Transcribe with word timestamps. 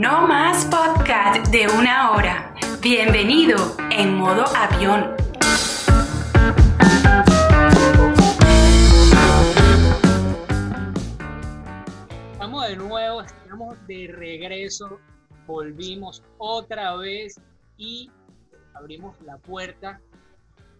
No 0.00 0.28
más 0.28 0.64
podcast 0.66 1.48
de 1.48 1.66
una 1.66 2.12
hora. 2.12 2.54
Bienvenido 2.80 3.56
en 3.90 4.14
modo 4.14 4.44
avión. 4.54 5.16
Estamos 12.30 12.68
de 12.68 12.76
nuevo, 12.76 13.22
estamos 13.22 13.86
de 13.88 14.06
regreso, 14.14 15.00
volvimos 15.48 16.22
otra 16.38 16.94
vez 16.94 17.40
y 17.76 18.08
abrimos 18.74 19.20
la 19.22 19.36
puerta, 19.38 20.00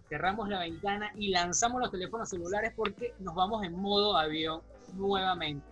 cerramos 0.07 0.47
la 0.47 0.59
ventana 0.59 1.11
y 1.17 1.31
lanzamos 1.31 1.81
los 1.81 1.91
teléfonos 1.91 2.29
celulares 2.29 2.71
porque 2.73 3.13
nos 3.19 3.35
vamos 3.35 3.65
en 3.65 3.73
modo 3.73 4.15
avión 4.15 4.61
nuevamente. 4.93 5.68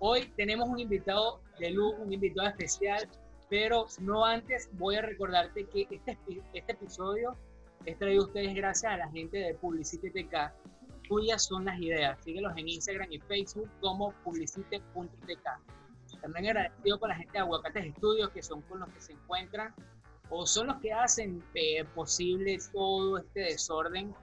Hoy 0.00 0.32
tenemos 0.36 0.68
un 0.68 0.78
invitado 0.78 1.40
de 1.58 1.70
luz, 1.70 1.94
un 1.98 2.12
invitado 2.12 2.48
especial, 2.48 3.08
pero 3.50 3.86
no 4.00 4.24
antes 4.24 4.70
voy 4.74 4.94
a 4.94 5.02
recordarte 5.02 5.66
que 5.66 5.88
este, 5.90 6.16
este 6.52 6.72
episodio 6.72 7.36
es 7.84 7.98
traído 7.98 8.22
a 8.22 8.26
ustedes 8.26 8.54
gracias 8.54 8.92
a 8.92 8.96
la 8.96 9.10
gente 9.10 9.38
de 9.38 9.54
Publicity 9.54 10.10
TK. 10.10 10.52
Tuyas 11.08 11.44
son 11.46 11.64
las 11.64 11.80
ideas. 11.80 12.22
Síguelos 12.22 12.52
en 12.56 12.68
Instagram 12.68 13.10
y 13.10 13.18
Facebook 13.18 13.68
como 13.80 14.12
publicity.tk. 14.22 16.20
También 16.20 16.46
agradecido 16.46 17.00
con 17.00 17.08
la 17.08 17.16
gente 17.16 17.32
de 17.32 17.38
Aguacates 17.40 17.86
Estudios, 17.86 18.30
que 18.30 18.42
son 18.42 18.62
con 18.62 18.80
los 18.80 18.88
que 18.90 19.00
se 19.00 19.12
encuentran 19.12 19.74
o 20.30 20.46
son 20.46 20.68
los 20.68 20.76
que 20.76 20.92
hacen 20.92 21.42
eh, 21.54 21.84
posible 21.94 22.58
todo 22.72 23.18
este 23.18 23.40
desorden 23.40 24.14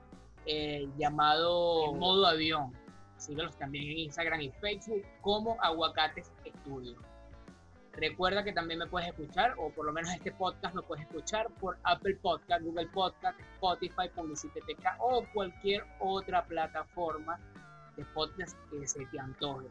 eh, 0.46 0.88
llamado 0.98 1.94
modo 1.94 2.28
avión. 2.28 2.72
Síguelos 3.26 3.58
también 3.58 3.90
en 3.90 3.98
Instagram 4.00 4.42
y 4.42 4.52
Facebook 4.52 5.04
como 5.22 5.58
Aguacates 5.62 6.32
Estudios. 6.44 6.98
Recuerda 7.94 8.44
que 8.44 8.52
también 8.52 8.80
me 8.80 8.88
puedes 8.88 9.08
escuchar, 9.08 9.56
o 9.58 9.70
por 9.70 9.86
lo 9.86 9.94
menos 9.94 10.12
este 10.14 10.32
podcast 10.34 10.76
lo 10.76 10.84
puedes 10.84 11.06
escuchar 11.06 11.50
por 11.62 11.78
Apple 11.84 12.16
Podcast, 12.22 12.62
Google 12.64 12.88
Podcast, 12.88 13.40
Spotify, 13.54 14.10
Publicity 14.14 14.60
TK 14.60 15.00
o 15.00 15.26
cualquier 15.34 15.86
otra 16.00 16.46
plataforma 16.46 17.40
de 17.96 18.04
podcast 18.06 18.58
que 18.70 18.86
se 18.86 19.06
te 19.06 19.20
antoje, 19.20 19.68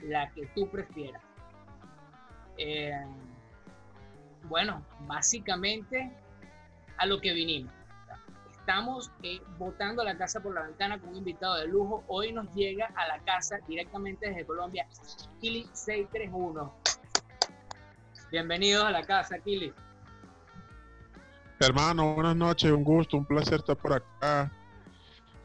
la 0.00 0.28
que 0.32 0.46
tú 0.54 0.68
prefieras. 0.68 1.22
Eh, 2.58 2.92
bueno, 4.48 4.84
básicamente 5.06 6.10
a 6.98 7.06
lo 7.06 7.20
que 7.20 7.32
vinimos. 7.32 7.72
Estamos 8.62 9.10
eh, 9.24 9.42
botando 9.58 10.04
la 10.04 10.16
casa 10.16 10.40
por 10.40 10.54
la 10.54 10.62
ventana 10.62 10.96
con 11.00 11.10
un 11.10 11.16
invitado 11.16 11.56
de 11.56 11.66
lujo. 11.66 12.04
Hoy 12.06 12.30
nos 12.30 12.46
llega 12.54 12.92
a 12.94 13.08
la 13.08 13.18
casa 13.24 13.58
directamente 13.66 14.28
desde 14.28 14.46
Colombia, 14.46 14.86
Kili 15.40 15.68
631. 15.72 16.72
Bienvenidos 18.30 18.84
a 18.84 18.92
la 18.92 19.02
casa, 19.02 19.40
Kili. 19.40 19.74
Hermano, 21.58 22.14
buenas 22.14 22.36
noches, 22.36 22.70
un 22.70 22.84
gusto, 22.84 23.16
un 23.16 23.26
placer 23.26 23.54
estar 23.54 23.76
por 23.76 23.94
acá. 23.94 24.52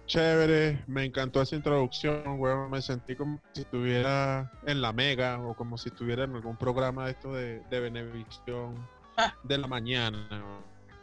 Chévere, 0.06 0.84
me 0.86 1.04
encantó 1.04 1.42
esa 1.42 1.56
introducción, 1.56 2.40
weón. 2.40 2.70
Me 2.70 2.84
sentí 2.84 3.16
como 3.16 3.42
si 3.52 3.62
estuviera 3.62 4.52
en 4.68 4.80
la 4.80 4.94
Mega 4.94 5.40
o 5.40 5.56
como 5.56 5.80
si 5.80 5.90
estuviera 5.90 6.26
en 6.26 6.36
algún 6.36 6.56
programa 6.56 7.06
de 7.06 7.12
esto 7.14 7.34
de, 7.34 7.62
de 7.62 7.80
Benevisión 7.80 8.76
de 9.42 9.58
la 9.58 9.66
mañana. 9.66 10.30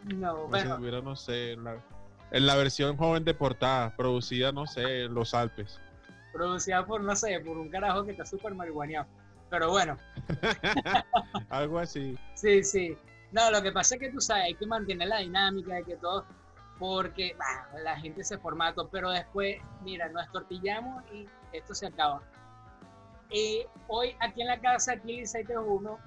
No, 0.05 0.43
como 0.43 0.57
si 0.57 0.69
estuviera, 0.69 1.01
no 1.01 1.17
sé, 1.17 1.53
en 1.53 1.65
la, 1.65 1.77
en 2.31 2.47
la 2.47 2.57
versión 2.57 2.97
joven 2.97 3.25
de 3.25 3.35
portada, 3.35 3.95
producida, 3.97 4.53
no 4.53 4.67
sé, 4.67 5.03
en 5.05 5.15
los 5.15 5.35
Alpes. 5.35 5.81
Producida 6.33 6.85
por, 6.85 7.01
no 7.01 7.15
sé, 7.15 7.41
por 7.41 7.57
un 7.57 7.69
carajo 7.69 8.05
que 8.05 8.13
está 8.13 8.27
súper 8.27 8.55
marihuaneado. 8.55 9.07
Pero 9.51 9.71
bueno. 9.71 9.97
Algo 11.49 11.79
así. 11.79 12.19
Sí, 12.35 12.65
sí. 12.65 12.97
No, 13.31 13.51
lo 13.51 13.63
que 13.63 13.73
pasa 13.73 13.95
es 13.95 14.01
que 14.01 14.11
tú 14.11 14.21
sabes, 14.21 14.45
hay 14.45 14.55
que 14.55 14.67
mantener 14.67 15.09
la 15.09 15.19
dinámica 15.19 15.75
de 15.75 15.85
que 15.85 15.97
todo, 15.97 16.25
porque 16.79 17.37
la 17.83 17.97
gente 17.99 18.25
se 18.25 18.39
formato, 18.39 18.89
pero 18.89 19.11
después, 19.11 19.57
mira, 19.83 20.09
nos 20.09 20.31
tortillamos 20.33 21.05
y 21.13 21.27
esto 21.53 21.75
se 21.75 21.87
acaba. 21.87 22.23
Eh, 23.31 23.67
hoy 23.89 24.15
aquí 24.21 24.43
en 24.43 24.49
la 24.49 24.61
casa, 24.61 24.93
aquí 24.93 25.19
en 25.19 25.27
631, 25.27 25.99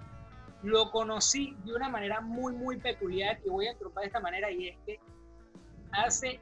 lo 0.63 0.91
conocí 0.91 1.55
de 1.65 1.73
una 1.73 1.89
manera 1.89 2.21
muy, 2.21 2.53
muy 2.53 2.77
peculiar 2.77 3.39
y 3.45 3.49
voy 3.49 3.67
a 3.67 3.71
entropar 3.71 4.01
de 4.01 4.07
esta 4.07 4.19
manera 4.19 4.51
y 4.51 4.69
es 4.69 4.77
que 4.85 4.99
hace, 5.91 6.39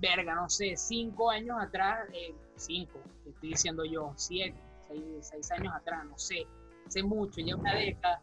verga, 0.00 0.34
no 0.34 0.48
sé, 0.48 0.76
cinco 0.76 1.30
años 1.30 1.56
atrás, 1.60 2.06
eh, 2.12 2.34
cinco, 2.56 3.00
estoy 3.26 3.50
diciendo 3.50 3.84
yo, 3.84 4.12
siete, 4.16 4.56
seis, 5.22 5.50
años 5.52 5.72
atrás, 5.74 6.04
no 6.04 6.18
sé, 6.18 6.46
hace 6.86 7.02
mucho, 7.02 7.40
ya 7.40 7.56
una 7.56 7.74
década, 7.74 8.20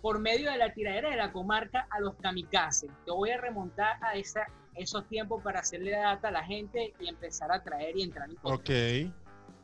por 0.00 0.18
medio 0.18 0.50
de 0.50 0.58
la 0.58 0.72
tiradera 0.72 1.10
de 1.10 1.16
la 1.16 1.30
comarca 1.32 1.86
a 1.90 2.00
los 2.00 2.14
kamikazes. 2.16 2.90
Yo 3.06 3.16
voy 3.16 3.30
a 3.30 3.38
remontar 3.38 3.98
a 4.02 4.14
esa, 4.14 4.46
esos 4.74 5.06
tiempos 5.08 5.42
para 5.42 5.60
hacerle 5.60 5.90
data 5.90 6.28
a 6.28 6.30
la 6.30 6.44
gente 6.44 6.94
y 6.98 7.08
empezar 7.08 7.52
a 7.52 7.62
traer 7.62 7.96
y 7.96 8.02
entrar 8.02 8.30
en 8.30 8.36
Ok. 8.42 9.12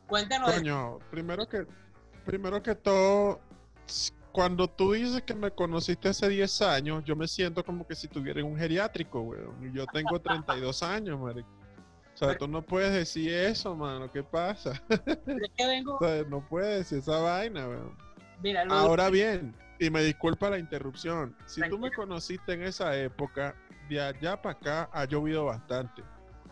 Cuéntanos. 0.07 0.53
Coño, 0.53 0.99
primero 1.09 1.47
que, 1.47 1.65
primero 2.23 2.61
que 2.61 2.75
todo, 2.75 3.41
cuando 4.37 4.67
tú 4.67 4.91
dices 4.91 5.23
que 5.23 5.33
me 5.33 5.49
conociste 5.49 6.09
hace 6.09 6.29
10 6.29 6.61
años, 6.61 7.03
yo 7.03 7.15
me 7.15 7.27
siento 7.27 7.65
como 7.65 7.87
que 7.87 7.95
si 7.95 8.07
tuviera 8.07 8.45
un 8.45 8.55
geriátrico, 8.55 9.21
weón. 9.21 9.73
Yo 9.73 9.87
tengo 9.87 10.19
32 10.21 10.83
años, 10.83 11.19
marico. 11.19 11.49
O 12.13 12.17
sea, 12.17 12.37
tú 12.37 12.47
no 12.47 12.61
puedes 12.61 12.93
decir 12.93 13.33
eso, 13.33 13.75
mano. 13.75 14.11
¿Qué 14.11 14.21
pasa? 14.21 14.79
Es 15.25 15.51
que 15.57 15.65
vengo... 15.65 15.95
o 15.95 15.99
sea, 15.99 16.23
no 16.29 16.47
puedes 16.47 16.77
decir 16.77 16.99
esa 16.99 17.17
vaina, 17.17 17.67
weón. 17.67 17.97
Mira. 18.43 18.63
Ahora 18.69 19.09
bien, 19.09 19.55
y 19.79 19.89
me 19.89 20.03
disculpa 20.03 20.51
la 20.51 20.59
interrupción. 20.59 21.35
Si 21.47 21.67
tú 21.67 21.79
me 21.79 21.91
conociste 21.91 22.53
en 22.53 22.61
esa 22.61 22.95
época, 22.95 23.55
de 23.89 23.99
allá 23.99 24.39
para 24.39 24.55
acá 24.55 24.89
ha 24.93 25.05
llovido 25.05 25.45
bastante. 25.45 26.03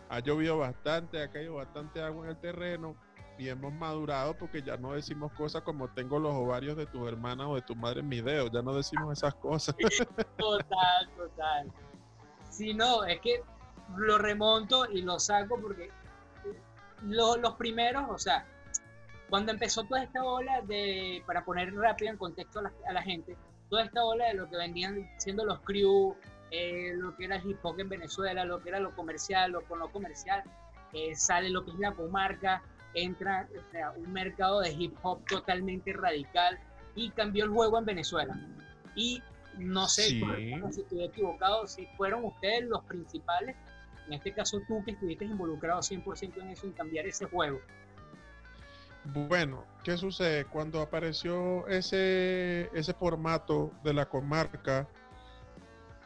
Ha 0.08 0.18
llovido 0.18 0.58
bastante, 0.58 1.22
ha 1.22 1.30
caído 1.30 1.54
bastante 1.54 2.02
agua 2.02 2.24
en 2.24 2.30
el 2.30 2.40
terreno 2.40 2.96
y 3.38 3.48
hemos 3.48 3.72
madurado 3.72 4.34
porque 4.34 4.62
ya 4.62 4.76
no 4.76 4.92
decimos 4.92 5.32
cosas 5.32 5.62
como 5.62 5.88
tengo 5.88 6.18
los 6.18 6.32
ovarios 6.32 6.76
de 6.76 6.86
tus 6.86 7.06
hermanas 7.06 7.46
o 7.48 7.54
de 7.54 7.62
tu 7.62 7.74
madre 7.74 8.00
en 8.00 8.08
mi 8.08 8.20
dedo. 8.20 8.50
Ya 8.50 8.62
no 8.62 8.74
decimos 8.74 9.18
esas 9.18 9.34
cosas. 9.34 9.74
Total, 10.36 11.10
total. 11.16 11.72
Si 12.50 12.72
no, 12.72 13.04
es 13.04 13.20
que 13.20 13.42
lo 13.96 14.18
remonto 14.18 14.90
y 14.90 15.02
lo 15.02 15.18
saco 15.18 15.60
porque 15.60 15.90
los 17.02 17.54
primeros, 17.56 18.04
o 18.08 18.18
sea, 18.18 18.46
cuando 19.28 19.52
empezó 19.52 19.84
toda 19.84 20.02
esta 20.02 20.22
ola 20.22 20.62
de, 20.62 21.22
para 21.26 21.44
poner 21.44 21.74
rápido 21.74 22.10
en 22.10 22.16
contexto 22.16 22.60
a 22.60 22.92
la, 22.92 23.02
gente, 23.02 23.36
toda 23.68 23.84
esta 23.84 24.04
ola 24.04 24.26
de 24.26 24.34
lo 24.34 24.48
que 24.48 24.56
vendían 24.56 25.08
siendo 25.18 25.44
los 25.44 25.60
crew, 25.60 26.16
eh, 26.50 26.92
lo 26.94 27.16
que 27.16 27.24
era 27.24 27.36
el 27.36 27.50
hip 27.50 27.58
hop 27.62 27.78
en 27.80 27.88
Venezuela, 27.88 28.44
lo 28.44 28.62
que 28.62 28.68
era 28.70 28.80
lo 28.80 28.94
comercial, 28.94 29.52
lo 29.52 29.62
con 29.62 29.80
lo 29.80 29.90
comercial, 29.90 30.42
eh, 30.92 31.14
sale 31.14 31.50
lo 31.50 31.64
que 31.64 31.72
es 31.72 31.78
la 31.78 31.92
comarca, 31.92 32.62
entra 32.94 33.48
o 33.56 33.70
sea, 33.70 33.90
un 33.92 34.12
mercado 34.12 34.60
de 34.60 34.72
hip 34.72 34.94
hop 35.02 35.24
totalmente 35.26 35.92
radical 35.92 36.58
y 36.94 37.10
cambió 37.10 37.44
el 37.44 37.50
juego 37.50 37.78
en 37.78 37.84
Venezuela. 37.84 38.38
Y 38.94 39.22
no 39.58 39.86
sé 39.88 40.08
si 40.08 40.22
estoy 40.80 41.04
equivocado, 41.04 41.66
si 41.66 41.86
fueron 41.96 42.24
ustedes 42.24 42.64
los 42.64 42.84
principales, 42.84 43.56
en 44.06 44.14
este 44.14 44.32
caso 44.32 44.60
tú 44.66 44.82
que 44.84 44.92
estuviste 44.92 45.24
involucrado 45.24 45.80
100% 45.80 46.40
en 46.40 46.50
eso, 46.50 46.66
en 46.66 46.72
cambiar 46.72 47.06
ese 47.06 47.26
juego. 47.26 47.60
Bueno, 49.04 49.64
¿qué 49.84 49.96
sucede? 49.96 50.44
Cuando 50.46 50.80
apareció 50.80 51.66
ese, 51.68 52.70
ese 52.74 52.92
formato 52.94 53.70
de 53.84 53.94
la 53.94 54.06
comarca, 54.06 54.88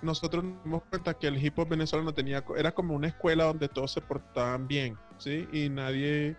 nosotros 0.02 0.44
nos 0.44 0.64
dimos 0.64 0.82
cuenta 0.84 1.14
que 1.14 1.26
el 1.26 1.42
hip 1.42 1.58
hop 1.58 1.68
venezolano 1.68 2.12
tenía, 2.12 2.44
era 2.56 2.72
como 2.72 2.94
una 2.94 3.08
escuela 3.08 3.44
donde 3.44 3.68
todos 3.68 3.92
se 3.92 4.00
portaban 4.00 4.66
bien, 4.66 4.96
¿sí? 5.18 5.48
Y 5.52 5.68
nadie 5.68 6.36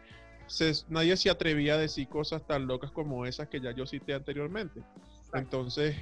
se, 0.51 0.73
nadie 0.89 1.15
se 1.15 1.29
atrevía 1.29 1.75
a 1.75 1.77
decir 1.77 2.07
cosas 2.09 2.45
tan 2.45 2.67
locas 2.67 2.91
como 2.91 3.25
esas 3.25 3.47
que 3.47 3.61
ya 3.61 3.71
yo 3.71 3.85
cité 3.85 4.13
anteriormente. 4.13 4.81
Entonces, 5.33 5.95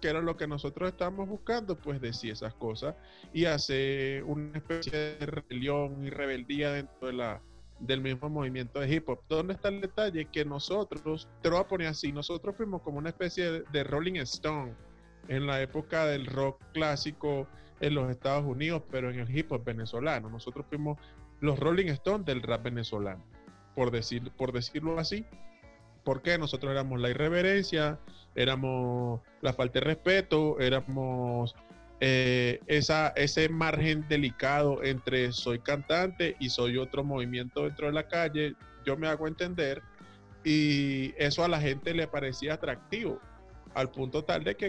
¿qué 0.00 0.08
era 0.08 0.22
lo 0.22 0.36
que 0.36 0.46
nosotros 0.46 0.88
estábamos 0.90 1.28
buscando? 1.28 1.76
Pues 1.76 2.00
decir 2.00 2.32
esas 2.32 2.54
cosas 2.54 2.94
y 3.34 3.44
hacer 3.44 4.24
una 4.24 4.56
especie 4.56 4.98
de 4.98 5.26
rebelión 5.26 6.02
y 6.04 6.10
rebeldía 6.10 6.72
dentro 6.72 7.08
de 7.08 7.12
la, 7.12 7.42
del 7.78 8.00
mismo 8.00 8.30
movimiento 8.30 8.80
de 8.80 8.90
hip 8.90 9.08
hop. 9.08 9.20
¿Dónde 9.28 9.52
está 9.54 9.68
el 9.68 9.82
detalle? 9.82 10.24
Que 10.26 10.46
nosotros, 10.46 11.28
te 11.42 11.50
lo 11.50 11.56
voy 11.56 11.64
a 11.64 11.68
poner 11.68 11.88
así, 11.88 12.10
nosotros 12.10 12.56
fuimos 12.56 12.80
como 12.80 12.98
una 12.98 13.10
especie 13.10 13.64
de, 13.70 13.84
Rolling 13.84 14.16
Stone 14.20 14.74
en 15.28 15.46
la 15.46 15.60
época 15.60 16.06
del 16.06 16.24
rock 16.24 16.62
clásico 16.72 17.46
en 17.80 17.94
los 17.94 18.10
Estados 18.10 18.46
Unidos, 18.46 18.82
pero 18.90 19.10
en 19.10 19.20
el 19.20 19.36
hip 19.36 19.52
hop 19.52 19.62
venezolano. 19.62 20.30
Nosotros 20.30 20.64
fuimos 20.68 20.98
los 21.40 21.58
Rolling 21.58 21.88
Stone 21.88 22.24
del 22.24 22.42
rap 22.42 22.62
venezolano, 22.62 23.24
por, 23.80 23.90
decir, 23.90 24.30
por 24.32 24.52
decirlo 24.52 24.98
así. 24.98 25.24
Porque 26.04 26.36
nosotros 26.36 26.70
éramos 26.70 27.00
la 27.00 27.08
irreverencia, 27.08 27.98
éramos 28.34 29.22
la 29.40 29.54
falta 29.54 29.80
de 29.80 29.86
respeto, 29.86 30.60
éramos 30.60 31.54
eh, 32.00 32.60
esa, 32.66 33.08
ese 33.16 33.48
margen 33.48 34.06
delicado 34.06 34.84
entre 34.84 35.32
soy 35.32 35.60
cantante 35.60 36.36
y 36.38 36.50
soy 36.50 36.76
otro 36.76 37.04
movimiento 37.04 37.62
dentro 37.62 37.86
de 37.86 37.94
la 37.94 38.06
calle, 38.06 38.54
yo 38.84 38.98
me 38.98 39.08
hago 39.08 39.26
entender 39.26 39.80
y 40.44 41.14
eso 41.16 41.42
a 41.42 41.48
la 41.48 41.58
gente 41.58 41.94
le 41.94 42.06
parecía 42.06 42.54
atractivo. 42.54 43.18
al 43.72 43.90
punto 43.90 44.24
tal 44.24 44.44
de 44.44 44.56
que, 44.56 44.66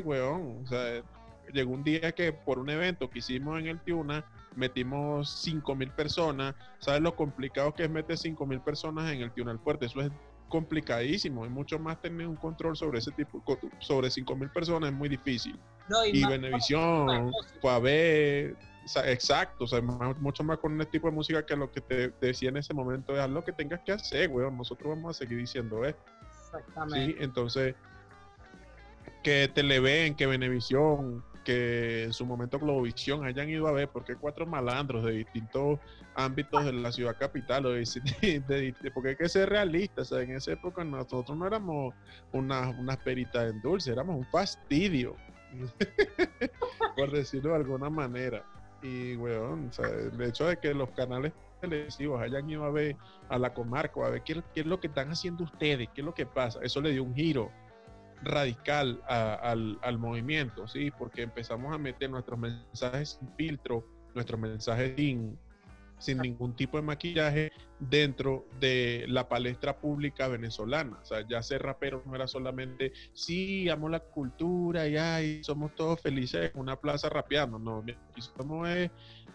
llegó 1.51 1.73
un 1.73 1.83
día 1.83 2.13
que 2.13 2.31
por 2.31 2.59
un 2.59 2.69
evento 2.69 3.09
que 3.09 3.19
hicimos 3.19 3.59
en 3.59 3.67
el 3.67 3.81
Tiuna, 3.81 4.23
metimos 4.56 5.30
5 5.44 5.75
mil 5.75 5.92
personas. 5.92 6.56
¿Sabes 6.80 7.01
lo 7.01 7.15
complicado 7.15 7.74
que 7.74 7.83
es 7.83 7.89
meter 7.89 8.18
5 8.18 8.45
mil 8.45 8.62
personas 8.62 9.12
en 9.12 9.21
el 9.21 9.31
Tiuna 9.31 9.51
del 9.51 9.59
Fuerte? 9.59 9.86
Eso 9.86 10.01
es 10.01 10.12
complicadísimo 10.51 11.45
y 11.45 11.50
mucho 11.50 11.80
más 11.80 12.00
tener 12.01 12.27
un 12.27 12.36
control 12.36 12.75
sobre 12.75 13.00
ese 13.00 13.12
tipo, 13.12 13.44
sobre 13.80 14.12
5 14.12 14.36
mil 14.36 14.50
personas 14.50 14.92
es 14.92 14.95
muy 14.95 15.09
difícil. 15.09 15.57
y, 16.12 16.25
Benevisión, 16.25 17.31
fue 17.62 17.71
a 17.71 17.80
ver, 17.80 18.57
exacto, 19.06 19.63
o 19.63 19.68
sea, 19.68 19.81
mucho 19.81 20.44
más 20.44 20.59
con 20.59 20.80
este 20.80 20.92
tipo 20.92 21.07
de 21.07 21.13
música 21.13 21.45
que 21.45 21.56
lo 21.56 21.71
que 21.71 21.81
te, 21.81 22.09
decía 22.21 22.50
en 22.50 22.57
ese 22.57 22.74
momento, 22.74 23.19
es 23.19 23.30
lo 23.30 23.44
que 23.44 23.53
tengas 23.53 23.80
que 23.81 23.94
hacer, 23.94 24.30
weón, 24.30 24.57
nosotros 24.57 24.89
vamos 24.89 25.15
a 25.15 25.19
seguir 25.19 25.38
diciendo 25.38 25.83
esto. 25.86 26.03
Exactamente. 26.45 27.06
¿sí? 27.06 27.15
Entonces, 27.19 27.75
que 29.24 29.48
Televen, 29.48 30.15
que 30.15 30.27
Benevisión, 30.27 31.24
que 31.43 32.03
en 32.03 32.13
su 32.13 32.25
momento 32.25 32.59
Globovisión 32.59 33.25
hayan 33.25 33.49
ido 33.49 33.67
a 33.67 33.71
ver, 33.71 33.89
porque 33.89 34.15
cuatro 34.15 34.45
malandros 34.45 35.03
de 35.05 35.11
distintos 35.11 35.79
ámbitos 36.15 36.65
de 36.65 36.73
la 36.73 36.91
ciudad 36.91 37.17
capital, 37.17 37.63
porque 38.93 39.09
hay 39.09 39.15
que 39.15 39.29
ser 39.29 39.49
realistas, 39.49 40.11
en 40.11 40.35
esa 40.35 40.53
época 40.53 40.83
nosotros 40.83 41.38
no 41.38 41.47
éramos 41.47 41.93
unas 42.31 42.77
una 42.77 42.97
peritas 42.97 43.49
en 43.49 43.61
dulce, 43.61 43.91
éramos 43.91 44.17
un 44.17 44.25
fastidio, 44.25 45.15
por 46.95 47.11
decirlo 47.11 47.51
de 47.51 47.55
alguna 47.55 47.89
manera. 47.89 48.45
Y, 48.83 49.15
weón, 49.15 49.69
el 50.13 50.21
hecho 50.21 50.47
de 50.47 50.57
que 50.57 50.73
los 50.73 50.89
canales 50.91 51.33
televisivos 51.61 52.19
hayan 52.21 52.49
ido 52.49 52.63
a 52.65 52.71
ver 52.71 52.95
a 53.29 53.38
la 53.38 53.53
comarca, 53.53 54.05
a 54.05 54.09
ver 54.09 54.23
qué 54.23 54.41
es 54.55 54.65
lo 54.65 54.79
que 54.79 54.88
están 54.88 55.11
haciendo 55.11 55.43
ustedes, 55.43 55.88
qué 55.93 56.01
es 56.01 56.05
lo 56.05 56.13
que 56.13 56.25
pasa, 56.25 56.59
eso 56.63 56.81
le 56.81 56.91
dio 56.91 57.03
un 57.03 57.13
giro 57.13 57.51
radical 58.23 59.01
al, 59.07 59.79
al, 59.81 59.97
movimiento, 59.97 60.68
¿sí? 60.68 60.91
Porque 60.91 61.23
empezamos 61.23 61.73
a 61.73 61.77
meter 61.77 62.09
nuestros 62.09 62.39
mensajes 62.39 63.18
sin 63.19 63.33
filtro, 63.35 63.85
nuestros 64.13 64.39
mensajes 64.39 64.94
sin, 64.95 65.38
sin 65.97 66.19
ningún 66.19 66.56
tipo 66.56 66.77
de 66.77 66.83
maquillaje 66.83 67.51
dentro 67.79 68.45
de 68.59 69.06
la 69.07 69.27
palestra 69.27 69.77
pública 69.77 70.27
venezolana. 70.27 71.00
O 71.01 71.06
sea, 71.06 71.27
ya 71.27 71.41
ser 71.41 71.63
rapero 71.63 72.03
no 72.06 72.15
era 72.15 72.27
solamente, 72.27 72.94
sí, 73.13 73.69
amo 73.69 73.89
la 73.89 74.00
cultura 74.00 74.88
y 74.88 74.97
ay, 74.97 75.44
somos 75.44 75.75
todos 75.75 76.00
felices 76.00 76.51
en 76.53 76.59
una 76.59 76.75
plaza 76.75 77.09
rapeando. 77.09 77.57
No, 77.57 77.79
aquí 77.79 78.21
somos 78.21 78.67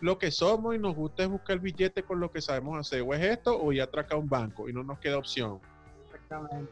lo 0.00 0.18
que 0.18 0.30
somos 0.30 0.74
y 0.74 0.78
nos 0.78 0.94
gusta 0.94 1.22
es 1.22 1.28
buscar 1.28 1.54
el 1.54 1.60
billete 1.60 2.02
con 2.02 2.20
lo 2.20 2.30
que 2.30 2.40
sabemos 2.40 2.78
hacer. 2.78 3.02
O 3.02 3.14
es 3.14 3.22
esto 3.22 3.58
o 3.60 3.72
ya 3.72 3.84
atraca 3.84 4.16
un 4.16 4.28
banco 4.28 4.68
y 4.68 4.72
no 4.72 4.82
nos 4.82 4.98
queda 4.98 5.18
opción. 5.18 5.60
Exactamente. 6.04 6.70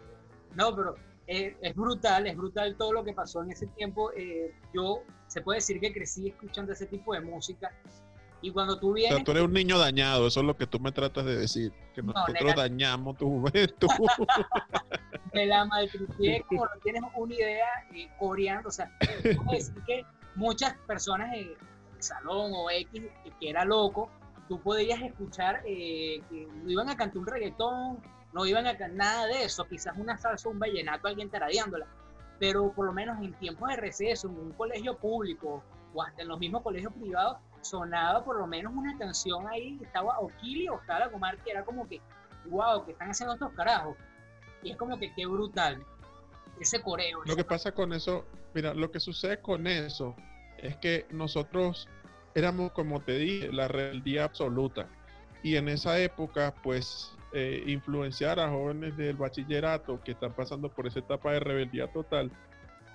No, 0.54 0.74
pero 0.76 0.94
es 1.26 1.74
brutal, 1.74 2.26
es 2.26 2.36
brutal 2.36 2.76
todo 2.76 2.92
lo 2.92 3.04
que 3.04 3.12
pasó 3.12 3.42
en 3.42 3.52
ese 3.52 3.66
tiempo. 3.68 4.12
Eh, 4.12 4.54
yo 4.74 5.02
se 5.26 5.40
puede 5.40 5.58
decir 5.58 5.80
que 5.80 5.92
crecí 5.92 6.28
escuchando 6.28 6.72
ese 6.72 6.86
tipo 6.86 7.14
de 7.14 7.20
música. 7.20 7.72
Y 8.42 8.50
cuando 8.50 8.78
tú 8.78 8.92
vienes. 8.92 9.12
O 9.12 9.16
sea, 9.16 9.24
tú 9.24 9.30
eres 9.30 9.44
un 9.44 9.54
niño 9.54 9.78
dañado, 9.78 10.26
eso 10.26 10.40
es 10.40 10.46
lo 10.46 10.56
que 10.56 10.66
tú 10.66 10.78
me 10.78 10.92
tratas 10.92 11.24
de 11.24 11.36
decir. 11.36 11.72
Que 11.94 12.02
nosotros 12.02 12.54
dañamos 12.54 13.16
tu 13.16 13.26
juventud. 13.26 13.88
me 15.32 15.46
la 15.46 15.64
malcrité 15.64 16.44
como 16.48 16.66
no 16.66 16.70
tienes 16.82 17.02
una 17.14 17.34
idea 17.34 17.66
eh, 17.94 18.08
coreando. 18.18 18.68
O 18.68 18.72
sea, 18.72 18.90
decir 19.50 19.74
que 19.86 20.04
muchas 20.34 20.74
personas 20.86 21.32
en 21.32 21.40
el 21.40 21.56
salón 22.00 22.52
o 22.54 22.70
X 22.70 23.02
que 23.40 23.48
era 23.48 23.64
loco, 23.64 24.10
tú 24.48 24.60
podías 24.60 25.00
escuchar 25.00 25.62
eh, 25.66 26.20
que 26.28 26.48
iban 26.66 26.90
a 26.90 26.96
cantar 26.96 27.18
un 27.18 27.26
reggaetón 27.26 28.02
no 28.34 28.44
iban 28.44 28.66
a 28.66 28.74
nada 28.88 29.26
de 29.26 29.44
eso, 29.44 29.64
quizás 29.64 29.96
una 29.96 30.18
salsa, 30.18 30.48
un 30.48 30.58
vallenato, 30.58 31.06
alguien 31.06 31.30
taradeándola, 31.30 31.86
pero 32.40 32.72
por 32.72 32.84
lo 32.84 32.92
menos 32.92 33.22
en 33.22 33.32
tiempos 33.34 33.68
de 33.68 33.76
receso, 33.76 34.28
en 34.28 34.36
un 34.36 34.52
colegio 34.52 34.98
público 34.98 35.62
o 35.94 36.02
hasta 36.02 36.22
en 36.22 36.28
los 36.28 36.40
mismos 36.40 36.62
colegios 36.62 36.92
privados, 36.92 37.38
sonaba 37.60 38.24
por 38.24 38.36
lo 38.36 38.46
menos 38.48 38.72
una 38.74 38.98
canción 38.98 39.46
ahí, 39.46 39.78
estaba 39.80 40.18
Okili 40.18 40.68
o 40.68 40.80
estaba 40.80 41.00
la 41.00 41.10
comarca, 41.10 41.42
era 41.46 41.64
como 41.64 41.88
que, 41.88 42.00
wow, 42.46 42.84
que 42.84 42.92
están 42.92 43.10
haciendo 43.10 43.34
estos 43.34 43.52
carajos. 43.52 43.96
Y 44.64 44.72
es 44.72 44.76
como 44.76 44.98
que 44.98 45.14
qué 45.14 45.26
brutal, 45.26 45.84
ese 46.60 46.82
coreo. 46.82 47.20
Lo 47.24 47.36
que 47.36 47.44
pasa 47.44 47.70
con 47.70 47.92
eso, 47.92 48.24
mira, 48.52 48.74
lo 48.74 48.90
que 48.90 48.98
sucede 48.98 49.40
con 49.40 49.68
eso 49.68 50.16
es 50.58 50.76
que 50.78 51.06
nosotros 51.10 51.88
éramos, 52.34 52.72
como 52.72 53.00
te 53.00 53.16
dije, 53.16 53.52
la 53.52 53.68
rebeldía 53.68 54.24
absoluta. 54.24 54.88
Y 55.44 55.56
en 55.56 55.68
esa 55.68 55.98
época, 55.98 56.54
pues 56.62 57.14
eh, 57.34 57.64
influenciar 57.66 58.38
a 58.38 58.48
jóvenes 58.48 58.96
del 58.96 59.16
bachillerato 59.16 60.00
que 60.02 60.12
están 60.12 60.32
pasando 60.32 60.68
por 60.68 60.86
esa 60.86 61.00
etapa 61.00 61.32
de 61.32 61.40
rebeldía 61.40 61.88
total, 61.88 62.30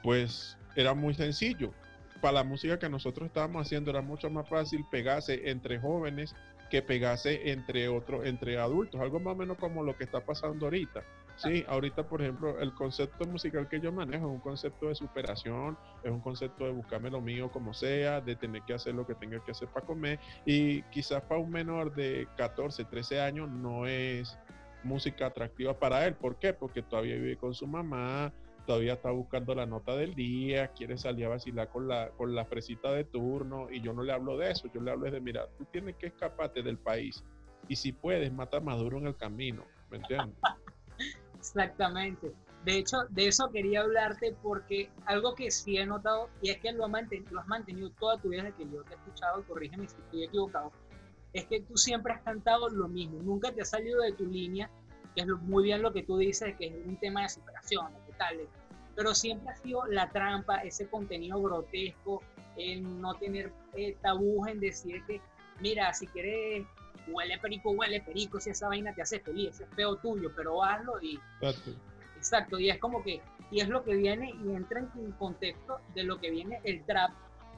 pues 0.02 0.58
era 0.76 0.94
muy 0.94 1.14
sencillo. 1.14 1.74
Para 2.22 2.34
la 2.34 2.44
música 2.44 2.80
que 2.80 2.90
nosotros 2.90 3.28
estábamos 3.28 3.66
haciendo 3.66 3.92
era 3.92 4.02
mucho 4.02 4.30
más 4.30 4.48
fácil 4.48 4.86
pegarse 4.90 5.50
entre 5.50 5.80
jóvenes 5.80 6.36
que 6.70 6.82
pegarse 6.82 7.52
entre 7.52 7.90
otros, 7.90 8.26
entre 8.26 8.58
adultos, 8.58 9.02
algo 9.02 9.20
más 9.20 9.34
o 9.34 9.38
menos 9.38 9.58
como 9.58 9.84
lo 9.84 9.98
que 9.98 10.06
está 10.06 10.22
pasando 10.22 10.68
ahorita. 10.68 11.04
Sí, 11.42 11.64
ahorita, 11.70 12.04
por 12.04 12.22
ejemplo, 12.22 12.60
el 12.60 12.74
concepto 12.74 13.26
musical 13.26 13.70
que 13.70 13.80
yo 13.80 13.94
manejo 13.94 14.26
es 14.26 14.32
un 14.34 14.40
concepto 14.42 14.90
de 14.90 14.96
superación, 14.96 15.78
es 16.04 16.12
un 16.12 16.20
concepto 16.20 16.66
de 16.66 16.72
buscarme 16.72 17.10
lo 17.10 17.22
mío 17.22 17.50
como 17.50 17.74
sea, 17.74 18.20
de 18.20 18.36
tener 18.36 18.62
que 18.64 18.74
hacer 18.74 18.94
lo 18.94 19.08
que 19.08 19.16
tenga 19.16 19.42
que 19.46 19.52
hacer 19.52 19.70
para 19.70 19.86
comer. 19.86 20.20
Y 20.46 20.82
quizás 20.92 21.22
para 21.22 21.40
un 21.40 21.50
menor 21.50 21.96
de 21.96 22.28
14, 22.36 22.84
13 22.84 23.22
años 23.22 23.50
no 23.50 23.88
es 23.88 24.38
música 24.84 25.28
atractiva 25.28 25.80
para 25.80 26.06
él. 26.06 26.16
¿Por 26.16 26.40
qué? 26.40 26.54
Porque 26.54 26.82
todavía 26.82 27.16
vive 27.16 27.38
con 27.38 27.54
su 27.54 27.68
mamá, 27.68 28.34
todavía 28.66 28.94
está 28.94 29.12
buscando 29.12 29.56
la 29.56 29.66
nota 29.66 29.96
del 29.96 30.16
día, 30.16 30.68
quiere 30.74 30.98
salir 30.98 31.28
a 31.28 31.30
vacilar 31.30 31.70
con 31.70 31.88
la, 31.88 32.10
con 32.18 32.36
la 32.36 32.44
fresita 32.44 32.92
de 32.92 33.06
turno. 33.06 33.72
Y 33.72 33.80
yo 33.80 33.94
no 33.94 34.04
le 34.04 34.12
hablo 34.12 34.36
de 34.36 34.52
eso, 34.52 34.70
yo 34.74 34.82
le 34.82 34.92
hablo 34.92 35.10
de, 35.10 35.22
mira, 35.22 35.48
tú 35.58 35.64
tienes 35.72 35.96
que 35.96 36.08
escaparte 36.08 36.64
del 36.64 36.78
país. 36.78 37.24
Y 37.70 37.78
si 37.78 37.94
puedes, 37.94 38.30
mata 38.34 38.60
Maduro 38.60 38.98
en 38.98 39.08
el 39.08 39.16
camino. 39.16 39.64
¿Me 39.90 39.98
entiendes? 39.98 40.36
Exactamente. 41.56 42.32
De 42.66 42.78
hecho, 42.78 42.98
de 43.10 43.28
eso 43.28 43.50
quería 43.52 43.82
hablarte 43.82 44.36
porque 44.44 44.90
algo 45.06 45.34
que 45.34 45.50
sí 45.50 45.78
he 45.78 45.86
notado, 45.86 46.30
y 46.42 46.50
es 46.50 46.60
que 46.60 46.72
lo, 46.74 46.86
has 46.86 47.48
mantenido 47.48 47.90
toda 48.00 48.18
tu 48.18 48.30
vida 48.30 48.44
desde 48.44 48.58
que 48.58 48.70
yo 48.70 48.84
te 48.84 48.94
he 48.94 48.98
escuchado, 48.98 49.44
corrígeme 49.48 49.88
si 49.88 49.96
estoy 49.96 50.24
equivocado, 50.26 50.72
es 51.34 51.46
que 51.46 51.62
tú 51.62 51.78
siempre 51.78 52.14
has 52.14 52.22
cantado 52.22 52.70
lo 52.70 52.88
mismo, 52.88 53.22
nunca 53.24 53.52
te 53.52 53.62
has 53.62 53.70
salido 53.70 54.02
de 54.02 54.12
tu 54.12 54.26
línea, 54.26 54.70
que 55.16 55.22
es 55.22 55.28
muy 55.28 55.64
bien 55.64 55.82
lo 55.82 55.94
que 55.94 56.04
tú 56.04 56.18
dices, 56.18 56.56
que 56.58 56.68
es 56.68 56.86
un 56.86 56.98
tema 56.98 57.24
de 57.24 57.30
superación, 57.30 57.94
de 58.06 58.14
tal, 58.14 58.38
pero 58.96 59.16
siempre 59.16 59.50
ha 59.52 59.56
sido 59.56 59.86
la 59.86 60.10
trampa, 60.10 60.58
ese 60.58 60.88
contenido 60.88 61.42
grotesco, 61.42 62.22
el 62.58 63.00
no 63.00 63.14
tener 63.16 63.54
eh, 63.74 63.96
tabús 64.02 64.48
en 64.50 64.60
decir 64.60 65.02
que, 65.06 65.22
mira, 65.62 65.94
si 65.94 66.08
quieres 66.08 66.68
huele 67.08 67.38
perico, 67.40 67.72
huele 67.72 68.02
perico, 68.02 68.40
si 68.40 68.50
esa 68.50 68.68
vaina 68.68 68.94
te 68.94 69.02
hace 69.02 69.20
feliz, 69.20 69.60
es 69.60 69.70
feo 69.76 69.96
tuyo, 69.98 70.32
pero 70.36 70.64
hazlo 70.64 71.02
y... 71.02 71.20
Exacto. 72.18 72.60
y 72.60 72.70
es 72.70 72.80
como 72.80 73.02
que, 73.02 73.22
y 73.50 73.62
es 73.62 73.70
lo 73.70 73.84
que 73.84 73.96
viene 73.96 74.34
y 74.44 74.54
entra 74.54 74.80
en 74.80 74.90
un 74.96 75.12
contexto 75.14 75.80
de 75.96 76.04
lo 76.04 76.20
que 76.20 76.30
viene 76.32 76.60
el 76.64 76.84
trap, 76.86 77.12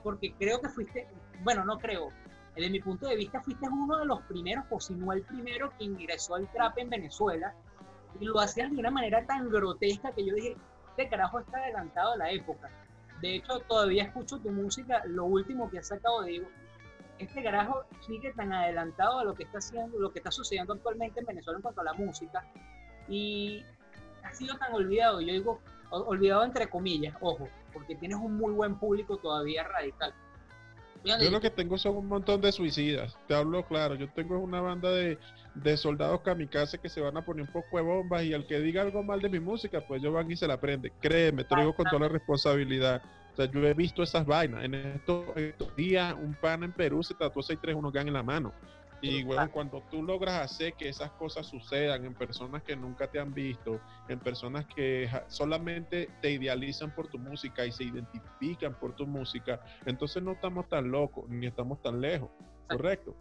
porque 0.03 0.33
creo 0.37 0.61
que 0.61 0.69
fuiste, 0.69 1.07
bueno, 1.43 1.65
no 1.65 1.79
creo, 1.79 2.09
desde 2.55 2.69
mi 2.69 2.79
punto 2.79 3.07
de 3.07 3.15
vista 3.15 3.41
fuiste 3.41 3.67
uno 3.67 3.97
de 3.97 4.05
los 4.05 4.21
primeros, 4.23 4.65
o 4.69 4.79
si 4.79 4.93
no 4.93 5.11
el 5.13 5.23
primero, 5.23 5.71
que 5.77 5.85
ingresó 5.85 6.35
al 6.35 6.51
trap 6.51 6.77
en 6.77 6.89
Venezuela, 6.89 7.53
y 8.19 8.25
lo 8.25 8.39
hacías 8.39 8.69
de 8.71 8.77
una 8.77 8.91
manera 8.91 9.25
tan 9.25 9.49
grotesca 9.49 10.11
que 10.11 10.25
yo 10.25 10.35
dije, 10.35 10.57
este 10.89 11.09
carajo 11.09 11.39
está 11.39 11.57
adelantado 11.59 12.13
a 12.13 12.17
la 12.17 12.31
época. 12.31 12.69
De 13.21 13.35
hecho, 13.35 13.59
todavía 13.61 14.03
escucho 14.03 14.39
tu 14.39 14.49
música, 14.49 15.03
lo 15.05 15.25
último 15.25 15.69
que 15.69 15.79
has 15.79 15.87
sacado, 15.87 16.23
digo, 16.23 16.47
este 17.23 17.43
carajo 17.43 17.83
sigue 18.05 18.33
tan 18.33 18.51
adelantado 18.51 19.19
a 19.19 19.23
lo 19.23 19.35
que 19.35 19.43
está 19.43 19.59
haciendo, 19.59 19.99
lo 19.99 20.11
que 20.11 20.19
está 20.19 20.31
sucediendo 20.31 20.73
actualmente 20.73 21.19
en 21.19 21.25
Venezuela 21.25 21.57
en 21.57 21.61
cuanto 21.61 21.81
a 21.81 21.83
la 21.83 21.93
música 21.93 22.45
y 23.07 23.63
ha 24.23 24.33
sido 24.33 24.57
tan 24.57 24.73
olvidado, 24.73 25.21
yo 25.21 25.33
digo 25.33 25.59
olvidado 25.89 26.43
entre 26.45 26.69
comillas, 26.69 27.15
ojo, 27.19 27.47
porque 27.73 27.95
tienes 27.95 28.17
un 28.17 28.37
muy 28.37 28.53
buen 28.53 28.77
público 28.79 29.17
todavía 29.17 29.63
radical. 29.63 30.13
Yo 31.03 31.31
lo 31.31 31.41
que 31.41 31.49
tengo 31.49 31.79
son 31.79 31.97
un 31.97 32.07
montón 32.07 32.41
de 32.41 32.51
suicidas, 32.51 33.17
te 33.27 33.33
hablo 33.33 33.65
claro, 33.65 33.95
yo 33.95 34.07
tengo 34.13 34.37
una 34.37 34.61
banda 34.61 34.91
de, 34.91 35.17
de 35.55 35.75
soldados 35.75 36.21
kamikaze 36.21 36.77
que 36.77 36.89
se 36.89 37.01
van 37.01 37.17
a 37.17 37.25
poner 37.25 37.45
un 37.47 37.51
poco 37.51 37.77
de 37.77 37.83
bombas 37.83 38.23
y 38.23 38.35
al 38.35 38.45
que 38.45 38.59
diga 38.59 38.83
algo 38.83 39.01
mal 39.01 39.19
de 39.19 39.29
mi 39.29 39.39
música, 39.39 39.81
pues 39.81 40.01
yo 40.01 40.11
van 40.11 40.29
y 40.31 40.35
se 40.35 40.47
la 40.47 40.59
prende, 40.59 40.91
créeme, 41.01 41.43
te 41.43 41.55
lo 41.55 41.61
digo 41.61 41.75
con 41.75 41.85
toda 41.85 42.01
la 42.01 42.07
responsabilidad 42.07 43.01
o 43.31 43.35
sea, 43.35 43.45
yo 43.45 43.65
he 43.65 43.73
visto 43.73 44.03
esas 44.03 44.25
vainas. 44.25 44.63
En 44.63 44.75
estos, 44.75 45.25
días, 45.75 46.13
un 46.13 46.33
pan 46.33 46.63
en 46.63 46.71
Perú 46.71 47.01
se 47.03 47.13
tatuó 47.13 47.41
631 47.41 47.91
gan 47.91 48.07
en 48.07 48.13
la 48.13 48.23
mano. 48.23 48.53
Y 49.03 49.23
bueno, 49.23 49.49
cuando 49.51 49.81
tú 49.89 50.03
logras 50.03 50.41
hacer 50.41 50.73
que 50.73 50.87
esas 50.87 51.09
cosas 51.11 51.47
sucedan 51.47 52.05
en 52.05 52.13
personas 52.13 52.61
que 52.61 52.75
nunca 52.75 53.07
te 53.07 53.19
han 53.19 53.33
visto, 53.33 53.79
en 54.07 54.19
personas 54.19 54.65
que 54.67 55.09
solamente 55.27 56.07
te 56.21 56.31
idealizan 56.31 56.93
por 56.93 57.07
tu 57.07 57.17
música 57.17 57.65
y 57.65 57.71
se 57.71 57.85
identifican 57.85 58.75
por 58.75 58.95
tu 58.95 59.07
música, 59.07 59.59
entonces 59.87 60.21
no 60.21 60.33
estamos 60.33 60.69
tan 60.69 60.91
locos 60.91 61.27
ni 61.29 61.47
estamos 61.47 61.81
tan 61.81 61.99
lejos, 61.99 62.29
¿correcto? 62.69 63.15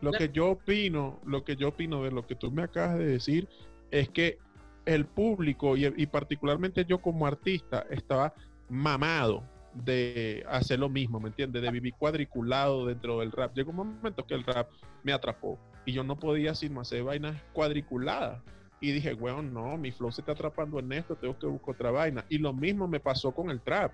Lo 0.00 0.10
que 0.10 0.30
yo 0.30 0.50
opino, 0.50 1.20
lo 1.24 1.44
que 1.44 1.54
yo 1.54 1.68
opino 1.68 2.02
de 2.02 2.10
lo 2.10 2.26
que 2.26 2.34
tú 2.34 2.50
me 2.50 2.62
acabas 2.62 2.98
de 2.98 3.06
decir 3.06 3.48
es 3.92 4.08
que 4.08 4.38
el 4.84 5.06
público 5.06 5.76
y, 5.76 6.06
particularmente 6.06 6.84
yo 6.86 6.98
como 7.02 7.26
artista 7.26 7.86
estaba 7.90 8.32
mamado 8.68 9.42
de 9.74 10.44
hacer 10.48 10.78
lo 10.78 10.88
mismo, 10.88 11.20
¿me 11.20 11.28
entiendes? 11.28 11.62
De 11.62 11.70
vivir 11.70 11.94
cuadriculado 11.94 12.86
dentro 12.86 13.20
del 13.20 13.32
rap. 13.32 13.54
Llegó 13.54 13.70
un 13.70 13.76
momento 13.76 14.26
que 14.26 14.34
el 14.34 14.44
rap 14.44 14.68
me 15.02 15.12
atrapó 15.12 15.58
y 15.84 15.92
yo 15.92 16.02
no 16.04 16.18
podía 16.18 16.54
sino 16.54 16.80
hacer 16.80 17.04
vainas 17.04 17.40
cuadriculadas. 17.52 18.42
Y 18.80 18.92
dije, 18.92 19.14
weón, 19.14 19.52
no, 19.52 19.76
mi 19.76 19.90
flow 19.90 20.12
se 20.12 20.20
está 20.20 20.32
atrapando 20.32 20.78
en 20.78 20.92
esto, 20.92 21.16
tengo 21.16 21.38
que 21.38 21.46
buscar 21.46 21.74
otra 21.74 21.90
vaina. 21.90 22.24
Y 22.28 22.38
lo 22.38 22.52
mismo 22.52 22.86
me 22.86 23.00
pasó 23.00 23.32
con 23.32 23.50
el 23.50 23.60
trap. 23.60 23.92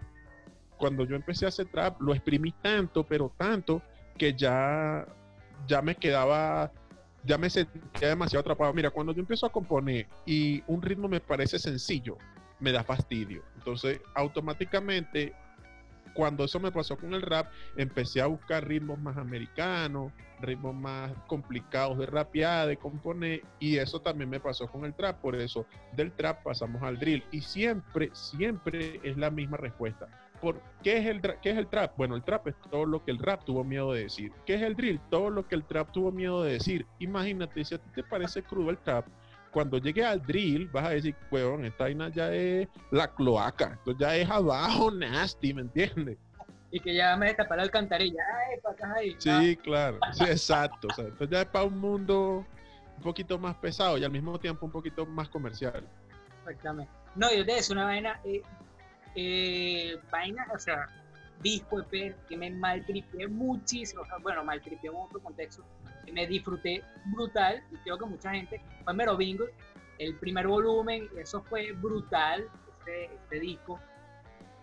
Cuando 0.77 1.05
yo 1.05 1.17
empecé 1.17 1.47
a 1.47 1.49
hacer 1.49 1.67
trap, 1.67 2.01
lo 2.01 2.13
exprimí 2.13 2.53
tanto, 2.63 3.05
pero 3.05 3.33
tanto, 3.37 3.81
que 4.19 4.35
ya, 4.35 5.07
ya 5.67 5.81
me 5.81 5.95
quedaba 5.95 6.71
ya 7.27 7.39
me 7.39 7.51
sentía 7.51 8.09
demasiado 8.09 8.41
atrapado. 8.41 8.73
Mira, 8.73 8.91
cuando 8.91 9.13
yo 9.13 9.21
empiezo 9.21 9.47
a 9.47 9.53
componer 9.53 10.07
y 10.27 10.63
un 10.67 10.83
ritmo 10.83 11.09
me 11.09 11.21
parece 11.21 11.59
sencillo, 11.59 12.19
me 12.65 12.73
da 12.73 12.83
fastidio. 12.83 13.43
Entonces, 13.57 14.01
automáticamente, 14.15 15.35
cuando 16.15 16.45
eso 16.45 16.59
me 16.59 16.73
pasó 16.73 16.97
con 16.97 17.13
el 17.13 17.23
rap, 17.23 17.53
empecé 17.77 18.23
a 18.23 18.27
buscar 18.27 18.67
ritmos 18.67 18.99
más 18.99 19.17
americanos, 19.19 20.13
ritmos 20.41 20.75
más 20.75 21.13
complicados 21.27 21.99
de 21.99 22.07
rapear, 22.07 22.69
de 22.69 22.77
componer, 22.79 23.43
y 23.61 23.77
eso 23.77 24.01
también 24.01 24.31
me 24.31 24.41
pasó 24.41 24.67
con 24.67 24.85
el 24.85 24.95
trap. 24.95 25.21
Por 25.21 25.37
eso, 25.37 25.67
del 25.93 26.13
trap 26.13 26.43
pasamos 26.43 26.83
al 26.83 26.99
drill. 26.99 27.23
Y 27.31 27.43
siempre, 27.43 28.11
siempre 28.15 28.99
es 29.03 29.17
la 29.19 29.31
misma 29.31 29.59
respuesta 29.59 30.09
¿qué, 30.83 30.99
es 30.99 31.07
el, 31.07 31.21
¿Qué 31.21 31.51
es 31.51 31.57
el 31.57 31.67
trap? 31.69 31.97
Bueno, 31.97 32.17
el 32.17 32.23
trap 32.23 32.49
es 32.49 32.55
todo 32.71 32.85
lo 32.85 33.05
que 33.05 33.11
el 33.11 33.19
rap 33.19 33.45
tuvo 33.45 33.65
miedo 33.65 33.93
de 33.93 34.03
decir. 34.03 34.33
¿Qué 34.45 34.55
es 34.55 34.63
el 34.63 34.77
drill? 34.77 35.01
Todo 35.11 35.31
lo 35.31 35.47
que 35.47 35.55
el 35.55 35.65
trap 35.65 35.93
tuvo 35.93 36.13
miedo 36.13 36.43
de 36.43 36.53
decir. 36.53 36.87
Imagínate, 36.99 37.65
si 37.65 37.75
a 37.75 37.79
ti 37.79 37.89
te 37.95 38.03
parece 38.03 38.43
crudo 38.43 38.71
el 38.71 38.79
trap, 38.79 39.07
cuando 39.55 39.79
llegue 39.79 40.05
al 40.05 40.21
drill, 40.21 40.69
vas 40.69 40.87
a 40.87 40.91
decir, 40.91 41.15
weón, 41.31 41.65
esta 41.65 41.85
vaina 41.85 42.09
ya 42.09 42.35
es 42.35 42.69
la 42.91 43.07
cloaca, 43.07 43.75
esto 43.79 43.97
ya 43.97 44.17
es 44.17 44.29
abajo 44.29 44.91
nasty, 44.91 45.55
¿me 45.55 45.63
entiendes? 45.63 46.19
Y 46.73 46.81
que 46.81 46.93
ya 46.93 47.17
me 47.17 47.27
destapar 47.27 47.59
la 47.59 47.63
alcantarilla, 47.63 48.21
ay, 48.37 48.59
para 48.61 48.95
ahí. 48.95 49.15
Sí, 49.17 49.57
claro, 49.63 50.01
sí, 50.13 50.25
exacto. 50.29 50.89
O 50.91 50.95
sea, 50.95 51.07
esto 51.07 51.25
ya 51.27 51.43
es 51.43 51.47
para 51.47 51.67
un 51.67 51.79
mundo 51.79 52.45
un 52.97 53.03
poquito 53.03 53.39
más 53.39 53.55
pesado 53.55 53.97
y 53.97 54.03
al 54.03 54.11
mismo 54.11 54.41
tiempo 54.41 54.67
un 54.67 54.73
poquito 54.73 55.07
más 55.07 55.29
comercial. 55.29 55.87
Exactamente. 56.41 56.91
No, 57.15 57.33
yo 57.33 57.47
te 57.47 57.53
decía 57.55 57.75
una 57.75 57.85
vaina, 57.85 58.21
eh, 58.25 58.43
eh, 59.15 60.01
vainas, 60.11 60.49
o 60.53 60.59
sea, 60.59 60.89
disco 61.41 61.79
EP 61.79 62.17
que 62.29 62.37
me 62.37 62.51
maltripié 62.51 63.29
muchísimo, 63.29 64.03
bueno, 64.21 64.43
maltripié 64.43 64.91
en 64.91 64.97
otro 64.97 65.21
contexto, 65.21 65.65
me 66.13 66.27
disfruté 66.27 66.83
brutal, 67.07 67.63
y 67.73 67.77
creo 67.79 67.99
que 67.99 68.07
mucha 68.07 68.31
gente, 68.33 68.61
fue 68.85 68.95
Mero 68.95 69.17
Bingo, 69.17 69.45
el 69.99 70.17
primer 70.17 70.47
volumen, 70.47 71.09
eso 71.17 71.43
fue 71.43 71.73
brutal, 71.73 72.49
este, 72.79 73.07
este 73.15 73.41
disco. 73.41 73.81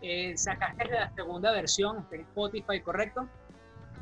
Eh, 0.01 0.35
sacaste 0.35 0.89
la 0.89 1.13
segunda 1.13 1.51
versión, 1.51 1.99
está 1.99 2.15
en 2.15 2.21
Spotify, 2.21 2.81
¿correcto? 2.81 3.27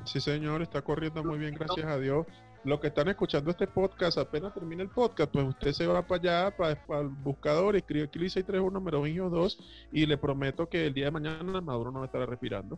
Sí, 0.05 0.19
señor, 0.19 0.62
está 0.62 0.81
corriendo 0.81 1.24
muy 1.24 1.38
bien, 1.38 1.55
gracias 1.55 1.86
a 1.86 1.98
Dios 2.00 2.25
los 2.63 2.79
que 2.79 2.88
están 2.88 3.08
escuchando 3.08 3.51
este 3.51 3.67
podcast, 3.67 4.17
apenas 4.17 4.53
termine 4.53 4.84
el 4.84 4.89
podcast, 4.89 5.31
pues 5.31 5.46
usted 5.48 5.72
se 5.72 5.88
va 5.88 6.05
para 6.05 6.22
allá, 6.22 6.58
para, 6.58 7.01
el 7.01 7.08
buscador, 7.08 7.75
escribe 7.75 8.05
aquí 8.05 8.19
631 8.19 8.81
Merovingio 8.81 9.29
2 9.29 9.60
y 9.93 10.05
le 10.05 10.17
prometo 10.17 10.67
que 10.67 10.88
el 10.88 10.93
día 10.93 11.05
de 11.05 11.12
mañana 11.12 11.62
Maduro 11.62 11.91
no 11.91 12.03
estará 12.03 12.25
respirando 12.25 12.77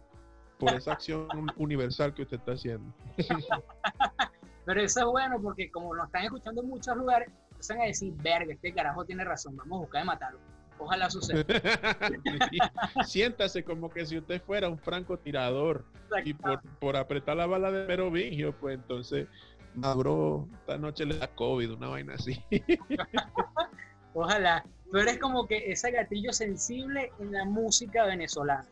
por 0.60 0.74
esa 0.74 0.94
acción 0.94 1.27
universal 1.58 2.13
que 2.13 2.24
usted 2.24 2.38
está 2.38 2.53
haciendo. 2.53 2.94
Pero 4.65 4.82
eso 4.82 5.00
es 5.00 5.06
bueno 5.06 5.41
porque 5.41 5.72
como 5.72 5.96
nos 5.96 6.06
están 6.08 6.24
escuchando 6.24 6.62
en 6.62 6.70
muchos 6.70 6.96
lugares, 6.96 7.30
empiezan 7.50 7.82
a 7.82 7.86
decir, 7.86 8.13
verga, 8.18 8.53
este 8.53 8.74
carajo 8.74 9.06
tiene 9.06 9.24
razón, 9.24 9.56
vamos 9.58 9.77
a 9.77 9.82
buscar 9.82 10.01
de 10.01 10.06
matarlo. 10.06 10.39
Ojalá 10.77 11.10
suceda. 11.12 11.46
Siéntase 13.06 13.63
como 13.63 13.89
que 13.89 14.06
si 14.06 14.18
usted 14.18 14.41
fuera 14.41 14.68
un 14.68 14.80
francotirador 14.80 15.86
y 16.25 16.34
por, 16.34 16.62
por 16.80 16.98
apretar 16.98 17.38
la 17.38 17.46
bala 17.46 17.72
de 17.72 17.86
Merovingio, 17.86 18.53
pues 18.60 18.75
entonces 18.75 19.27
Maduro 19.75 20.48
esta 20.60 20.77
noche 20.77 21.06
le 21.06 21.18
da 21.18 21.27
COVID, 21.27 21.74
una 21.74 21.88
vaina 21.88 22.15
así. 22.15 22.44
Ojalá. 24.13 24.65
Tú 24.91 24.98
eres 24.98 25.20
como 25.20 25.48
que 25.48 25.72
ese 25.72 25.91
gatillo 25.91 26.34
sensible 26.34 27.12
en 27.20 27.32
la 27.32 27.46
música 27.46 28.06
venezolana. 28.06 28.68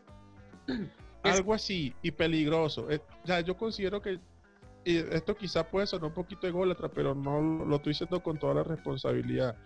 Algo 1.22 1.54
así, 1.54 1.94
y 2.02 2.10
peligroso. 2.10 2.90
Eh, 2.90 3.00
ya, 3.24 3.40
yo 3.40 3.56
considero 3.56 4.02
que 4.02 4.18
esto 4.84 5.36
quizá 5.36 5.68
puede 5.68 5.86
sonar 5.86 6.08
un 6.08 6.14
poquito 6.14 6.46
ególatra, 6.46 6.88
pero 6.88 7.14
no 7.14 7.40
lo 7.40 7.76
estoy 7.76 7.92
diciendo 7.92 8.22
con 8.22 8.38
toda 8.38 8.54
la 8.54 8.62
responsabilidad. 8.62 9.56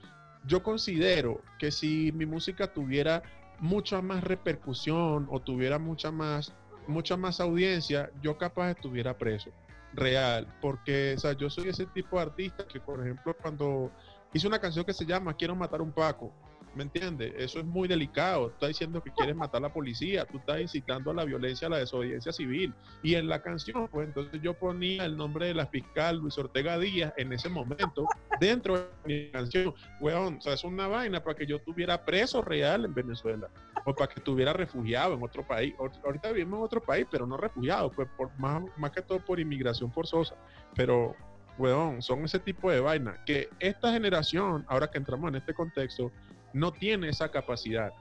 Yo 0.46 0.62
considero 0.62 1.40
que 1.58 1.70
si 1.70 2.12
mi 2.12 2.26
música 2.26 2.72
tuviera 2.72 3.22
mucha 3.60 4.02
más 4.02 4.24
repercusión 4.24 5.26
o 5.30 5.40
tuviera 5.40 5.78
mucha 5.78 6.10
más, 6.10 6.52
mucha 6.86 7.16
más 7.16 7.40
audiencia, 7.40 8.10
yo 8.22 8.36
capaz 8.36 8.72
estuviera 8.72 9.16
preso 9.16 9.50
real, 9.94 10.46
porque 10.60 11.14
o 11.16 11.20
sea, 11.20 11.32
yo 11.32 11.48
soy 11.48 11.68
ese 11.68 11.86
tipo 11.86 12.16
de 12.16 12.22
artista 12.22 12.66
que, 12.66 12.80
por 12.80 13.00
ejemplo, 13.00 13.36
cuando 13.40 13.90
hice 14.32 14.46
una 14.46 14.58
canción 14.58 14.84
que 14.84 14.92
se 14.92 15.06
llama 15.06 15.34
Quiero 15.34 15.54
matar 15.54 15.80
un 15.80 15.92
Paco, 15.92 16.32
¿me 16.74 16.84
entiendes? 16.84 17.32
Eso 17.36 17.60
es 17.60 17.64
muy 17.64 17.88
delicado. 17.88 18.48
Estás 18.48 18.68
diciendo 18.68 19.02
que 19.02 19.10
quieres 19.12 19.36
matar 19.36 19.58
a 19.58 19.68
la 19.68 19.72
policía, 19.72 20.24
tú 20.24 20.38
estás 20.38 20.60
incitando 20.60 21.10
a 21.10 21.14
la 21.14 21.24
violencia, 21.24 21.66
a 21.66 21.70
la 21.70 21.78
desobediencia 21.78 22.32
civil. 22.32 22.74
Y 23.02 23.14
en 23.14 23.28
la 23.28 23.42
canción, 23.42 23.88
pues 23.88 24.08
entonces 24.08 24.40
yo 24.42 24.54
ponía 24.54 25.04
el 25.04 25.16
nombre 25.16 25.46
de 25.46 25.54
la 25.54 25.66
fiscal 25.66 26.18
Luis 26.18 26.36
Ortega 26.38 26.78
Díaz 26.78 27.12
en 27.16 27.32
ese 27.32 27.48
momento 27.48 28.06
dentro 28.40 28.78
de 28.78 28.88
mi 29.04 29.30
canción. 29.30 29.74
Weón, 30.00 30.38
o 30.38 30.40
sea, 30.40 30.54
es 30.54 30.64
una 30.64 30.88
vaina 30.88 31.22
para 31.22 31.36
que 31.36 31.46
yo 31.46 31.60
tuviera 31.60 32.04
preso 32.04 32.42
real 32.42 32.84
en 32.84 32.94
Venezuela 32.94 33.48
o 33.84 33.94
para 33.94 34.12
que 34.12 34.20
estuviera 34.20 34.52
refugiado 34.52 35.14
en 35.14 35.22
otro 35.22 35.46
país. 35.46 35.74
Ahorita 36.04 36.32
vivimos 36.32 36.58
en 36.58 36.64
otro 36.64 36.82
país, 36.82 37.06
pero 37.10 37.26
no 37.26 37.36
refugiado, 37.36 37.90
pues 37.90 38.08
por, 38.16 38.30
más, 38.38 38.62
más 38.76 38.90
que 38.90 39.02
todo 39.02 39.20
por 39.24 39.38
inmigración 39.38 39.92
forzosa. 39.92 40.36
Pero 40.74 41.14
weón, 41.58 42.02
son 42.02 42.24
ese 42.24 42.38
tipo 42.38 42.70
de 42.70 42.80
vaina 42.80 43.22
que 43.24 43.48
esta 43.60 43.92
generación, 43.92 44.64
ahora 44.68 44.90
que 44.90 44.98
entramos 44.98 45.28
en 45.28 45.36
este 45.36 45.54
contexto, 45.54 46.10
no 46.54 46.72
tiene 46.72 47.10
esa 47.10 47.30
capacidad. 47.30 47.92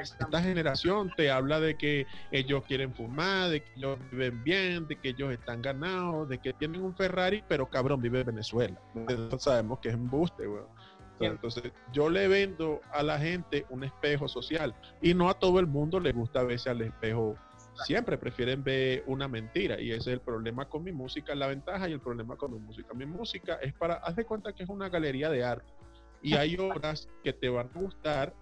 Esta 0.00 0.42
generación 0.42 1.12
te 1.16 1.30
habla 1.30 1.60
de 1.60 1.76
que 1.76 2.06
ellos 2.32 2.64
quieren 2.64 2.92
fumar, 2.94 3.50
de 3.50 3.62
que 3.62 3.70
ellos 3.76 3.98
viven 4.10 4.42
bien, 4.42 4.88
de 4.88 4.96
que 4.96 5.10
ellos 5.10 5.32
están 5.32 5.62
ganados, 5.62 6.28
de 6.28 6.38
que 6.38 6.52
tienen 6.52 6.82
un 6.82 6.96
Ferrari, 6.96 7.44
pero 7.46 7.68
cabrón, 7.68 8.00
vive 8.00 8.20
en 8.20 8.26
Venezuela. 8.26 8.80
Entonces 8.94 9.42
sabemos 9.42 9.78
que 9.78 9.88
es 9.88 9.94
embuste, 9.94 10.48
weón. 10.48 10.66
Entonces, 11.20 11.72
yo 11.92 12.10
le 12.10 12.26
vendo 12.26 12.80
a 12.92 13.04
la 13.04 13.20
gente 13.20 13.64
un 13.70 13.84
espejo 13.84 14.26
social 14.26 14.74
y 15.00 15.14
no 15.14 15.30
a 15.30 15.34
todo 15.34 15.60
el 15.60 15.66
mundo 15.68 16.00
le 16.00 16.12
gusta 16.12 16.42
verse 16.42 16.70
al 16.70 16.82
espejo. 16.82 17.36
Siempre 17.84 18.18
prefieren 18.18 18.64
ver 18.64 19.04
una 19.06 19.28
mentira 19.28 19.80
y 19.80 19.90
ese 19.90 20.10
es 20.10 20.14
el 20.14 20.20
problema 20.20 20.68
con 20.68 20.82
mi 20.82 20.90
música, 20.90 21.34
la 21.36 21.46
ventaja 21.46 21.88
y 21.88 21.92
el 21.92 22.00
problema 22.00 22.36
con 22.36 22.52
mi 22.52 22.58
música. 22.58 22.94
Mi 22.94 23.06
música 23.06 23.54
es 23.62 23.72
para, 23.74 23.94
haz 23.94 24.16
de 24.16 24.24
cuenta 24.24 24.52
que 24.52 24.64
es 24.64 24.68
una 24.68 24.88
galería 24.88 25.30
de 25.30 25.44
arte 25.44 25.72
y 26.24 26.34
hay 26.34 26.56
obras 26.56 27.08
que 27.22 27.34
te 27.34 27.50
van 27.50 27.68
a 27.74 27.78
gustar, 27.78 28.34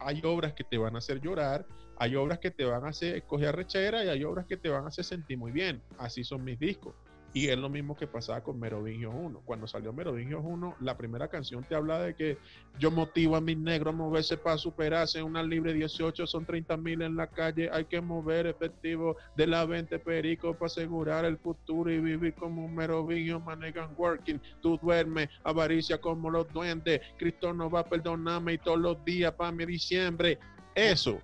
hay 0.00 0.22
obras 0.24 0.54
que 0.54 0.64
te 0.64 0.78
van 0.78 0.94
a 0.94 0.98
hacer 0.98 1.20
llorar, 1.20 1.66
hay 1.98 2.16
obras 2.16 2.38
que 2.38 2.50
te 2.50 2.64
van 2.64 2.84
a 2.84 2.88
hacer 2.88 3.22
coger 3.24 3.54
rechera 3.54 4.02
y 4.04 4.08
hay 4.08 4.24
obras 4.24 4.46
que 4.46 4.56
te 4.56 4.70
van 4.70 4.84
a 4.84 4.88
hacer 4.88 5.04
sentir 5.04 5.36
muy 5.36 5.52
bien. 5.52 5.82
Así 5.98 6.24
son 6.24 6.42
mis 6.42 6.58
discos. 6.58 6.94
Y 7.36 7.50
es 7.50 7.58
lo 7.58 7.68
mismo 7.68 7.94
que 7.94 8.06
pasaba 8.06 8.40
con 8.40 8.58
Merovingios 8.58 9.12
1. 9.14 9.42
Cuando 9.44 9.66
salió 9.66 9.92
Merovingios 9.92 10.40
1, 10.42 10.76
la 10.80 10.96
primera 10.96 11.28
canción 11.28 11.64
te 11.64 11.74
habla 11.74 12.00
de 12.00 12.14
que 12.14 12.38
yo 12.78 12.90
motivo 12.90 13.36
a 13.36 13.42
mis 13.42 13.58
negros 13.58 13.92
a 13.92 13.96
moverse 13.98 14.38
para 14.38 14.56
superarse. 14.56 15.22
Una 15.22 15.42
libre 15.42 15.74
18 15.74 16.26
son 16.26 16.46
30 16.46 16.78
mil 16.78 17.02
en 17.02 17.14
la 17.14 17.26
calle. 17.26 17.68
Hay 17.70 17.84
que 17.84 18.00
mover 18.00 18.46
efectivo 18.46 19.18
de 19.36 19.48
la 19.48 19.66
20 19.66 19.98
perico 19.98 20.54
para 20.54 20.68
asegurar 20.68 21.26
el 21.26 21.36
futuro 21.36 21.92
y 21.92 22.00
vivir 22.00 22.32
como 22.32 22.64
un 22.64 22.74
Merovingio, 22.74 23.38
manegan 23.38 23.90
working. 23.98 24.40
Tú 24.62 24.78
duermes, 24.78 25.28
avaricia 25.44 26.00
como 26.00 26.30
los 26.30 26.50
duendes. 26.54 27.02
Cristo 27.18 27.52
no 27.52 27.68
va 27.68 27.80
a 27.80 27.84
perdonarme 27.84 28.54
y 28.54 28.58
todos 28.58 28.78
los 28.78 29.04
días 29.04 29.34
para 29.34 29.52
mi 29.52 29.66
diciembre. 29.66 30.38
Eso 30.74 31.20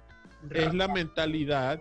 es 0.50 0.74
la 0.74 0.88
mentalidad. 0.88 1.80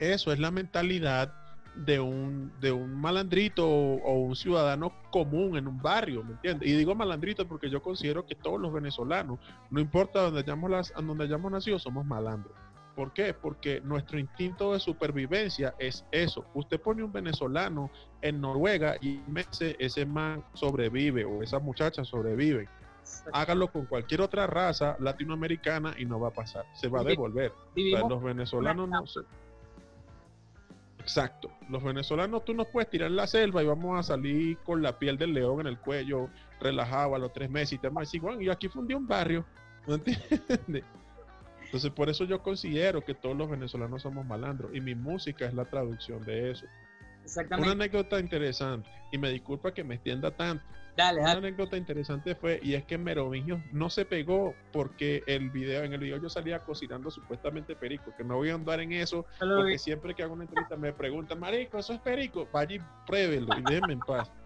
Eso 0.00 0.32
es 0.32 0.38
la 0.38 0.50
mentalidad 0.50 1.45
de 1.76 2.00
un, 2.00 2.52
de 2.60 2.72
un 2.72 2.94
malandrito 2.98 3.68
o, 3.68 4.20
un 4.20 4.34
ciudadano 4.34 4.92
común 5.10 5.56
en 5.56 5.68
un 5.68 5.80
barrio, 5.80 6.24
¿me 6.24 6.32
entiendes? 6.32 6.68
Y 6.68 6.72
digo 6.72 6.94
malandrito 6.94 7.46
porque 7.46 7.68
yo 7.68 7.82
considero 7.82 8.26
que 8.26 8.34
todos 8.34 8.60
los 8.60 8.72
venezolanos, 8.72 9.38
no 9.70 9.80
importa 9.80 10.22
donde 10.22 10.40
hayamos, 10.40 10.70
las, 10.70 10.92
donde 10.94 11.24
hayamos 11.24 11.52
nacido, 11.52 11.78
somos 11.78 12.04
malandros. 12.06 12.54
¿Por 12.94 13.12
qué? 13.12 13.34
Porque 13.34 13.82
nuestro 13.82 14.18
instinto 14.18 14.72
de 14.72 14.80
supervivencia 14.80 15.74
es 15.78 16.06
eso. 16.12 16.46
Usted 16.54 16.80
pone 16.80 17.02
un 17.02 17.12
venezolano 17.12 17.90
en 18.22 18.40
Noruega 18.40 18.96
y 19.02 19.20
ese, 19.36 19.76
ese 19.78 20.06
man 20.06 20.42
sobrevive 20.54 21.26
o 21.26 21.42
esa 21.42 21.58
muchacha 21.58 22.04
sobrevive. 22.04 22.68
Hágalo 23.34 23.70
con 23.70 23.84
cualquier 23.84 24.22
otra 24.22 24.46
raza 24.46 24.96
latinoamericana 24.98 25.94
y 25.98 26.06
no 26.06 26.18
va 26.18 26.28
a 26.28 26.32
pasar. 26.32 26.64
Se 26.72 26.88
va 26.88 27.00
a 27.00 27.04
devolver. 27.04 27.52
los 27.74 28.22
venezolanos 28.22 28.88
no 28.88 29.06
se 29.06 29.20
Exacto. 31.06 31.52
Los 31.68 31.84
venezolanos, 31.84 32.44
tú 32.44 32.52
nos 32.52 32.66
puedes 32.66 32.90
tirar 32.90 33.12
la 33.12 33.28
selva 33.28 33.62
y 33.62 33.66
vamos 33.66 33.96
a 33.96 34.02
salir 34.02 34.58
con 34.64 34.82
la 34.82 34.98
piel 34.98 35.16
del 35.16 35.34
león 35.34 35.60
en 35.60 35.68
el 35.68 35.78
cuello, 35.78 36.28
relajado 36.58 37.14
a 37.14 37.18
los 37.20 37.32
tres 37.32 37.48
meses 37.48 37.78
y 37.80 37.86
a 37.86 37.90
decir, 38.00 38.20
bueno, 38.20 38.40
yo 38.40 38.50
aquí 38.50 38.66
fundí 38.66 38.92
un 38.92 39.06
barrio. 39.06 39.46
¿No 39.86 39.94
entiendes? 39.94 40.82
Entonces, 41.64 41.92
por 41.92 42.08
eso 42.08 42.24
yo 42.24 42.42
considero 42.42 43.04
que 43.04 43.14
todos 43.14 43.36
los 43.36 43.48
venezolanos 43.48 44.02
somos 44.02 44.26
malandros 44.26 44.74
y 44.74 44.80
mi 44.80 44.96
música 44.96 45.46
es 45.46 45.54
la 45.54 45.64
traducción 45.66 46.24
de 46.24 46.50
eso. 46.50 46.66
Una 47.56 47.70
anécdota 47.70 48.18
interesante, 48.18 48.90
y 49.12 49.18
me 49.18 49.30
disculpa 49.30 49.72
que 49.72 49.84
me 49.84 49.94
extienda 49.94 50.32
tanto. 50.32 50.64
Dale, 50.96 51.20
Una 51.20 51.32
anécdota 51.32 51.76
interesante 51.76 52.34
fue, 52.34 52.58
y 52.62 52.74
es 52.74 52.84
que 52.86 52.96
Merovingio 52.96 53.62
no 53.70 53.90
se 53.90 54.06
pegó 54.06 54.54
porque 54.72 55.22
el 55.26 55.50
video, 55.50 55.84
en 55.84 55.92
el 55.92 56.00
video 56.00 56.16
yo 56.16 56.30
salía 56.30 56.60
cocinando 56.60 57.10
supuestamente 57.10 57.76
perico, 57.76 58.14
que 58.16 58.24
no 58.24 58.36
voy 58.36 58.48
a 58.48 58.54
andar 58.54 58.80
en 58.80 58.92
eso, 58.92 59.26
porque 59.38 59.78
siempre 59.78 60.14
que 60.14 60.22
hago 60.22 60.32
una 60.32 60.44
entrevista 60.44 60.74
me 60.76 60.94
preguntan, 60.94 61.38
marico, 61.38 61.78
¿eso 61.78 61.92
es 61.92 62.00
perico? 62.00 62.48
Vaya 62.50 62.76
y 62.76 62.80
pruébelo 63.06 63.48
y 63.58 63.62
déjenme 63.62 63.92
en 63.92 64.00
paz. 64.00 64.30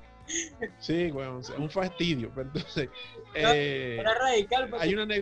Sí, 0.78 1.10
bueno, 1.10 1.40
es 1.40 1.50
un 1.50 1.68
fastidio. 1.68 2.30
Entonces, 2.36 2.88
eh, 3.34 4.00
radical 4.00 4.70
hay 4.78 4.94
una, 4.94 5.12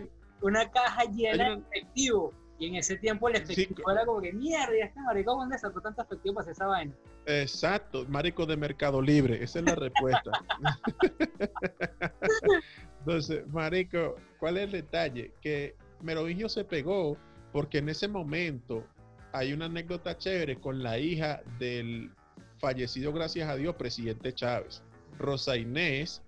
una 0.41 0.69
caja 0.69 1.05
llena 1.05 1.55
de 1.55 1.63
efectivo 1.71 2.31
y 2.59 2.67
en 2.67 2.75
ese 2.75 2.97
tiempo 2.97 3.29
el 3.29 3.37
efectivo 3.37 3.89
era 3.89 4.05
como 4.05 4.21
que 4.21 4.33
mierda, 4.33 4.73
este 4.79 4.99
marico, 4.99 5.35
¿dónde 5.35 5.57
sacó 5.57 5.81
tanto 5.81 6.01
efectivo 6.01 6.35
para 6.35 6.43
hacer 6.43 6.51
esa 6.51 6.67
vaina? 6.67 6.93
Exacto, 7.25 8.05
marico 8.09 8.45
de 8.45 8.57
Mercado 8.57 9.01
Libre, 9.01 9.41
esa 9.41 9.59
es 9.59 9.65
la 9.65 9.75
respuesta. 9.75 10.31
Entonces, 12.99 13.47
marico, 13.47 14.17
¿cuál 14.37 14.57
es 14.57 14.65
el 14.65 14.71
detalle? 14.71 15.31
Que 15.41 15.75
Merovingio 16.01 16.49
se 16.49 16.65
pegó 16.65 17.17
porque 17.53 17.77
en 17.77 17.89
ese 17.89 18.09
momento 18.09 18.83
hay 19.31 19.53
una 19.53 19.65
anécdota 19.65 20.17
chévere 20.17 20.59
con 20.59 20.83
la 20.83 20.99
hija 20.99 21.41
del 21.59 22.11
fallecido, 22.57 23.13
gracias 23.13 23.49
a 23.49 23.55
Dios, 23.55 23.75
presidente 23.75 24.33
Chávez. 24.33 24.83
Rosa 25.17 25.55
Inés 25.55 26.21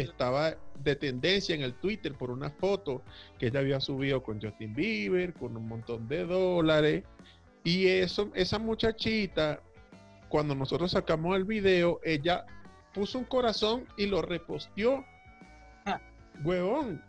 estaba 0.00 0.56
de 0.82 0.96
tendencia 0.96 1.54
en 1.54 1.62
el 1.62 1.74
Twitter 1.74 2.14
por 2.14 2.30
una 2.30 2.50
foto 2.50 3.02
que 3.38 3.48
ella 3.48 3.60
había 3.60 3.80
subido 3.80 4.22
con 4.22 4.40
Justin 4.40 4.74
Bieber, 4.74 5.34
con 5.34 5.56
un 5.56 5.66
montón 5.66 6.08
de 6.08 6.24
dólares. 6.24 7.04
Y 7.64 7.88
eso, 7.88 8.30
esa 8.34 8.58
muchachita, 8.58 9.60
cuando 10.28 10.54
nosotros 10.54 10.92
sacamos 10.92 11.36
el 11.36 11.44
video, 11.44 12.00
ella 12.04 12.46
puso 12.94 13.18
un 13.18 13.24
corazón 13.24 13.86
y 13.96 14.06
lo 14.06 14.22
reposteó. 14.22 15.04
Ah. 15.84 16.00
Huevón. 16.44 17.02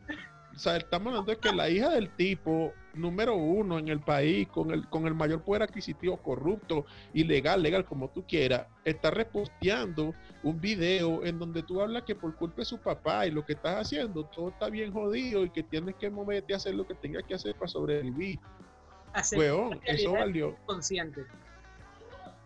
O 0.56 0.60
sea, 0.60 0.78
estamos 0.78 1.12
hablando 1.12 1.32
de 1.32 1.38
que 1.38 1.54
la 1.54 1.70
hija 1.70 1.90
del 1.90 2.10
tipo 2.16 2.74
número 3.00 3.36
uno 3.36 3.80
en 3.80 3.88
el 3.88 4.00
país, 4.00 4.48
con 4.48 4.72
el, 4.72 4.88
con 4.90 5.08
el 5.08 5.14
mayor 5.14 5.42
poder 5.44 5.64
adquisitivo, 5.64 6.18
corrupto, 6.18 6.86
ilegal, 7.14 7.62
legal, 7.62 7.86
como 7.86 8.10
tú 8.10 8.26
quieras, 8.28 8.68
está 8.86 9.12
reposteando 9.12 10.14
un 10.44 10.60
video 10.60 11.26
en 11.26 11.40
donde 11.40 11.64
tú 11.64 11.82
hablas 11.82 12.04
que 12.04 12.16
por 12.16 12.36
culpa 12.36 12.58
de 12.58 12.66
su 12.66 12.78
papá 12.80 13.28
y 13.28 13.32
lo 13.32 13.46
que 13.46 13.54
estás 13.54 13.88
haciendo, 13.88 14.26
todo 14.26 14.50
está 14.50 14.70
bien 14.70 14.92
jodido 14.92 15.44
y 15.44 15.50
que 15.50 15.64
tienes 15.64 15.96
que 15.96 16.10
moverte 16.10 16.54
a 16.54 16.58
hacer 16.58 16.76
lo 16.76 16.86
que 16.86 16.96
tengas 16.96 17.24
que 17.24 17.36
hacer 17.36 17.56
para 17.56 17.68
sobrevivir. 17.68 18.40
Weón, 19.36 19.80
eso 19.86 20.14
valió. 20.14 20.56
Consciente. 20.66 21.26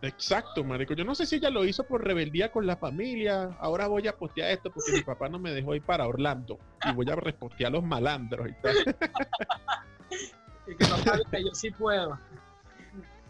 Exacto, 0.04 0.66
marico. 0.66 0.94
Yo 0.94 1.06
no 1.06 1.16
sé 1.16 1.26
si 1.26 1.38
ella 1.38 1.50
lo 1.50 1.64
hizo 1.64 1.86
por 1.86 2.04
rebeldía 2.04 2.52
con 2.52 2.68
la 2.68 2.76
familia. 2.76 3.56
Ahora 3.60 3.88
voy 3.88 4.06
a 4.08 4.18
postear 4.18 4.52
esto 4.52 4.70
porque 4.70 4.92
mi 4.92 5.02
papá 5.02 5.30
no 5.30 5.40
me 5.40 5.52
dejó 5.52 5.76
ir 5.76 5.82
para 5.82 6.06
Orlando. 6.06 6.60
Y 6.86 6.94
voy 6.94 7.10
a 7.10 7.16
repostear 7.16 7.70
a 7.70 7.76
los 7.76 7.84
malandros 7.84 8.50
y 8.50 8.54
tal. 8.62 8.76
y 10.68 10.76
que 10.76 10.86
papá 10.86 11.20
yo 11.40 11.54
sí 11.54 11.72
puedo. 11.72 12.18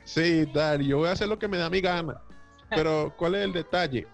Sí, 0.04 0.46
dale, 0.54 0.86
yo 0.86 0.98
voy 1.00 1.10
a 1.10 1.14
hacer 1.14 1.28
lo 1.28 1.40
que 1.40 1.48
me 1.48 1.58
da 1.58 1.70
mi 1.70 1.82
gana. 1.82 2.22
Pero, 2.70 3.14
¿cuál 3.18 3.36
es 3.36 3.44
el 3.44 3.54
detalle? 3.54 4.08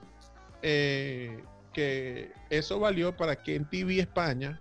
Eh, 0.61 1.43
que 1.73 2.31
eso 2.49 2.79
valió 2.79 3.15
para 3.15 3.35
que 3.35 3.55
en 3.55 3.65
TV 3.69 3.99
España, 3.99 4.59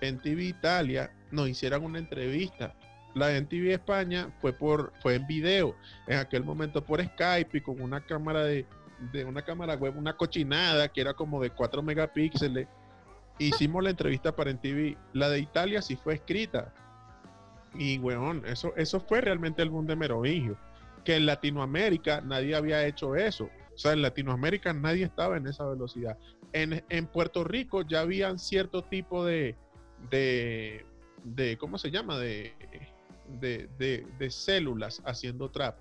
en 0.00 0.18
TV 0.20 0.44
Italia, 0.44 1.10
nos 1.30 1.48
hicieran 1.48 1.82
una 1.82 1.98
entrevista 1.98 2.74
la 3.18 3.28
de 3.28 3.42
TV 3.42 3.72
España 3.72 4.30
fue 4.40 4.52
por 4.52 4.92
fue 5.00 5.16
en 5.16 5.26
video, 5.26 5.74
en 6.06 6.18
aquel 6.18 6.44
momento 6.44 6.84
por 6.84 7.04
Skype 7.04 7.58
y 7.58 7.60
con 7.60 7.80
una 7.80 8.00
cámara 8.00 8.44
de, 8.44 8.66
una 9.26 9.42
cámara 9.42 9.74
web, 9.74 9.96
una 9.96 10.16
cochinada 10.16 10.88
que 10.88 11.00
era 11.00 11.14
como 11.14 11.42
de 11.42 11.50
4 11.50 11.82
megapíxeles. 11.82 12.68
Hicimos 13.38 13.82
la 13.82 13.90
entrevista 13.90 14.34
para 14.34 14.50
en 14.50 14.58
TV. 14.58 14.96
La 15.12 15.28
de 15.28 15.40
Italia 15.40 15.80
sí 15.80 15.96
fue 15.96 16.14
escrita. 16.14 16.72
Y 17.78 17.98
weón, 17.98 18.44
eso, 18.44 18.74
eso 18.76 19.00
fue 19.00 19.20
realmente 19.20 19.62
el 19.62 19.70
boom 19.70 19.86
de 19.86 19.96
Merovingio. 19.96 20.58
Que 21.04 21.16
en 21.16 21.26
Latinoamérica 21.26 22.20
nadie 22.20 22.54
había 22.56 22.84
hecho 22.86 23.14
eso. 23.14 23.44
O 23.74 23.78
sea, 23.78 23.92
en 23.92 24.02
Latinoamérica 24.02 24.72
nadie 24.72 25.04
estaba 25.04 25.36
en 25.36 25.46
esa 25.46 25.64
velocidad. 25.64 26.18
En, 26.52 26.84
en 26.88 27.06
Puerto 27.06 27.44
Rico 27.44 27.82
ya 27.82 28.00
habían 28.00 28.38
cierto 28.38 28.82
tipo 28.82 29.24
de, 29.24 29.54
de, 30.10 30.84
de, 31.24 31.56
¿cómo 31.56 31.78
se 31.78 31.90
llama? 31.90 32.18
De, 32.18 32.52
de, 33.40 34.30
células 34.30 35.02
haciendo 35.04 35.50
trap, 35.50 35.76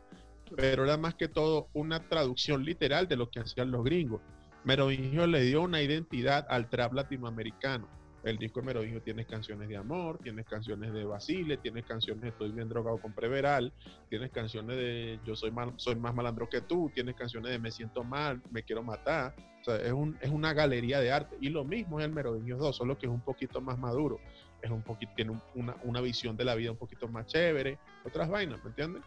pero 0.56 0.84
era 0.84 0.98
más 0.98 1.16
que 1.16 1.28
todo 1.28 1.70
una 1.74 2.08
traducción 2.08 2.64
literal 2.64 3.08
de 3.08 3.16
lo 3.16 3.30
que 3.30 3.40
hacían 3.40 3.72
los 3.72 3.84
gringos. 3.84 4.22
Merovingio 4.64 5.28
le 5.28 5.42
dio 5.42 5.62
una 5.62 5.82
identidad 5.82 6.46
al 6.50 6.70
trap 6.70 6.94
latinoamericano. 6.94 7.88
El 8.28 8.38
disco 8.38 8.60
de 8.60 8.66
Merovingio 8.66 9.02
tiene 9.02 9.26
canciones 9.26 9.70
de 9.70 9.78
amor, 9.78 10.20
tienes 10.22 10.46
canciones 10.46 10.92
de 10.92 11.06
Basile, 11.06 11.56
tienes 11.58 11.86
canciones 11.86 12.24
de 12.24 12.30
Estoy 12.30 12.52
bien 12.52 12.68
drogado 12.68 12.98
con 12.98 13.14
Preveral, 13.14 13.72
tienes 14.10 14.32
canciones 14.32 14.76
de 14.76 15.18
Yo 15.26 15.34
soy, 15.34 15.50
mal, 15.50 15.74
soy 15.78 15.96
más 15.96 16.14
malandro 16.14 16.50
que 16.50 16.60
tú, 16.60 16.92
tienes 16.94 17.16
canciones 17.16 17.52
de 17.52 17.60
Me 17.60 17.72
siento 17.72 18.04
mal, 18.04 18.42
Me 18.52 18.64
quiero 18.64 18.84
matar. 18.84 19.34
O 19.62 19.64
sea, 19.64 19.78
es, 19.78 19.94
un, 19.94 20.18
es 20.20 20.30
una 20.30 20.54
galería 20.54 21.00
de 21.00 21.10
arte. 21.10 21.38
Y 21.40 21.50
lo 21.50 21.64
mismo 21.64 22.00
es 22.00 22.06
el 22.06 22.12
Merovingio 22.12 22.58
2, 22.58 22.76
solo 22.76 22.98
que 22.98 23.06
es 23.06 23.12
un 23.12 23.22
poquito 23.22 23.62
más 23.62 23.80
maduro 23.80 24.20
es 24.60 24.72
un 24.72 24.82
poquito, 24.82 25.12
tiene 25.16 25.40
una, 25.54 25.76
una, 25.84 26.02
visión 26.02 26.36
de 26.36 26.44
la 26.44 26.56
vida 26.56 26.72
un 26.72 26.78
poquito 26.78 27.08
más 27.08 27.28
chévere, 27.28 27.78
otras 28.04 28.28
vainas, 28.28 28.62
¿me 28.64 28.70
entiendes? 28.72 29.04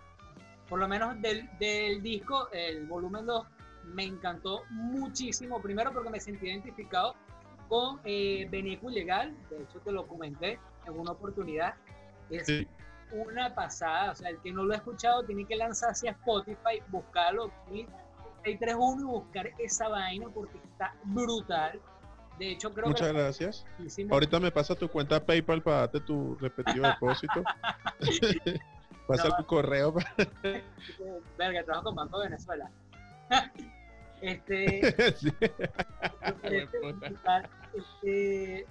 Por 0.68 0.78
lo 0.78 0.86
menos 0.86 1.20
del, 1.20 1.50
del 1.58 2.00
disco, 2.00 2.48
el 2.52 2.86
volumen 2.86 3.26
2, 3.26 3.46
me 3.94 4.04
encantó 4.04 4.62
muchísimo. 4.70 5.60
Primero 5.60 5.92
porque 5.92 6.10
me 6.10 6.20
sentí 6.20 6.46
identificado 6.46 7.16
con 7.70 8.00
eh, 8.04 8.46
Beneco 8.50 8.90
Ilegal, 8.90 9.34
de 9.48 9.62
hecho 9.62 9.78
te 9.80 9.92
lo 9.92 10.06
comenté 10.06 10.58
en 10.86 11.00
una 11.00 11.12
oportunidad. 11.12 11.74
Es 12.28 12.46
una 13.12 13.54
pasada, 13.54 14.12
o 14.12 14.14
sea, 14.14 14.28
el 14.28 14.38
que 14.40 14.52
no 14.52 14.64
lo 14.64 14.74
ha 14.74 14.76
escuchado 14.76 15.24
tiene 15.24 15.46
que 15.46 15.56
lanzarse 15.56 16.08
a 16.08 16.12
Spotify, 16.12 16.82
buscarlo, 16.88 17.50
631 18.44 19.00
y 19.00 19.04
buscar 19.04 19.50
esa 19.58 19.88
vaina 19.88 20.26
porque 20.28 20.58
está 20.58 20.94
brutal 21.04 21.80
de 22.40 22.52
hecho, 22.52 22.72
creo 22.72 22.86
Muchas 22.86 23.12
gracias. 23.12 23.66
Ahorita 24.10 24.40
me 24.40 24.50
pasa 24.50 24.74
tu 24.74 24.88
cuenta 24.88 25.22
PayPal 25.22 25.62
para 25.62 25.80
darte 25.80 26.00
tu 26.00 26.36
respectivo 26.36 26.86
depósito. 26.86 27.44
pasa 29.06 29.36
tu 29.36 29.44
correo. 29.44 29.92
Verga, 31.38 31.62
trabajo 31.64 31.84
con 31.84 31.96
Banco 31.96 32.18
de 32.18 32.28
Venezuela. 32.30 32.70
este, 34.22 34.80
este, 36.52 38.66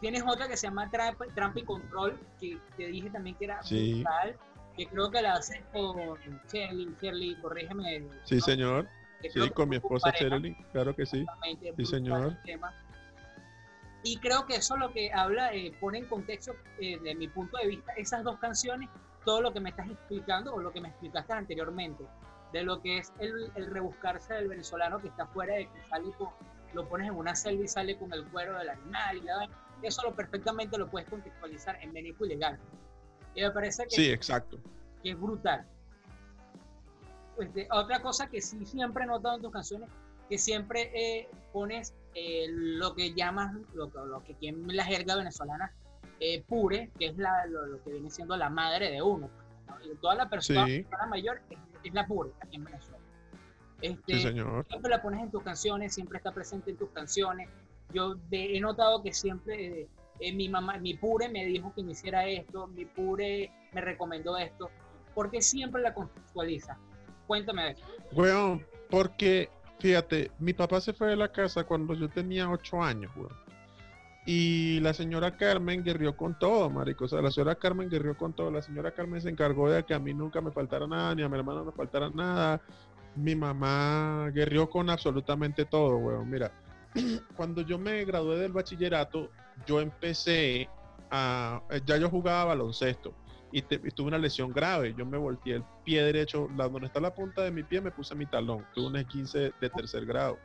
tienes 0.00 0.22
otra 0.26 0.48
que 0.48 0.56
se 0.56 0.66
llama 0.66 0.90
Tramp, 0.90 1.56
y 1.56 1.62
Control, 1.62 2.18
que 2.40 2.58
te 2.76 2.86
dije 2.86 3.10
también 3.10 3.36
que 3.36 3.44
era 3.46 3.60
brutal, 3.60 4.36
que 4.76 4.86
creo 4.86 5.10
que 5.10 5.22
la 5.22 5.34
haces 5.34 5.62
con 5.72 6.18
Shirley, 6.52 6.94
Shirley, 7.00 7.40
corrígeme. 7.40 8.08
Sí, 8.24 8.40
señor. 8.40 8.88
Sí, 9.32 9.50
con 9.50 9.68
mi 9.68 9.76
esposa 9.76 10.12
Cherly, 10.12 10.54
claro 10.72 10.94
que 10.94 11.06
sí. 11.06 11.24
Sí, 11.76 11.84
señor. 11.84 12.36
Y 14.02 14.18
creo 14.18 14.46
que 14.46 14.56
eso 14.56 14.74
es 14.74 14.80
lo 14.80 14.92
que 14.92 15.12
habla, 15.12 15.52
eh, 15.52 15.72
pone 15.80 15.98
en 15.98 16.06
contexto, 16.06 16.54
eh, 16.80 16.98
de 17.00 17.14
mi 17.16 17.26
punto 17.26 17.58
de 17.58 17.66
vista, 17.66 17.92
esas 17.94 18.22
dos 18.22 18.38
canciones, 18.38 18.88
todo 19.24 19.40
lo 19.40 19.52
que 19.52 19.58
me 19.58 19.70
estás 19.70 19.90
explicando 19.90 20.54
o 20.54 20.60
lo 20.60 20.70
que 20.70 20.80
me 20.80 20.88
explicaste 20.88 21.32
anteriormente, 21.32 22.04
de 22.52 22.62
lo 22.62 22.80
que 22.80 22.98
es 22.98 23.12
el, 23.18 23.50
rebuscarse 23.66 24.34
del 24.34 24.48
venezolano 24.48 25.00
que 25.00 25.08
está 25.08 25.26
fuera 25.26 25.54
de 25.54 25.66
que 25.66 25.88
sale 25.88 26.12
lo 26.76 26.88
pones 26.88 27.08
en 27.08 27.14
una 27.14 27.34
selva 27.34 27.64
y 27.64 27.68
sale 27.68 27.96
con 27.96 28.12
el 28.12 28.24
cuero 28.26 28.58
del 28.58 28.68
animal 28.68 29.16
y 29.82 29.86
eso 29.86 30.02
lo 30.02 30.14
perfectamente 30.14 30.78
lo 30.78 30.88
puedes 30.88 31.08
contextualizar 31.08 31.78
en 31.82 31.92
México 31.92 32.24
ilegal. 32.24 32.58
Y 33.34 33.42
me 33.42 33.50
parece 33.50 33.84
que, 33.84 33.96
sí, 33.96 34.10
exacto. 34.10 34.58
que 35.02 35.10
es 35.10 35.20
brutal. 35.20 35.66
Este, 37.38 37.68
otra 37.70 38.00
cosa 38.00 38.28
que 38.28 38.40
sí 38.40 38.64
siempre 38.64 39.04
he 39.04 39.06
notado 39.06 39.36
en 39.36 39.42
tus 39.42 39.52
canciones, 39.52 39.88
que 40.28 40.38
siempre 40.38 40.90
eh, 40.94 41.28
pones 41.52 41.94
eh, 42.14 42.46
lo 42.48 42.94
que 42.94 43.12
llamas, 43.14 43.54
lo, 43.74 43.88
lo, 44.06 44.22
que 44.24 44.36
en 44.40 44.74
la 44.74 44.84
jerga 44.84 45.16
venezolana, 45.16 45.72
eh, 46.20 46.42
pure, 46.46 46.90
que 46.98 47.06
es 47.08 47.18
la, 47.18 47.46
lo, 47.46 47.82
que 47.82 47.90
viene 47.90 48.10
siendo 48.10 48.36
la 48.36 48.48
madre 48.48 48.90
de 48.90 49.02
uno. 49.02 49.28
Toda 50.00 50.14
la 50.14 50.28
persona, 50.28 50.66
mayor 51.08 51.40
es, 51.84 51.92
la 51.94 52.06
pure 52.06 52.30
aquí 52.40 52.56
en 52.56 52.64
Venezuela. 52.64 52.98
Este, 53.80 54.20
siempre 54.20 54.90
la 54.90 55.02
pones 55.02 55.22
en 55.22 55.30
tus 55.30 55.42
canciones, 55.42 55.94
siempre 55.94 56.18
está 56.18 56.32
presente 56.32 56.70
en 56.70 56.76
tus 56.76 56.90
canciones. 56.90 57.48
Yo 57.92 58.16
he 58.30 58.60
notado 58.60 59.02
que 59.02 59.12
siempre 59.12 59.88
mi 60.34 60.48
mamá, 60.48 60.78
mi 60.78 60.94
pure 60.94 61.28
me 61.28 61.44
dijo 61.44 61.72
que 61.74 61.82
me 61.82 61.92
hiciera 61.92 62.26
esto, 62.26 62.66
mi 62.68 62.84
pure 62.84 63.50
me 63.72 63.80
recomendó 63.80 64.36
esto, 64.38 64.70
porque 65.14 65.42
siempre 65.42 65.82
la 65.82 65.94
contextualiza 65.94 66.78
Cuéntame 67.26 67.72
eso. 67.72 67.84
Weón, 68.12 68.64
porque, 68.88 69.50
fíjate, 69.80 70.30
mi 70.38 70.52
papá 70.52 70.80
se 70.80 70.92
fue 70.92 71.08
de 71.08 71.16
la 71.16 71.32
casa 71.32 71.64
cuando 71.64 71.92
yo 71.94 72.08
tenía 72.08 72.48
ocho 72.48 72.82
años, 72.82 73.10
weón. 73.16 73.46
Y 74.28 74.80
la 74.80 74.92
señora 74.92 75.36
Carmen 75.36 75.84
guerrió 75.84 76.16
con 76.16 76.36
todo, 76.36 76.68
marico. 76.68 77.04
O 77.04 77.08
sea, 77.08 77.22
la 77.22 77.30
señora 77.30 77.54
Carmen 77.54 77.88
guerrió 77.88 78.16
con 78.16 78.32
todo. 78.32 78.50
La 78.50 78.60
señora 78.60 78.90
Carmen 78.90 79.20
se 79.20 79.28
encargó 79.28 79.70
de 79.70 79.84
que 79.84 79.94
a 79.94 80.00
mí 80.00 80.12
nunca 80.12 80.40
me 80.40 80.50
faltara 80.50 80.86
nada, 80.86 81.14
ni 81.14 81.22
a 81.22 81.28
mi 81.28 81.38
hermano 81.38 81.64
me 81.64 81.70
faltara 81.70 82.10
nada. 82.10 82.60
Mi 83.16 83.34
mamá 83.34 84.30
guerrió 84.32 84.68
con 84.68 84.90
absolutamente 84.90 85.64
todo, 85.64 85.96
weón. 85.96 86.30
Mira, 86.30 86.52
cuando 87.36 87.62
yo 87.62 87.78
me 87.78 88.04
gradué 88.04 88.38
del 88.38 88.52
bachillerato, 88.52 89.30
yo 89.66 89.80
empecé 89.80 90.68
a... 91.10 91.62
Ya 91.86 91.96
yo 91.96 92.10
jugaba 92.10 92.46
baloncesto 92.46 93.14
y, 93.52 93.62
tuve 93.62 94.08
una 94.08 94.18
lesión 94.18 94.52
grave. 94.52 94.94
Yo 94.96 95.06
me 95.06 95.16
volteé 95.16 95.56
el 95.56 95.64
pie 95.84 96.02
derecho, 96.02 96.48
la, 96.56 96.68
donde 96.68 96.86
está 96.86 97.00
la 97.00 97.14
punta 97.14 97.42
de 97.42 97.50
mi 97.50 97.62
pie, 97.62 97.80
me 97.80 97.90
puse 97.90 98.14
mi 98.14 98.26
talón. 98.26 98.66
Tuve 98.74 99.00
un 99.00 99.04
15 99.04 99.52
de 99.60 99.70
tercer 99.70 100.04
grado 100.04 100.38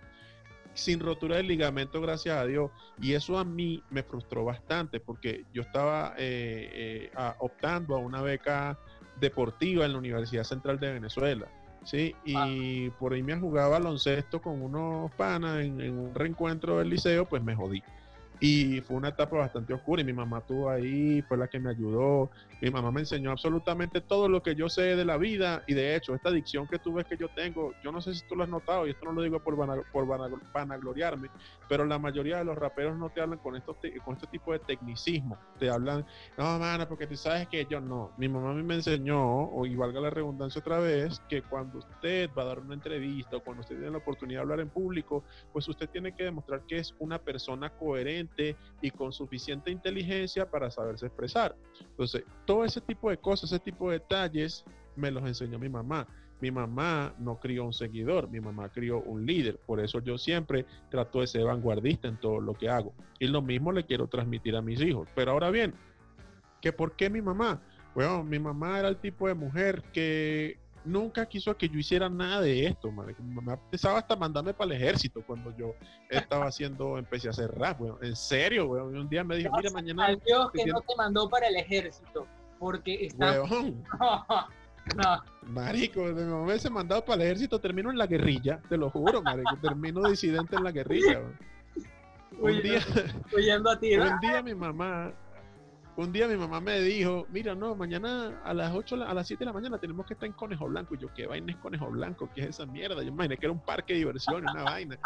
sin 0.74 1.00
rotura 1.00 1.38
del 1.38 1.48
ligamento, 1.48 2.02
gracias 2.02 2.38
a 2.38 2.46
Dios. 2.46 2.72
Y 3.02 3.14
eso 3.14 3.38
a 3.38 3.44
mí 3.44 3.84
me 3.90 4.04
frustró 4.04 4.46
bastante 4.46 5.00
porque 5.00 5.46
yo 5.54 5.64
estaba 5.64 6.14
eh, 6.18 7.12
eh, 7.14 7.34
optando 7.40 7.96
a 7.96 8.00
una 8.00 8.22
beca 8.22 8.78
deportiva 9.20 9.86
en 9.86 9.94
la 9.94 9.98
Universidad 9.98 10.44
Central 10.44 10.80
de 10.80 10.94
Venezuela. 10.94 11.48
Sí, 11.84 12.16
y 12.26 12.36
ah. 12.90 12.92
por 13.00 13.14
ahí 13.14 13.24
me 13.24 13.36
jugaba 13.36 13.80
baloncesto 13.80 14.40
con 14.42 14.62
unos 14.62 15.12
panas 15.14 15.64
en, 15.64 15.82
en, 15.82 15.98
un 15.98 16.14
reencuentro 16.14 16.78
del 16.78 16.90
liceo, 16.90 17.26
pues 17.26 17.44
me 17.44 17.56
jodí. 17.56 17.84
Y 18.44 18.82
fue 18.82 18.98
una 18.98 19.10
etapa 19.10 19.38
bastante 19.38 19.72
oscura 19.72 20.02
y 20.02 20.06
mi 20.06 20.14
mamá 20.14 20.40
estuvo 20.40 20.68
ahí, 20.68 21.22
fue 21.22 21.38
la 21.38 21.48
que 21.48 21.60
me 21.60 21.70
ayudó. 21.70 22.32
Mi 22.60 22.72
mamá 22.72 22.92
me 22.92 23.02
enseñó 23.02 23.30
absolutamente 23.30 24.02
todo 24.02 24.28
lo 24.28 24.42
que 24.42 24.56
yo 24.56 24.68
sé 24.68 24.96
de 24.96 25.06
la 25.06 25.18
vida 25.18 25.64
y 25.68 25.76
de 25.76 25.96
hecho 25.96 26.16
esta 26.16 26.30
adicción 26.30 26.68
que 26.68 26.80
tú 26.80 26.94
ves 26.94 27.06
que 27.06 27.18
yo 27.18 27.30
tengo, 27.30 27.72
yo 27.84 27.92
no 27.92 28.02
sé 28.02 28.16
si 28.16 28.28
tú 28.28 28.36
lo 28.36 28.44
has 28.44 28.50
notado 28.50 28.88
y 28.88 28.90
esto 28.90 29.06
no 29.06 29.14
lo 29.14 29.22
digo 29.22 29.40
por, 29.40 29.56
por 29.92 30.08
vanagloriarme, 30.54 31.30
pero 31.70 31.86
la 31.86 32.00
mayoría 32.00 32.38
de 32.38 32.46
los 32.46 32.58
raperos 32.58 32.98
no 32.98 33.12
te 33.12 33.22
hablan 33.22 33.38
con, 33.38 33.56
estos 33.56 33.78
con 34.04 34.16
este 34.16 34.26
tipo 34.26 34.54
de 34.54 34.60
tecnicismo. 34.60 35.38
Te 35.60 35.70
hablan, 35.70 36.04
no, 36.36 36.58
mano, 36.58 36.88
porque 36.88 37.06
tú 37.06 37.16
sabes 37.16 37.48
que 37.48 37.68
yo 37.70 37.80
no. 37.80 38.12
Mi 38.18 38.28
mamá 38.28 38.50
a 38.50 38.54
mí 38.54 38.64
me 38.64 38.74
enseñó, 38.74 39.50
o 39.50 39.68
y 39.68 39.76
valga 39.76 40.02
la 40.02 40.10
redundancia 40.10 40.60
otra 40.62 40.80
vez, 40.80 41.22
que 41.30 41.44
cuando 41.44 41.78
usted 41.78 42.30
va 42.36 42.42
a 42.42 42.46
dar 42.46 42.60
una 42.60 42.74
entrevista 42.74 43.38
o 43.38 43.44
cuando 43.44 43.62
usted 43.62 43.76
tiene 43.76 43.92
la 43.92 44.00
oportunidad 44.00 44.40
de 44.40 44.42
hablar 44.42 44.60
en 44.62 44.70
público, 44.70 45.24
pues 45.54 45.68
usted 45.68 45.88
tiene 45.90 46.16
que 46.16 46.24
demostrar 46.24 46.64
que 46.68 46.80
es 46.80 46.96
una 46.98 47.20
persona 47.20 47.70
coherente 47.70 48.31
y 48.82 48.92
con 48.92 49.12
suficiente 49.12 49.72
inteligencia 49.72 50.50
para 50.50 50.72
saberse 50.72 51.08
expresar. 51.08 51.56
Entonces, 51.82 52.24
todo 52.46 52.66
ese 52.66 52.82
tipo 52.82 53.10
de 53.10 53.18
cosas, 53.18 53.52
ese 53.52 53.60
tipo 53.60 53.90
de 53.90 54.00
detalles, 54.00 54.66
me 54.96 55.12
los 55.12 55.24
enseñó 55.24 55.60
mi 55.60 55.70
mamá. 55.70 56.08
Mi 56.40 56.50
mamá 56.50 57.14
no 57.20 57.40
crió 57.40 57.66
un 57.66 57.74
seguidor, 57.74 58.30
mi 58.30 58.40
mamá 58.40 58.70
crió 58.70 59.00
un 59.02 59.26
líder. 59.26 59.60
Por 59.66 59.80
eso 59.80 60.00
yo 60.00 60.18
siempre 60.18 60.66
trato 60.90 61.22
de 61.22 61.28
ser 61.28 61.46
vanguardista 61.46 62.08
en 62.08 62.20
todo 62.20 62.42
lo 62.42 62.54
que 62.56 62.68
hago. 62.68 62.94
Y 63.20 63.28
lo 63.28 63.42
mismo 63.42 63.72
le 63.72 63.86
quiero 63.86 64.08
transmitir 64.08 64.56
a 64.56 64.62
mis 64.62 64.82
hijos. 64.82 65.08
Pero 65.14 65.32
ahora 65.32 65.52
bien, 65.52 65.76
¿que 66.60 66.74
¿por 66.74 66.96
qué 66.96 67.12
mi 67.12 67.22
mamá? 67.22 67.62
Bueno, 67.94 68.24
mi 68.24 68.40
mamá 68.40 68.80
era 68.80 68.88
el 68.88 68.98
tipo 68.98 69.28
de 69.28 69.36
mujer 69.36 69.84
que 69.94 70.58
nunca 70.86 71.26
quiso 71.26 71.56
que 71.56 71.70
yo 71.70 71.78
hiciera 71.78 72.10
nada 72.10 72.42
de 72.42 72.68
esto, 72.68 72.92
Mi 72.92 73.34
mamá 73.34 73.54
empezaba 73.54 74.00
hasta 74.00 74.16
mandarme 74.16 74.54
para 74.54 74.76
el 74.76 74.82
ejército 74.82 75.24
cuando 75.26 75.56
yo 75.58 75.76
estaba 76.10 76.48
haciendo, 76.48 76.98
empecé 76.98 77.28
a 77.28 77.32
hacer 77.32 77.52
rap, 77.52 77.82
En 78.02 78.16
serio, 78.16 78.68
weón. 78.68 78.98
un 78.98 79.10
día 79.10 79.24
me 79.24 79.38
dijo, 79.38 79.52
mira, 79.56 79.72
mañana... 79.72 80.16
Dios 80.26 80.52
que 80.52 80.66
no 80.66 80.82
te 80.82 80.96
mandó 80.96 81.30
para 81.30 81.48
el 81.48 81.56
ejército, 81.56 82.28
porque 82.60 83.06
está... 83.06 83.42
No. 84.96 85.24
Marico, 85.44 86.02
mi 86.02 86.24
mamá 86.24 86.58
se 86.58 86.70
mandado 86.70 87.06
para 87.06 87.22
el 87.22 87.28
ejército, 87.28 87.60
termino 87.60 87.92
en 87.92 88.00
la 88.00 88.08
guerrilla, 88.08 88.60
te 88.68 88.78
lo 88.78 88.90
juro, 88.90 89.22
marico, 89.22 89.56
termino 89.62 90.10
disidente 90.10 90.56
en 90.56 90.64
la 90.64 90.72
guerrilla. 90.72 91.22
Un 92.40 92.62
día, 92.62 92.80
a 93.70 93.80
ti, 93.80 93.96
un 93.96 94.20
día 94.20 94.42
mi 94.42 94.56
mamá, 94.56 95.14
un 96.02 96.12
día 96.12 96.28
mi 96.28 96.38
mamá 96.38 96.60
me 96.60 96.80
dijo, 96.80 97.28
mira, 97.30 97.56
no, 97.56 97.76
mañana 97.76 98.42
a 98.44 98.54
las 98.54 98.74
8, 98.74 99.04
a 99.04 99.14
las 99.14 99.28
7 99.28 99.40
de 99.40 99.46
la 99.46 99.54
mañana 99.54 99.78
tenemos 99.78 100.06
que 100.06 100.14
estar 100.14 100.28
en 100.28 100.34
Conejo 100.34 100.68
Blanco. 100.68 100.96
Y 100.96 101.00
yo, 101.00 101.14
¿qué 101.14 101.28
vaina 101.28 101.52
es 101.52 101.58
Conejo 101.58 101.90
Blanco? 101.90 102.30
¿Qué 102.34 102.42
es 102.42 102.48
esa 102.48 102.66
mierda? 102.66 103.02
Yo 103.02 103.10
imaginé 103.10 103.38
que 103.38 103.46
era 103.46 103.54
un 103.54 103.64
parque 103.64 103.94
de 103.94 104.00
diversión, 104.00 104.44
una 104.50 104.64
vaina. 104.64 104.98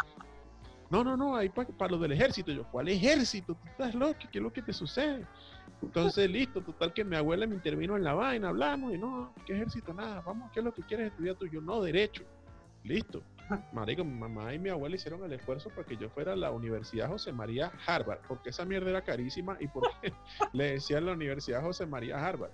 No, 0.90 1.02
no, 1.02 1.16
no, 1.16 1.36
ahí 1.36 1.48
para, 1.48 1.68
para 1.70 1.92
lo 1.92 1.98
del 1.98 2.12
ejército. 2.12 2.52
Yo, 2.52 2.64
¿cuál 2.70 2.88
ejército? 2.88 3.54
¿Tú 3.54 3.68
estás 3.68 3.94
loco? 3.94 4.18
¿Qué 4.30 4.38
es 4.38 4.42
lo 4.42 4.52
que 4.52 4.62
te 4.62 4.72
sucede? 4.72 5.26
Entonces, 5.82 6.30
listo, 6.30 6.62
total 6.62 6.92
que 6.92 7.04
mi 7.04 7.16
abuela 7.16 7.46
me 7.46 7.54
intervino 7.54 7.96
en 7.96 8.04
la 8.04 8.14
vaina, 8.14 8.48
hablamos 8.48 8.94
y 8.94 8.98
no, 8.98 9.32
¿qué 9.44 9.54
ejército? 9.54 9.92
Nada, 9.92 10.22
vamos, 10.22 10.50
¿qué 10.52 10.60
es 10.60 10.64
lo 10.64 10.72
que 10.72 10.82
quieres 10.82 11.10
estudiar 11.10 11.36
tú? 11.36 11.46
Yo, 11.46 11.60
no, 11.60 11.80
derecho. 11.82 12.24
Listo. 12.82 13.22
Marico, 13.72 14.04
mi 14.04 14.18
mamá 14.18 14.52
y 14.54 14.58
mi 14.58 14.70
abuela 14.70 14.96
hicieron 14.96 15.22
el 15.24 15.32
esfuerzo 15.32 15.70
para 15.70 15.86
que 15.86 15.96
yo 15.96 16.08
fuera 16.10 16.32
a 16.32 16.36
la 16.36 16.50
Universidad 16.50 17.08
José 17.08 17.32
María 17.32 17.70
Harvard, 17.86 18.20
porque 18.26 18.50
esa 18.50 18.64
mierda 18.64 18.90
era 18.90 19.02
carísima 19.02 19.56
y 19.60 19.68
porque 19.68 20.12
le 20.52 20.72
decían 20.72 21.06
la 21.06 21.12
Universidad 21.12 21.62
José 21.62 21.86
María 21.86 22.24
Harvard. 22.24 22.50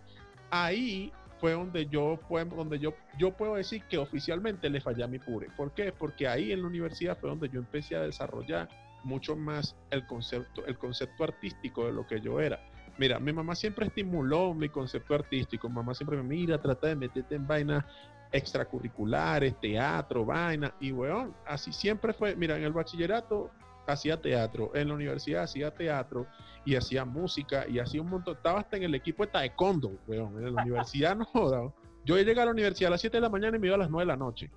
Ahí 0.50 1.12
fue 1.38 1.52
donde 1.52 1.86
yo, 1.86 2.20
donde 2.30 2.78
yo, 2.78 2.94
yo 3.18 3.36
puedo 3.36 3.56
decir 3.56 3.82
que 3.88 3.98
oficialmente 3.98 4.70
le 4.70 4.80
fallé 4.80 5.02
a 5.02 5.08
mi 5.08 5.18
pure. 5.18 5.48
¿Por 5.56 5.72
qué? 5.72 5.92
Porque 5.92 6.28
ahí 6.28 6.52
en 6.52 6.62
la 6.62 6.68
universidad 6.68 7.18
fue 7.18 7.30
donde 7.30 7.48
yo 7.48 7.58
empecé 7.58 7.96
a 7.96 8.02
desarrollar 8.02 8.68
mucho 9.02 9.34
más 9.34 9.74
el 9.90 10.06
concepto, 10.06 10.64
el 10.66 10.78
concepto 10.78 11.24
artístico 11.24 11.86
de 11.86 11.92
lo 11.92 12.06
que 12.06 12.20
yo 12.20 12.40
era. 12.40 12.60
Mira, 12.98 13.18
mi 13.18 13.32
mamá 13.32 13.54
siempre 13.54 13.86
estimuló 13.86 14.54
mi 14.54 14.68
concepto 14.68 15.14
artístico. 15.14 15.68
Mamá 15.68 15.94
siempre 15.94 16.16
me 16.16 16.22
mira, 16.22 16.60
trata 16.60 16.88
de 16.88 16.96
meterte 16.96 17.34
en 17.34 17.46
vainas 17.46 17.84
extracurriculares, 18.32 19.58
teatro, 19.60 20.24
vaina. 20.24 20.74
Y 20.80 20.92
weón, 20.92 21.34
así 21.46 21.72
siempre 21.72 22.12
fue. 22.12 22.34
Mira, 22.36 22.56
en 22.56 22.64
el 22.64 22.72
bachillerato 22.72 23.50
hacía 23.86 24.20
teatro, 24.20 24.70
en 24.74 24.88
la 24.88 24.94
universidad 24.94 25.42
hacía 25.42 25.72
teatro 25.72 26.26
y 26.64 26.76
hacía 26.76 27.04
música 27.04 27.66
y 27.68 27.78
hacía 27.78 28.00
un 28.00 28.10
montón. 28.10 28.36
Estaba 28.36 28.60
hasta 28.60 28.76
en 28.76 28.84
el 28.84 28.94
equipo 28.94 29.24
de 29.24 29.32
taekwondo, 29.32 29.98
weón. 30.06 30.36
En 30.38 30.54
la 30.54 30.62
universidad 30.62 31.16
no 31.16 31.24
joda. 31.24 31.72
Yo 32.04 32.16
llegué 32.16 32.40
a 32.40 32.44
la 32.44 32.50
universidad 32.50 32.88
a 32.88 32.92
las 32.92 33.00
7 33.00 33.16
de 33.16 33.20
la 33.20 33.28
mañana 33.28 33.56
y 33.56 33.60
me 33.60 33.68
iba 33.68 33.76
a 33.76 33.78
las 33.78 33.90
9 33.90 34.02
de 34.02 34.06
la 34.06 34.16
noche. 34.16 34.50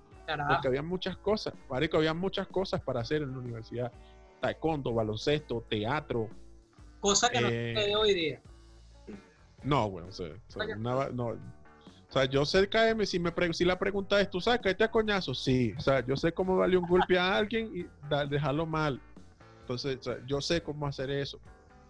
Porque 0.48 0.66
había 0.66 0.82
muchas 0.82 1.16
cosas, 1.18 1.54
que 1.54 1.96
había 1.96 2.12
muchas 2.12 2.48
cosas 2.48 2.80
para 2.80 3.00
hacer 3.00 3.22
en 3.22 3.30
la 3.30 3.38
universidad. 3.38 3.92
Taekwondo, 4.40 4.92
baloncesto, 4.92 5.64
teatro, 5.68 6.28
Cosa 7.00 7.28
que 7.28 7.40
no 7.40 7.48
sucede 7.48 7.90
eh, 7.90 7.96
hoy 7.96 8.14
día. 8.14 8.42
No, 9.62 9.90
bueno, 9.90 10.08
o 10.08 10.12
sea, 10.12 10.28
no, 10.78 11.36
o 12.08 12.12
sea, 12.12 12.24
yo 12.26 12.44
sé 12.44 12.68
caerme, 12.68 13.04
si, 13.04 13.18
me 13.18 13.32
si 13.52 13.64
la 13.64 13.78
pregunta 13.78 14.20
es, 14.20 14.30
¿tú 14.30 14.40
sabes 14.40 14.60
caerte 14.60 14.84
a 14.84 14.90
coñazo? 14.90 15.34
Sí, 15.34 15.74
o 15.76 15.80
sea, 15.80 16.06
yo 16.06 16.16
sé 16.16 16.32
cómo 16.32 16.60
darle 16.60 16.76
un 16.76 16.86
golpe 16.86 17.18
a 17.18 17.36
alguien 17.36 17.70
y 17.74 17.86
dejarlo 18.28 18.64
mal. 18.64 19.00
Entonces, 19.62 19.98
yo 20.26 20.40
sé 20.40 20.62
cómo 20.62 20.86
hacer 20.86 21.10
eso. 21.10 21.40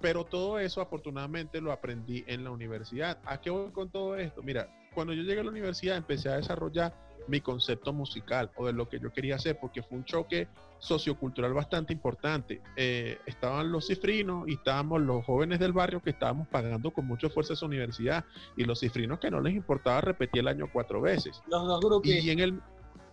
Pero 0.01 0.25
todo 0.25 0.59
eso, 0.59 0.81
afortunadamente, 0.81 1.61
lo 1.61 1.71
aprendí 1.71 2.25
en 2.27 2.45
la 2.45 2.51
universidad. 2.51 3.19
¿A 3.27 3.41
qué 3.41 3.51
voy 3.51 3.71
con 3.73 3.91
todo 3.91 4.17
esto? 4.17 4.43
Mira, 4.43 4.69
cuando 4.95 5.13
yo 5.13 5.23
llegué 5.23 5.41
a 5.41 5.45
la 5.45 5.51
universidad, 5.51 5.97
empecé 5.97 6.31
a 6.31 6.37
desarrollar 6.37 6.95
mi 7.29 7.41
concepto 7.41 7.93
musical 7.93 8.51
o 8.57 8.67
de 8.67 8.73
lo 8.73 8.89
que 8.89 8.99
yo 8.99 9.13
quería 9.13 9.37
hacer, 9.37 9.59
porque 9.61 9.83
fue 9.83 9.99
un 9.99 10.05
choque 10.05 10.49
sociocultural 10.79 11.53
bastante 11.53 11.93
importante. 11.93 12.63
Eh, 12.77 13.19
estaban 13.27 13.73
los 13.73 13.87
cifrinos 13.87 14.49
y 14.49 14.55
estábamos 14.55 15.01
los 15.01 15.25
jóvenes 15.25 15.59
del 15.59 15.73
barrio 15.73 16.01
que 16.01 16.11
estábamos 16.11 16.49
pagando 16.49 16.91
con 16.91 17.07
mucho 17.07 17.29
esfuerzo 17.29 17.55
esa 17.55 17.67
universidad 17.67 18.25
y 18.57 18.65
los 18.65 18.81
cifrinos 18.81 19.19
que 19.19 19.31
no 19.31 19.41
les 19.41 19.55
importaba 19.55 20.01
repetir 20.01 20.41
el 20.41 20.49
año 20.49 20.69
cuatro 20.73 21.01
veces. 21.01 21.41
Los 21.49 21.67
dos 21.67 21.81
grupos. 21.81 22.07
Y 22.07 22.31
en 22.31 22.39
el, 22.39 22.61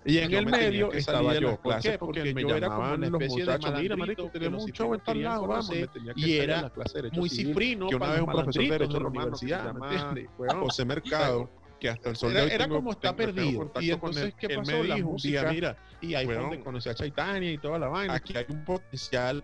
y 0.05 0.17
en 0.17 0.33
el 0.33 0.45
medio 0.45 0.91
estaba 0.91 1.33
yo, 1.39 1.57
¿por 1.61 1.79
qué? 1.79 1.97
Porque, 1.97 2.33
yo 2.33 2.55
era 2.55 2.69
como 2.69 2.93
una 2.93 3.07
especie 3.07 3.45
de 3.45 3.81
mira, 3.81 3.95
marico, 3.95 4.29
tenemos 4.29 4.63
un 4.63 4.71
show 4.71 4.93
en 4.93 4.99
tal 5.01 5.23
lado, 5.23 5.47
vamos. 5.47 5.71
Y 6.15 6.37
era 6.37 6.71
muy 7.13 7.29
cifrino, 7.29 7.87
que 7.87 7.95
una 7.95 8.11
vez 8.11 8.21
un 8.21 8.25
profesor 8.31 8.63
de 8.63 8.69
Derecho 8.69 8.93
de 8.93 8.99
la 8.99 9.09
universidad, 9.09 9.73
José 10.59 10.85
Mercado, 10.85 11.49
que 11.83 11.89
hasta 11.89 12.11
el 12.11 12.15
sol 12.15 12.33
era, 12.37 12.65
como 12.69 12.91
está 12.91 13.13
perdido. 13.13 13.69
Y 13.81 13.91
entonces, 13.91 14.33
¿qué 14.35 14.55
pasó? 14.55 14.71
me 14.71 14.95
dijo 14.95 15.15
día, 15.21 15.51
mira, 15.51 15.75
y 15.99 16.15
ahí 16.15 16.25
fue 16.25 16.35
donde 16.35 16.61
conocí 16.61 16.87
a 16.87 16.95
Chaitania 16.95 17.51
y 17.51 17.57
toda 17.57 17.77
la 17.77 17.89
vaina. 17.89 18.13
Aquí 18.13 18.37
hay 18.37 18.45
un 18.47 18.63
potencial 18.63 19.43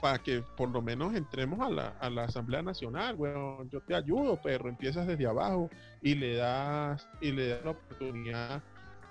para 0.00 0.18
que 0.20 0.40
por 0.56 0.68
lo 0.68 0.80
menos 0.80 1.16
entremos 1.16 1.58
a 1.60 1.68
la, 1.68 1.88
a 1.98 2.08
la 2.08 2.24
Asamblea 2.24 2.62
Nacional, 2.62 3.16
bueno, 3.16 3.68
yo 3.70 3.80
te 3.82 3.96
ayudo, 3.96 4.40
perro, 4.40 4.68
empiezas 4.68 5.04
desde 5.08 5.26
abajo 5.26 5.68
y 6.00 6.14
le 6.14 6.36
das, 6.36 7.08
y 7.20 7.32
le 7.32 7.48
das 7.48 7.64
la 7.64 7.70
oportunidad 7.72 8.62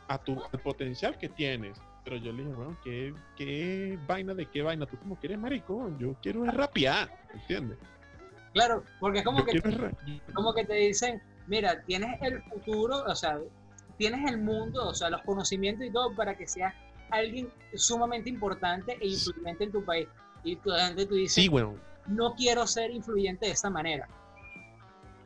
a 0.08 0.18
tu, 0.18 0.42
al 0.42 0.60
potencial 0.62 1.18
que 1.18 1.28
tienes. 1.28 1.78
Pero 2.06 2.16
yo 2.16 2.32
le 2.32 2.44
dije, 2.44 2.56
bueno, 2.56 2.78
¿qué, 2.82 3.14
¿qué 3.36 4.00
vaina 4.08 4.34
de 4.34 4.46
qué 4.46 4.62
vaina? 4.62 4.86
Tú 4.86 4.98
como 4.98 5.20
quieres, 5.20 5.38
marico, 5.38 5.92
yo 6.00 6.16
quiero 6.22 6.46
rapear, 6.46 7.10
¿entiendes? 7.34 7.78
Claro, 8.54 8.86
porque 9.02 9.20
es 9.20 9.26
como, 9.26 9.44
que, 9.46 9.62
como 10.34 10.54
que 10.54 10.64
te 10.64 10.74
dicen, 10.76 11.22
mira, 11.50 11.82
tienes 11.84 12.22
el 12.22 12.42
futuro, 12.44 13.04
o 13.06 13.16
sea, 13.16 13.40
tienes 13.98 14.32
el 14.32 14.38
mundo, 14.38 14.88
o 14.88 14.94
sea, 14.94 15.10
los 15.10 15.22
conocimientos 15.24 15.86
y 15.86 15.92
todo 15.92 16.16
para 16.16 16.38
que 16.38 16.48
seas 16.48 16.74
alguien 17.10 17.52
sumamente 17.74 18.30
importante 18.30 18.98
e 19.02 19.08
influyente 19.08 19.66
en 19.66 19.72
tu 19.72 19.84
país. 19.84 20.08
Y 20.44 20.56
tú, 20.56 20.72
tú 21.10 21.16
dices, 21.16 21.34
sí, 21.34 21.50
bueno. 21.50 21.76
no 22.08 22.34
quiero 22.36 22.66
ser 22.66 22.92
influyente 22.92 23.48
de 23.48 23.52
esta 23.52 23.70
manera. 23.70 24.08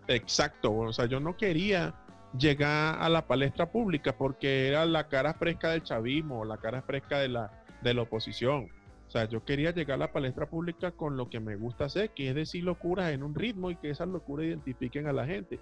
Exacto, 0.08 0.72
bueno, 0.72 0.90
o 0.90 0.94
sea, 0.94 1.06
yo 1.06 1.20
no 1.20 1.38
quería 1.38 1.94
llegar 2.38 2.98
a 3.00 3.10
la 3.10 3.28
palestra 3.28 3.72
pública 3.72 4.18
porque 4.18 4.68
era 4.68 4.86
la 4.86 5.08
cara 5.08 5.34
fresca 5.36 5.70
del 5.70 5.84
chavismo, 5.84 6.44
la 6.46 6.58
cara 6.58 6.82
fresca 6.82 7.20
de 7.20 7.30
la, 7.30 7.64
de 7.82 7.94
la 7.94 8.02
oposición. 8.02 8.70
O 9.08 9.12
sea, 9.12 9.26
yo 9.26 9.46
quería 9.46 9.72
llegar 9.72 9.96
a 9.96 10.00
la 10.00 10.12
palestra 10.12 10.48
pública 10.48 10.92
con 10.92 11.18
lo 11.18 11.30
que 11.30 11.40
me 11.40 11.56
gusta 11.56 11.86
hacer, 11.86 12.10
que 12.12 12.30
es 12.30 12.36
decir 12.36 12.64
locuras 12.64 13.12
en 13.12 13.22
un 13.22 13.36
ritmo 13.36 13.70
y 13.70 13.76
que 13.76 13.92
esas 13.92 14.08
locuras 14.08 14.48
identifiquen 14.48 15.08
a 15.08 15.14
la 15.14 15.26
gente. 15.26 15.60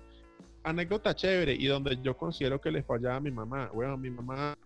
Anécdota 0.64 1.16
chévere 1.16 1.54
y 1.54 1.68
donde 1.68 1.98
yo 2.02 2.16
considero 2.16 2.62
que 2.62 2.72
le 2.72 2.84
fallaba 2.84 3.16
a 3.16 3.20
mi 3.20 3.32
mamá. 3.32 3.70
Bueno, 3.74 3.98
mi 3.98 4.10
mamá 4.10 4.58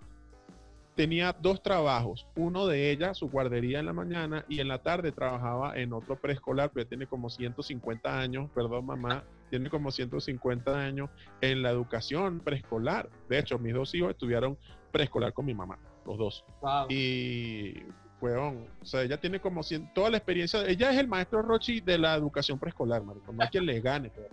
tenía 0.95 1.33
dos 1.33 1.61
trabajos. 1.61 2.25
Uno 2.35 2.65
de 2.67 2.91
ellas, 2.91 3.17
su 3.17 3.29
guardería 3.29 3.79
en 3.79 3.85
la 3.85 3.93
mañana 3.93 4.45
y 4.49 4.59
en 4.61 4.67
la 4.67 4.79
tarde 4.79 5.11
trabajaba 5.11 5.77
en 5.77 5.93
otro 5.93 6.15
preescolar, 6.15 6.71
pero 6.73 6.87
tiene 6.87 7.05
como 7.05 7.29
150 7.29 8.19
años, 8.19 8.49
perdón 8.53 8.85
mamá, 8.85 9.23
tiene 9.49 9.69
como 9.69 9.91
150 9.91 10.77
años 10.77 11.09
en 11.41 11.61
la 11.61 11.69
educación 11.69 12.39
preescolar. 12.39 13.09
De 13.29 13.39
hecho, 13.39 13.59
mis 13.59 13.73
dos 13.73 13.93
hijos 13.93 14.11
estudiaron 14.11 14.57
preescolar 14.91 15.33
con 15.33 15.45
mi 15.45 15.53
mamá, 15.53 15.77
los 16.05 16.17
dos. 16.17 16.45
Y, 16.89 17.73
weón, 18.21 18.65
o 18.81 18.85
sea, 18.85 19.03
ella 19.03 19.19
tiene 19.19 19.39
como 19.39 19.63
100, 19.63 19.93
toda 19.93 20.09
la 20.09 20.17
experiencia. 20.17 20.65
Ella 20.65 20.91
es 20.91 20.97
el 20.97 21.07
maestro 21.07 21.41
Rochi 21.41 21.81
de 21.81 21.97
la 21.97 22.15
educación 22.15 22.57
preescolar, 22.57 23.03
marico. 23.03 23.33
No 23.33 23.43
hay 23.43 23.49
quien 23.49 23.65
le 23.65 23.81
gane, 23.81 24.09
pero 24.09 24.29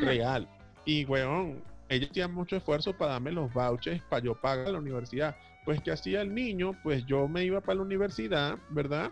real. 0.00 0.48
Y, 0.84 1.04
weón, 1.04 1.62
ella 1.88 2.08
hacía 2.10 2.28
mucho 2.28 2.56
esfuerzo 2.56 2.96
para 2.96 3.12
darme 3.12 3.32
los 3.32 3.52
vouchers 3.52 4.02
para 4.04 4.24
yo 4.24 4.34
pagar 4.34 4.68
la 4.68 4.78
universidad. 4.78 5.36
Pues, 5.64 5.80
¿qué 5.80 5.92
hacía 5.92 6.22
el 6.22 6.34
niño? 6.34 6.72
Pues 6.82 7.04
yo 7.06 7.28
me 7.28 7.44
iba 7.44 7.60
para 7.60 7.76
la 7.76 7.82
universidad, 7.82 8.58
¿verdad? 8.70 9.10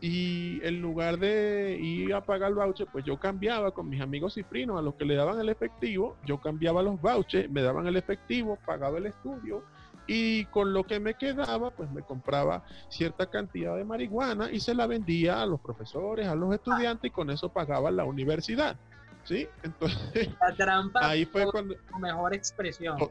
Y 0.00 0.60
en 0.66 0.82
lugar 0.82 1.18
de 1.18 1.78
ir 1.80 2.12
a 2.14 2.24
pagar 2.24 2.50
el 2.50 2.56
voucher, 2.56 2.86
pues 2.92 3.04
yo 3.04 3.18
cambiaba 3.18 3.70
con 3.70 3.88
mis 3.88 4.00
amigos 4.02 4.34
cifrinos 4.34 4.78
a 4.78 4.82
los 4.82 4.96
que 4.96 5.04
le 5.04 5.14
daban 5.14 5.40
el 5.40 5.48
efectivo, 5.48 6.16
yo 6.26 6.38
cambiaba 6.40 6.82
los 6.82 7.00
vouchers, 7.00 7.50
me 7.50 7.62
daban 7.62 7.86
el 7.86 7.96
efectivo, 7.96 8.58
pagaba 8.66 8.98
el 8.98 9.06
estudio 9.06 9.62
y 10.06 10.44
con 10.46 10.74
lo 10.74 10.84
que 10.84 11.00
me 11.00 11.14
quedaba, 11.14 11.70
pues 11.70 11.90
me 11.90 12.02
compraba 12.02 12.64
cierta 12.88 13.30
cantidad 13.30 13.76
de 13.76 13.84
marihuana 13.84 14.50
y 14.50 14.60
se 14.60 14.74
la 14.74 14.86
vendía 14.86 15.40
a 15.40 15.46
los 15.46 15.60
profesores, 15.60 16.26
a 16.26 16.34
los 16.34 16.52
estudiantes 16.54 17.08
y 17.08 17.10
con 17.10 17.30
eso 17.30 17.48
pagaba 17.48 17.90
la 17.90 18.04
universidad. 18.04 18.76
¿Sí? 19.24 19.48
Entonces, 19.62 20.28
La 20.40 20.54
trampa 20.54 21.08
ahí 21.08 21.24
fue 21.24 21.44
cuando... 21.50 21.74
tu 21.74 21.98
mejor 21.98 22.34
expresión. 22.34 22.96
Oh, 23.00 23.10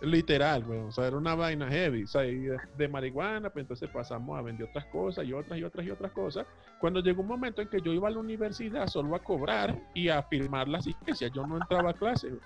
Literal, 0.00 0.62
güey. 0.64 0.80
O 0.80 0.92
sea, 0.92 1.06
era 1.06 1.16
una 1.16 1.34
vaina 1.34 1.68
heavy. 1.68 2.04
O 2.04 2.06
sea, 2.06 2.22
de, 2.22 2.58
de 2.76 2.88
marihuana, 2.88 3.48
pues 3.50 3.62
entonces 3.62 3.88
pasamos 3.90 4.38
a 4.38 4.42
vender 4.42 4.68
otras 4.68 4.84
cosas 4.86 5.24
y 5.26 5.32
otras 5.32 5.58
y 5.58 5.64
otras 5.64 5.86
y 5.86 5.90
otras 5.90 6.12
cosas. 6.12 6.46
Cuando 6.78 7.00
llegó 7.00 7.22
un 7.22 7.28
momento 7.28 7.62
en 7.62 7.68
que 7.68 7.80
yo 7.80 7.92
iba 7.92 8.08
a 8.08 8.10
la 8.10 8.18
universidad 8.18 8.86
solo 8.86 9.14
a 9.16 9.20
cobrar 9.20 9.74
y 9.94 10.08
a 10.10 10.22
firmar 10.24 10.68
la 10.68 10.78
asistencia, 10.78 11.28
yo 11.28 11.46
no 11.46 11.56
entraba 11.56 11.90
a 11.90 11.94
clase. 11.94 12.28
güey. 12.28 12.40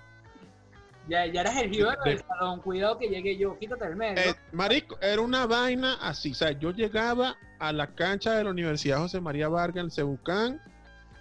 Ya, 1.09 1.25
ya 1.25 1.41
eras 1.41 1.57
el 1.57 1.69
jíbaro 1.71 2.01
De- 2.03 2.11
del 2.11 2.19
salón. 2.23 2.61
Cuidado 2.61 2.97
que 2.97 3.07
llegue 3.09 3.35
yo. 3.35 3.57
Quítate 3.57 3.85
el 3.87 3.95
medio. 3.95 4.21
Eh, 4.31 4.35
marico, 4.53 4.97
era 5.01 5.21
una 5.21 5.45
vaina 5.47 5.95
así. 6.01 6.31
O 6.31 6.35
sea, 6.35 6.51
yo 6.51 6.71
llegaba 6.71 7.35
a 7.57 7.73
la 7.73 7.87
cancha 7.87 8.33
de 8.33 8.43
la 8.43 8.51
Universidad 8.51 8.99
José 8.99 9.19
María 9.19 9.49
Vargas 9.49 9.83
en 9.83 9.91
Cebucán 9.91 10.61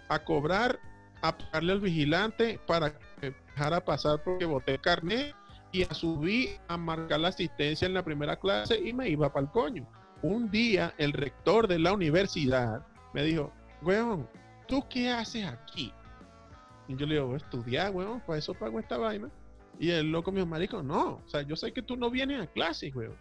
a 0.08 0.18
cobrar, 0.20 0.78
a 1.22 1.36
pagarle 1.36 1.72
al 1.72 1.80
vigilante 1.80 2.60
para 2.66 2.92
que 2.92 3.04
me 3.20 3.34
dejara 3.46 3.84
pasar 3.84 4.22
porque 4.22 4.44
boté 4.44 4.74
el 4.74 4.80
carnet 4.80 5.34
y 5.72 5.82
a 5.82 5.92
subir 5.92 6.58
a 6.68 6.76
marcar 6.76 7.20
la 7.20 7.28
asistencia 7.28 7.86
en 7.86 7.94
la 7.94 8.02
primera 8.02 8.36
clase 8.36 8.78
y 8.78 8.92
me 8.92 9.08
iba 9.08 9.32
para 9.32 9.46
el 9.46 9.52
coño. 9.52 9.86
Un 10.22 10.50
día 10.50 10.94
el 10.98 11.12
rector 11.12 11.68
de 11.68 11.78
la 11.78 11.92
universidad 11.92 12.86
me 13.14 13.22
dijo, 13.22 13.52
weón, 13.82 14.28
¿tú 14.66 14.84
qué 14.88 15.10
haces 15.10 15.44
aquí? 15.46 15.92
Y 16.88 16.96
yo 16.96 17.06
le 17.06 17.14
digo, 17.16 17.36
estudiar, 17.36 17.92
weón, 17.92 18.20
para 18.20 18.38
eso 18.38 18.54
pago 18.54 18.80
esta 18.80 18.96
vaina. 18.96 19.30
Y 19.78 19.90
el 19.90 20.10
loco 20.10 20.32
dijo, 20.32 20.46
marico, 20.46 20.82
no, 20.82 21.20
o 21.24 21.28
sea, 21.28 21.42
yo 21.42 21.54
sé 21.54 21.72
que 21.72 21.82
tú 21.82 21.96
no 21.96 22.10
vienes 22.10 22.42
a 22.42 22.46
clases, 22.46 22.94
weón. 22.94 23.16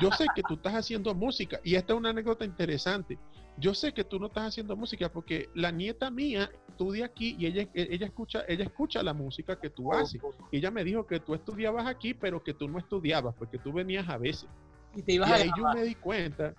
Yo 0.00 0.10
sé 0.12 0.26
que 0.34 0.42
tú 0.42 0.54
estás 0.54 0.74
haciendo 0.74 1.14
música. 1.14 1.60
Y 1.64 1.74
esta 1.74 1.92
es 1.92 1.98
una 1.98 2.10
anécdota 2.10 2.44
interesante. 2.44 3.18
Yo 3.60 3.74
sé 3.74 3.92
que 3.92 4.04
tú 4.04 4.18
no 4.18 4.26
estás 4.26 4.48
haciendo 4.48 4.74
música 4.74 5.10
porque 5.10 5.50
la 5.54 5.70
nieta 5.70 6.10
mía 6.10 6.50
estudia 6.68 7.04
aquí 7.04 7.36
y 7.38 7.46
ella, 7.46 7.68
ella, 7.74 8.06
escucha, 8.06 8.42
ella 8.48 8.64
escucha 8.64 9.02
la 9.02 9.12
música 9.12 9.60
que 9.60 9.68
tú 9.68 9.92
haces. 9.92 10.20
Y 10.50 10.56
ella 10.58 10.70
me 10.70 10.82
dijo 10.82 11.06
que 11.06 11.20
tú 11.20 11.34
estudiabas 11.34 11.86
aquí, 11.86 12.14
pero 12.14 12.42
que 12.42 12.54
tú 12.54 12.68
no 12.68 12.78
estudiabas, 12.78 13.34
porque 13.34 13.58
tú 13.58 13.72
venías 13.72 14.08
a 14.08 14.16
veces. 14.16 14.48
Y 14.96 15.02
te 15.02 15.12
Y 15.12 15.14
ibas 15.16 15.30
a 15.30 15.34
ahí 15.34 15.50
yo 15.56 15.64
me 15.74 15.82
di 15.82 15.94
cuenta. 15.94 16.54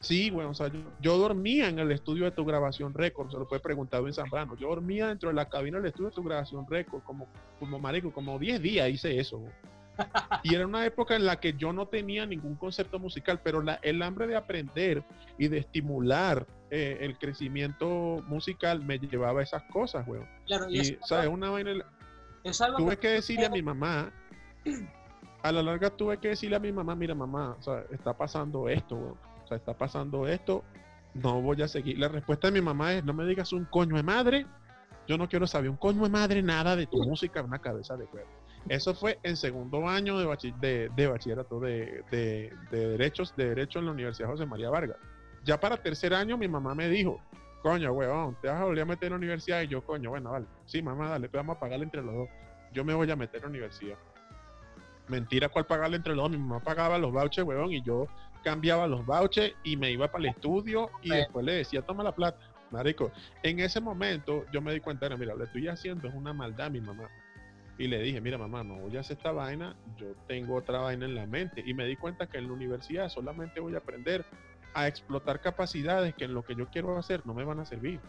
Sí, 0.00 0.30
bueno, 0.30 0.50
o 0.50 0.54
sea, 0.54 0.68
yo, 0.68 0.78
yo 1.00 1.18
dormía 1.18 1.68
en 1.68 1.80
el 1.80 1.90
estudio 1.90 2.24
de 2.24 2.30
tu 2.30 2.44
grabación 2.44 2.94
récord, 2.94 3.30
se 3.32 3.36
lo 3.36 3.46
fue 3.46 3.58
preguntado 3.58 4.06
en 4.06 4.14
Zambrano. 4.14 4.56
Yo 4.56 4.68
dormía 4.68 5.08
dentro 5.08 5.30
de 5.30 5.34
la 5.34 5.48
cabina 5.48 5.78
del 5.78 5.88
estudio 5.88 6.10
de 6.10 6.14
tu 6.14 6.22
grabación 6.22 6.66
récord, 6.68 7.02
como, 7.02 7.26
como 7.58 7.80
marico, 7.80 8.12
como 8.12 8.38
10 8.38 8.62
días 8.62 8.88
hice 8.88 9.18
eso. 9.18 9.38
güey. 9.38 9.52
Y 10.42 10.54
era 10.54 10.66
una 10.66 10.84
época 10.86 11.16
en 11.16 11.26
la 11.26 11.40
que 11.40 11.54
yo 11.54 11.72
no 11.72 11.86
tenía 11.86 12.24
ningún 12.26 12.56
concepto 12.56 12.98
musical, 12.98 13.40
pero 13.42 13.62
la- 13.62 13.80
el 13.82 14.02
hambre 14.02 14.26
de 14.26 14.36
aprender 14.36 15.02
y 15.38 15.48
de 15.48 15.58
estimular 15.58 16.46
eh, 16.70 16.98
el 17.00 17.18
crecimiento 17.18 18.22
musical 18.26 18.82
me 18.84 18.98
llevaba 18.98 19.40
a 19.40 19.42
esas 19.42 19.62
cosas, 19.64 20.04
güey. 20.06 20.20
Claro, 20.46 20.66
y, 20.68 20.80
Y, 20.80 20.98
¿sabes? 21.06 21.28
Una 21.28 21.48
vaina 21.50 21.72
tuve 22.76 22.96
que 22.98 23.08
decirle 23.08 23.46
a 23.46 23.50
mi 23.50 23.62
mamá, 23.62 24.12
a 25.42 25.52
la 25.52 25.62
larga 25.62 25.90
tuve 25.90 26.18
que 26.18 26.28
decirle 26.28 26.56
a 26.56 26.60
mi 26.60 26.70
mamá, 26.72 26.94
mira 26.94 27.14
mamá, 27.14 27.56
o 27.58 27.62
sea, 27.62 27.84
está 27.90 28.12
pasando 28.16 28.68
esto, 28.68 28.96
weón. 28.96 29.18
o 29.44 29.46
sea, 29.48 29.56
está 29.56 29.72
pasando 29.74 30.26
esto, 30.28 30.62
no 31.14 31.40
voy 31.40 31.62
a 31.62 31.68
seguir. 31.68 31.98
La 31.98 32.08
respuesta 32.08 32.48
de 32.48 32.52
mi 32.52 32.60
mamá 32.64 32.92
es, 32.94 33.04
no 33.04 33.14
me 33.14 33.24
digas 33.24 33.52
un 33.52 33.64
coño 33.64 33.96
de 33.96 34.02
madre, 34.02 34.46
yo 35.06 35.16
no 35.16 35.26
quiero 35.28 35.46
saber 35.46 35.70
un 35.70 35.76
coño 35.76 36.02
de 36.02 36.10
madre 36.10 36.42
nada 36.42 36.76
de 36.76 36.86
tu 36.86 37.02
música, 37.02 37.42
una 37.42 37.58
cabeza 37.60 37.96
de 37.96 38.04
huevo. 38.04 38.28
Eso 38.68 38.94
fue 38.94 39.18
en 39.22 39.36
segundo 39.36 39.88
año 39.88 40.18
de, 40.18 40.26
bachi- 40.26 40.54
de, 40.60 40.88
de 40.94 41.06
bachillerato 41.06 41.58
de, 41.60 42.02
de, 42.10 42.52
de 42.70 42.88
derechos, 42.88 43.34
de 43.36 43.48
derecho 43.50 43.78
en 43.78 43.86
la 43.86 43.92
Universidad 43.92 44.28
José 44.28 44.44
María 44.46 44.70
Vargas. 44.70 44.98
Ya 45.44 45.58
para 45.58 45.76
tercer 45.76 46.12
año 46.14 46.36
mi 46.36 46.48
mamá 46.48 46.74
me 46.74 46.88
dijo, 46.88 47.20
coño, 47.62 47.92
weón, 47.92 48.36
te 48.42 48.48
vas 48.48 48.60
a 48.60 48.64
volver 48.64 48.82
a 48.82 48.86
meter 48.86 49.06
en 49.06 49.12
la 49.12 49.16
universidad. 49.18 49.62
Y 49.62 49.68
yo, 49.68 49.82
coño, 49.82 50.10
bueno, 50.10 50.32
vale. 50.32 50.46
Sí, 50.66 50.82
mamá, 50.82 51.08
dale, 51.10 51.28
pues 51.28 51.38
vamos 51.40 51.56
a 51.56 51.60
pagarle 51.60 51.84
entre 51.84 52.02
los 52.02 52.14
dos. 52.14 52.28
Yo 52.72 52.84
me 52.84 52.92
voy 52.92 53.10
a 53.10 53.16
meter 53.16 53.36
en 53.36 53.42
la 53.42 53.48
universidad. 53.48 53.96
Mentira, 55.08 55.48
¿cuál 55.48 55.64
pagarle 55.64 55.96
entre 55.96 56.14
los 56.14 56.24
dos? 56.24 56.30
Mi 56.32 56.36
mamá 56.38 56.60
pagaba 56.60 56.98
los 56.98 57.12
vouchers, 57.12 57.46
weón, 57.46 57.72
y 57.72 57.80
yo 57.82 58.06
cambiaba 58.44 58.86
los 58.86 59.04
vouchers 59.06 59.54
y 59.64 59.76
me 59.76 59.90
iba 59.90 60.08
para 60.08 60.24
el 60.24 60.30
estudio 60.30 60.90
y 61.02 61.08
después 61.10 61.44
le 61.46 61.52
decía, 61.54 61.80
toma 61.82 62.02
la 62.02 62.12
plata. 62.12 62.38
Marico, 62.70 63.10
en 63.42 63.60
ese 63.60 63.80
momento 63.80 64.44
yo 64.52 64.60
me 64.60 64.74
di 64.74 64.80
cuenta, 64.80 65.08
mira, 65.16 65.34
lo 65.34 65.44
estoy 65.44 65.66
haciendo 65.68 66.06
es 66.08 66.14
una 66.14 66.34
maldad 66.34 66.66
a 66.66 66.70
mi 66.70 66.82
mamá. 66.82 67.08
Y 67.78 67.86
le 67.86 68.00
dije, 68.00 68.20
mira 68.20 68.36
mamá, 68.38 68.64
no 68.64 68.76
voy 68.76 68.96
a 68.96 69.00
hacer 69.00 69.16
esta 69.16 69.30
vaina, 69.30 69.76
yo 69.96 70.08
tengo 70.26 70.56
otra 70.56 70.80
vaina 70.80 71.04
en 71.06 71.14
la 71.14 71.26
mente. 71.26 71.62
Y 71.64 71.74
me 71.74 71.84
di 71.86 71.96
cuenta 71.96 72.26
que 72.26 72.38
en 72.38 72.48
la 72.48 72.52
universidad 72.52 73.08
solamente 73.08 73.60
voy 73.60 73.74
a 73.74 73.78
aprender 73.78 74.24
a 74.74 74.88
explotar 74.88 75.40
capacidades 75.40 76.14
que 76.14 76.24
en 76.24 76.34
lo 76.34 76.42
que 76.42 76.54
yo 76.56 76.66
quiero 76.68 76.96
hacer 76.98 77.24
no 77.24 77.34
me 77.34 77.44
van 77.44 77.60
a 77.60 77.64
servir. 77.64 78.00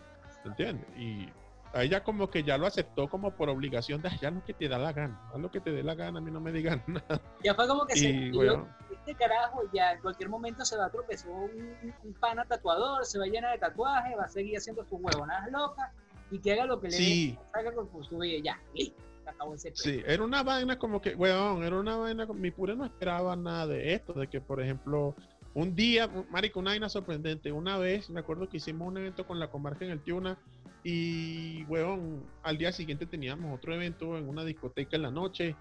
¿Entiendes? 0.43 0.87
Y 0.97 1.29
a 1.73 1.83
ella 1.83 2.03
como 2.03 2.29
que 2.31 2.41
ya 2.43 2.57
lo 2.57 2.65
aceptó 2.65 3.07
como 3.07 3.31
por 3.35 3.47
obligación 3.49 4.01
de, 4.01 4.07
"Ah, 4.09 4.17
ya 4.19 4.31
lo 4.31 4.43
que 4.43 4.53
te 4.55 4.67
da 4.67 4.79
la 4.79 4.91
gana, 4.91 5.21
haz 5.31 5.39
lo 5.39 5.51
que 5.51 5.59
te 5.59 5.71
dé 5.71 5.83
la 5.83 5.93
gana, 5.93 6.17
a 6.17 6.21
mí 6.21 6.31
no 6.31 6.39
me 6.41 6.51
digan 6.51 6.81
nada. 6.87 7.21
ya 7.43 7.53
fue 7.53 7.67
como 7.67 7.85
que 7.85 7.95
se 7.95 8.09
Y, 8.09 8.31
weón, 8.31 8.67
este 8.89 9.13
carajo 9.15 9.61
ya 9.71 9.91
en 9.91 10.01
cualquier 10.01 10.29
momento 10.29 10.65
se 10.65 10.75
va 10.77 10.85
a 10.85 10.89
tropezar 10.89 11.29
un, 11.29 11.93
un 12.03 12.13
pana 12.15 12.43
tatuador, 12.45 13.05
se 13.05 13.19
va 13.19 13.25
a 13.25 13.27
llenar 13.27 13.51
de 13.53 13.59
tatuajes, 13.59 14.17
va 14.17 14.23
a 14.23 14.27
seguir 14.29 14.57
haciendo 14.57 14.83
sus 14.85 14.99
huevonadas 14.99 15.51
locas 15.51 15.91
y 16.31 16.39
que 16.39 16.53
haga 16.53 16.65
lo 16.65 16.79
que 16.81 16.87
le 16.87 16.93
Sí. 16.97 17.37
dé, 17.37 17.45
saca 17.53 17.75
con 17.75 18.03
su 18.03 18.17
vida 18.17 18.41
ya, 18.43 18.59
listo, 18.73 18.99
se 19.01 19.08
acabó 19.29 19.55
ese 19.55 19.71
pedo. 19.71 19.83
Sí, 19.83 20.01
era 20.05 20.23
una 20.23 20.43
vaina 20.43 20.77
como 20.77 21.01
que, 21.01 21.15
weón, 21.15 21.63
era 21.63 21.79
una 21.79 21.95
vaina, 21.97 22.27
como- 22.27 22.39
mi 22.39 22.51
pura 22.51 22.75
no 22.75 22.85
esperaba 22.85 23.35
nada 23.35 23.67
de 23.67 23.93
esto, 23.93 24.13
de 24.13 24.27
que, 24.27 24.41
por 24.41 24.61
ejemplo, 24.61 25.15
un 25.53 25.75
día, 25.75 26.07
marico, 26.29 26.59
una 26.59 26.71
vaina 26.71 26.89
sorprendente, 26.89 27.51
una 27.51 27.77
vez, 27.77 28.09
me 28.09 28.19
acuerdo 28.19 28.47
que 28.47 28.57
hicimos 28.57 28.87
un 28.87 28.97
evento 28.97 29.25
con 29.25 29.39
la 29.39 29.49
comarca 29.49 29.85
en 29.85 29.91
el 29.91 30.01
Tiuna 30.01 30.37
y, 30.83 31.63
weón, 31.65 32.23
al 32.43 32.57
día 32.57 32.71
siguiente 32.71 33.05
teníamos 33.05 33.55
otro 33.55 33.73
evento 33.73 34.17
en 34.17 34.29
una 34.29 34.45
discoteca 34.45 34.95
en 34.95 35.01
la 35.03 35.11
noche 35.11 35.55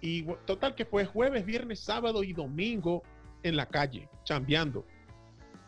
y, 0.00 0.22
total, 0.46 0.74
que 0.74 0.84
fue 0.84 1.04
jueves, 1.04 1.44
viernes, 1.44 1.80
sábado 1.80 2.22
y 2.22 2.32
domingo 2.32 3.02
en 3.42 3.56
la 3.56 3.66
calle, 3.66 4.08
chambeando. 4.24 4.84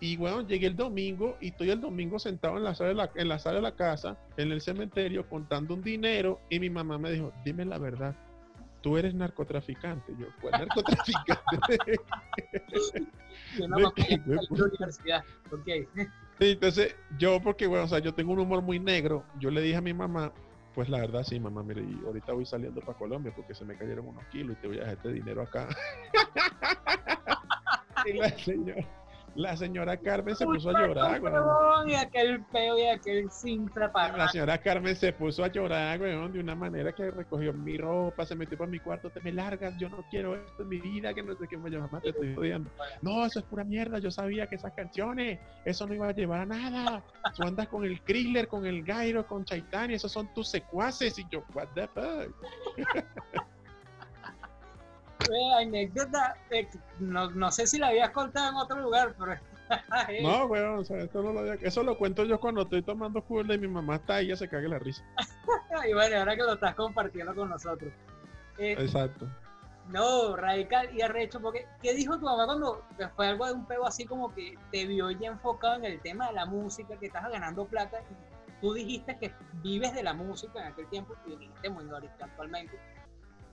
Y, 0.03 0.17
weón, 0.17 0.49
llegué 0.49 0.67
el 0.67 0.75
domingo 0.75 1.37
y 1.41 1.51
estoy 1.51 1.71
el 1.71 1.81
domingo 1.81 2.19
sentado 2.19 2.57
en 2.57 2.65
la 2.65 2.75
sala 2.75 2.89
de 2.89 2.95
la, 2.97 3.11
en 3.15 3.29
la, 3.29 3.39
sala 3.39 3.57
de 3.57 3.63
la 3.63 3.77
casa, 3.77 4.17
en 4.37 4.51
el 4.51 4.61
cementerio, 4.61 5.29
contando 5.29 5.75
un 5.75 5.81
dinero 5.81 6.41
y 6.51 6.59
mi 6.59 6.69
mamá 6.69 6.99
me 6.99 7.13
dijo, 7.13 7.33
dime 7.45 7.65
la 7.65 7.79
verdad, 7.79 8.17
tú 8.81 8.99
eres 8.99 9.15
narcotraficante. 9.15 10.13
Yo, 10.19 10.27
¿cuál 10.41 10.55
narcotraficante? 10.55 11.79
Que 11.87 11.99
no, 13.69 13.93
salí 13.97 14.19
de 14.27 14.35
la 14.35 14.43
universidad. 14.51 15.25
Ok. 15.53 15.69
Sí, 16.41 16.51
entonces, 16.51 16.97
yo, 17.17 17.41
porque, 17.41 17.69
bueno, 17.69 17.85
o 17.85 17.89
sea, 17.89 18.01
yo 18.01 18.13
tengo 18.13 18.33
un 18.33 18.41
humor 18.41 18.61
muy 18.61 18.81
negro, 18.81 19.25
yo 19.39 19.53
le 19.53 19.61
dije 19.61 19.77
a 19.77 19.83
mi 19.83 19.95
mamá, 19.95 20.33
pues 20.75 20.89
la 20.89 20.99
verdad, 20.99 21.23
sí, 21.23 21.39
mamá, 21.39 21.63
mire, 21.63 21.81
y 21.81 22.05
ahorita 22.05 22.33
voy 22.33 22.45
saliendo 22.45 22.81
para 22.81 22.99
Colombia 22.99 23.33
porque 23.37 23.55
se 23.55 23.65
me 23.65 23.77
cayeron 23.77 24.09
unos 24.09 24.25
kilos 24.33 24.57
y 24.57 24.63
te 24.63 24.67
voy 24.67 24.79
a 24.79 24.81
dejar 24.81 24.97
este 24.97 25.13
dinero 25.13 25.43
acá. 25.43 25.69
y 28.07 28.15
la 28.15 28.31
señora, 28.31 28.85
La 29.35 29.57
señora 29.57 29.97
Carmen 29.97 30.37
se 30.37 30.45
puso 30.45 30.71
a 30.71 30.87
llorar, 30.87 31.23
weón. 31.23 31.89
Y 31.89 31.95
aquel 31.95 32.45
peo 32.53 32.79
y 32.79 32.87
aquel 32.87 33.31
simple 33.31 33.89
para. 33.89 34.17
La 34.17 34.29
señora 34.29 34.59
Carmen 34.59 34.95
se 34.95 35.13
puso 35.13 35.43
a 35.45 35.49
llorar, 35.49 36.01
weón, 36.01 36.33
de 36.33 36.41
una 36.41 36.55
manera 36.55 36.93
que 36.93 37.11
recogió 37.11 37.53
mi 37.53 37.79
ropa, 37.79 38.27
se 38.27 38.35
metió 38.35 38.59
para 38.59 38.71
mi 38.71 38.79
cuarto, 38.79 39.11
te 39.11 39.21
me 39.21 39.33
largas, 39.33 39.77
yo 39.79 39.89
no 39.89 40.05
quiero 40.11 40.37
esto 40.37 40.63
en 40.63 40.69
mi 40.69 40.79
vida, 40.79 41.15
que 41.15 41.23
no 41.23 41.35
sé 41.35 41.49
qué, 41.49 41.57
me 41.57 41.71
mamá, 41.71 42.01
te 42.01 42.11
estoy 42.11 42.35
jodiendo. 42.35 42.71
No, 43.01 43.25
eso 43.25 43.39
es 43.39 43.45
pura 43.47 43.65
mierda, 43.65 43.99
yo 43.99 44.11
sabía 44.11 44.47
que 44.47 44.57
esas 44.57 44.73
canciones, 44.73 45.39
eso 45.65 45.87
no 45.87 45.95
iba 45.95 46.09
a 46.09 46.13
llevar 46.13 46.41
a 46.41 46.47
nada. 46.47 47.03
Tú 47.35 47.43
andas 47.45 47.69
con 47.69 47.85
el 47.85 48.01
Kriller, 48.03 48.49
con 48.49 48.67
el 48.67 48.83
Gairo, 48.83 49.27
con 49.27 49.45
Chaitani, 49.45 49.95
esos 49.95 50.13
son 50.13 50.33
tus 50.35 50.49
secuaces. 50.49 51.19
Y 51.19 51.27
yo, 51.31 51.43
what 51.55 51.69
the 51.75 51.89
fuck. 51.89 52.35
anécdota, 55.59 56.37
no, 56.99 57.31
no, 57.31 57.51
sé 57.51 57.67
si 57.67 57.79
la 57.79 57.89
habías 57.89 58.11
contado 58.11 58.51
en 58.51 58.57
otro 58.57 58.81
lugar, 58.81 59.15
pero... 59.19 59.37
no, 60.23 60.47
weón, 60.47 60.79
o 60.81 60.85
sea, 60.85 60.99
esto 60.99 61.23
no 61.23 61.33
lo 61.33 61.41
había... 61.41 61.55
Eso 61.55 61.83
lo 61.83 61.97
cuento 61.97 62.25
yo 62.25 62.39
cuando 62.41 62.63
estoy 62.63 62.83
tomando 62.83 63.23
jugo 63.23 63.41
y 63.41 63.59
mi 63.59 63.69
mamá 63.69 63.97
está 63.97 64.17
ahí, 64.17 64.27
ella 64.27 64.37
se 64.37 64.49
cague 64.49 64.69
la 64.69 64.79
risa. 64.79 65.05
y 65.89 65.93
bueno, 65.95 66.19
ahora 66.19 66.37
que 66.37 66.43
lo 66.43 66.55
estás 66.55 66.75
compartiendo 66.75 67.35
con 67.35 67.49
nosotros. 67.49 67.93
Eh, 68.59 68.77
Exacto. 68.79 69.27
No, 69.89 70.37
radical 70.37 70.95
y 70.95 71.03
arrecho, 71.03 71.41
porque 71.41 71.67
¿qué 71.83 71.93
dijo 71.95 72.19
tu 72.19 72.25
mamá 72.25 72.47
cuando 72.47 72.85
fue 73.17 73.27
algo 73.27 73.47
de 73.47 73.53
un 73.53 73.67
pego 73.67 73.87
así 73.87 74.05
como 74.05 74.33
que 74.33 74.57
te 74.71 74.87
vio 74.87 75.11
ya 75.11 75.29
enfocado 75.29 75.77
en 75.77 75.85
el 75.85 76.01
tema 76.01 76.29
de 76.29 76.35
la 76.35 76.47
música, 76.47 76.97
que 76.99 77.07
estás 77.07 77.29
ganando 77.31 77.67
plata? 77.67 78.01
Y 78.01 78.61
tú 78.61 78.75
dijiste 78.75 79.19
que 79.19 79.33
vives 79.63 79.93
de 79.95 80.03
la 80.03 80.15
música 80.15 80.61
en 80.61 80.73
aquel 80.73 80.87
tiempo, 80.89 81.15
y 81.27 81.37
dijiste 81.37 81.69
muy 81.69 81.89
ahorita 81.91 82.25
actualmente 82.25 82.79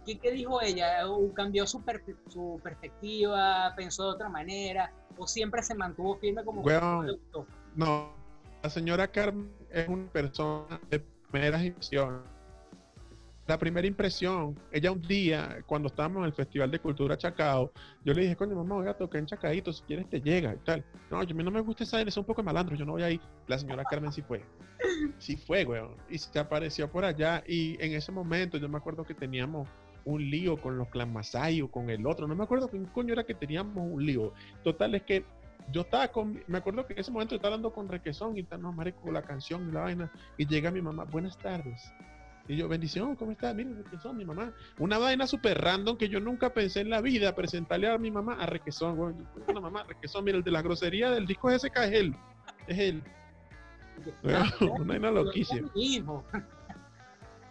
¿Qué, 0.06 0.32
dijo 0.32 0.62
ella? 0.62 1.04
¿Cambió 1.36 1.68
su, 1.68 1.84
su 2.30 2.60
perspectiva? 2.64 3.74
¿Pensó 3.76 4.06
de 4.06 4.10
otra 4.10 4.30
manera? 4.30 4.92
¿O 5.18 5.28
siempre 5.28 5.62
se 5.62 5.76
mantuvo 5.76 6.18
firme 6.18 6.44
como 6.44 6.64
producto? 6.64 7.46
No, 7.76 8.14
la 8.64 8.70
señora 8.70 9.08
Carmen 9.08 9.52
es 9.70 9.88
una 9.88 10.12
persona 10.12 10.80
de 10.90 11.00
primeras 11.00 11.64
impresiones. 11.64 12.22
La 13.48 13.58
primera 13.58 13.88
impresión, 13.88 14.56
ella 14.72 14.92
un 14.92 15.02
día, 15.02 15.64
cuando 15.66 15.88
estábamos 15.88 16.20
en 16.20 16.26
el 16.26 16.34
Festival 16.34 16.70
de 16.70 16.78
Cultura 16.78 17.18
Chacao, 17.18 17.72
yo 18.06 18.14
le 18.14 18.22
dije, 18.22 18.36
coño, 18.36 18.56
mamá, 18.56 18.76
voy 18.76 18.88
a 18.88 18.94
tocar 18.94 19.18
en 19.18 19.26
Chacaito, 19.26 19.74
si 19.74 19.82
quieres 19.86 20.08
te 20.08 20.22
llega 20.22 20.54
y 20.54 20.58
tal. 20.58 20.86
No, 21.10 21.24
yo, 21.24 21.34
a 21.34 21.38
mí 21.38 21.44
no 21.44 21.50
me 21.50 21.62
gusta 21.62 21.84
esa, 21.84 22.00
es 22.00 22.16
un 22.16 22.26
poco 22.26 22.44
malandro, 22.44 22.76
yo 22.76 22.86
no 22.86 22.92
voy 22.92 23.02
ahí. 23.02 23.20
La 23.48 23.58
señora 23.58 23.84
Carmen 23.86 24.12
sí 24.12 24.22
fue. 24.22 24.46
Sí 25.18 25.36
fue, 25.36 25.66
weón. 25.66 25.96
Y 26.10 26.20
se 26.20 26.38
apareció 26.38 26.92
por 26.92 27.04
allá 27.04 27.44
y 27.48 27.76
en 27.84 27.94
ese 27.94 28.12
momento 28.12 28.58
yo 28.58 28.70
me 28.70 28.78
acuerdo 28.78 29.04
que 29.04 29.16
teníamos 29.16 29.68
un 30.10 30.30
lío 30.30 30.58
con 30.58 30.78
los 30.78 30.90
clan 30.90 31.14
Masai 31.14 31.62
o 31.62 31.70
con 31.70 31.90
el 31.90 32.06
otro. 32.06 32.28
No 32.28 32.36
me 32.36 32.44
acuerdo 32.44 32.70
qué 32.70 32.82
coño 32.94 33.14
era 33.14 33.24
que 33.24 33.36
teníamos 33.36 33.78
un 33.78 34.06
lío. 34.06 34.34
Total, 34.64 34.96
es 34.96 35.04
que 35.04 35.24
yo 35.72 35.82
estaba 35.82 36.08
con, 36.08 36.42
me 36.48 36.58
acuerdo 36.58 36.86
que 36.86 36.94
en 36.94 37.00
ese 37.00 37.12
momento 37.12 37.36
estaba 37.36 37.54
hablando 37.54 37.72
con 37.72 37.88
Requesón 37.88 38.38
y 38.38 38.44
tal, 38.44 38.62
no, 38.62 38.72
marico, 38.72 39.12
la 39.12 39.22
canción 39.22 39.70
y 39.70 39.72
la 39.72 39.82
vaina. 39.82 40.12
Y 40.38 40.48
llega 40.48 40.72
mi 40.72 40.82
mamá, 40.82 41.06
buenas 41.06 41.38
tardes. 41.38 41.94
Y 42.48 42.56
yo, 42.56 42.68
bendición, 42.68 43.16
¿cómo 43.16 43.32
estás? 43.32 43.54
Mira, 43.54 43.70
Requesón, 43.84 44.18
mi 44.18 44.26
mamá. 44.26 44.52
Una 44.80 44.98
vaina 44.98 45.28
súper 45.28 45.62
random 45.62 45.98
que 45.98 46.10
yo 46.10 46.20
nunca 46.20 46.52
pensé 46.52 46.82
en 46.82 46.90
la 46.90 47.02
vida 47.02 47.36
presentarle 47.36 47.88
a 47.88 47.98
mi 48.00 48.10
mamá 48.10 48.38
a 48.42 48.48
Requesón. 48.48 48.98
Bueno, 48.98 49.18
una 49.48 49.62
mamá, 49.62 49.84
Requesón, 49.84 50.24
mira, 50.24 50.38
el 50.38 50.44
de 50.44 50.52
la 50.52 50.64
grosería 50.64 51.12
del 51.12 51.28
disco 51.28 51.52
ese 51.52 51.70
que 51.70 51.84
es 51.84 51.92
él. 51.92 52.16
Es 52.68 52.80
él. 52.80 53.04
una 54.62 54.86
vaina 54.86 55.12
loquísima. 55.12 55.70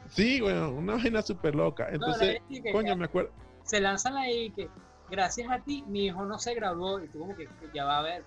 Sí, 0.09 0.41
bueno, 0.41 0.71
una 0.71 0.95
vaina 0.95 1.23
súper 1.23 1.55
loca. 1.55 1.89
Entonces, 1.91 2.41
coño, 2.73 2.97
me 2.97 3.07
acuerdo. 3.07 3.31
Se 3.65 3.81
lanzan 3.81 4.17
ahí 4.17 4.51
que 4.51 4.69
gracias 5.11 5.51
a 5.51 5.59
ti 5.61 5.85
mi 5.87 6.07
hijo 6.07 6.25
no 6.25 6.39
se 6.39 6.55
graduó 6.55 7.03
y 7.03 7.09
tú 7.09 7.21
como 7.21 7.37
que, 7.37 7.49
ya 7.75 7.85
va 7.85 7.99
a 7.99 8.03
ver. 8.03 8.25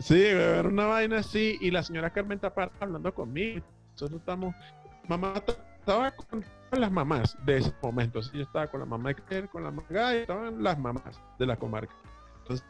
sí, 0.00 0.22
era 0.26 0.68
una 0.68 0.86
vaina 0.86 1.18
así 1.18 1.58
y 1.60 1.70
la 1.70 1.82
señora 1.82 2.10
Carmen 2.10 2.40
está 2.42 2.52
hablando 2.80 3.14
conmigo. 3.14 3.64
Nosotros 3.92 4.20
estamos, 4.20 4.54
mamá 5.08 5.34
estaba 5.78 6.10
con 6.10 6.44
las 6.72 6.90
mamás 6.90 7.36
de 7.46 7.58
ese 7.58 7.72
momento. 7.82 8.22
Sí, 8.22 8.32
yo 8.34 8.42
estaba 8.42 8.66
con 8.66 8.80
la 8.80 8.86
mamá 8.86 9.12
de 9.12 9.48
con 9.48 9.64
la 9.64 9.70
mamá 9.70 9.86
y 9.90 10.18
estaban 10.18 10.62
las 10.62 10.78
mamás 10.78 11.20
de 11.38 11.46
la 11.46 11.56
comarca. 11.56 11.94
Entonces, 12.40 12.66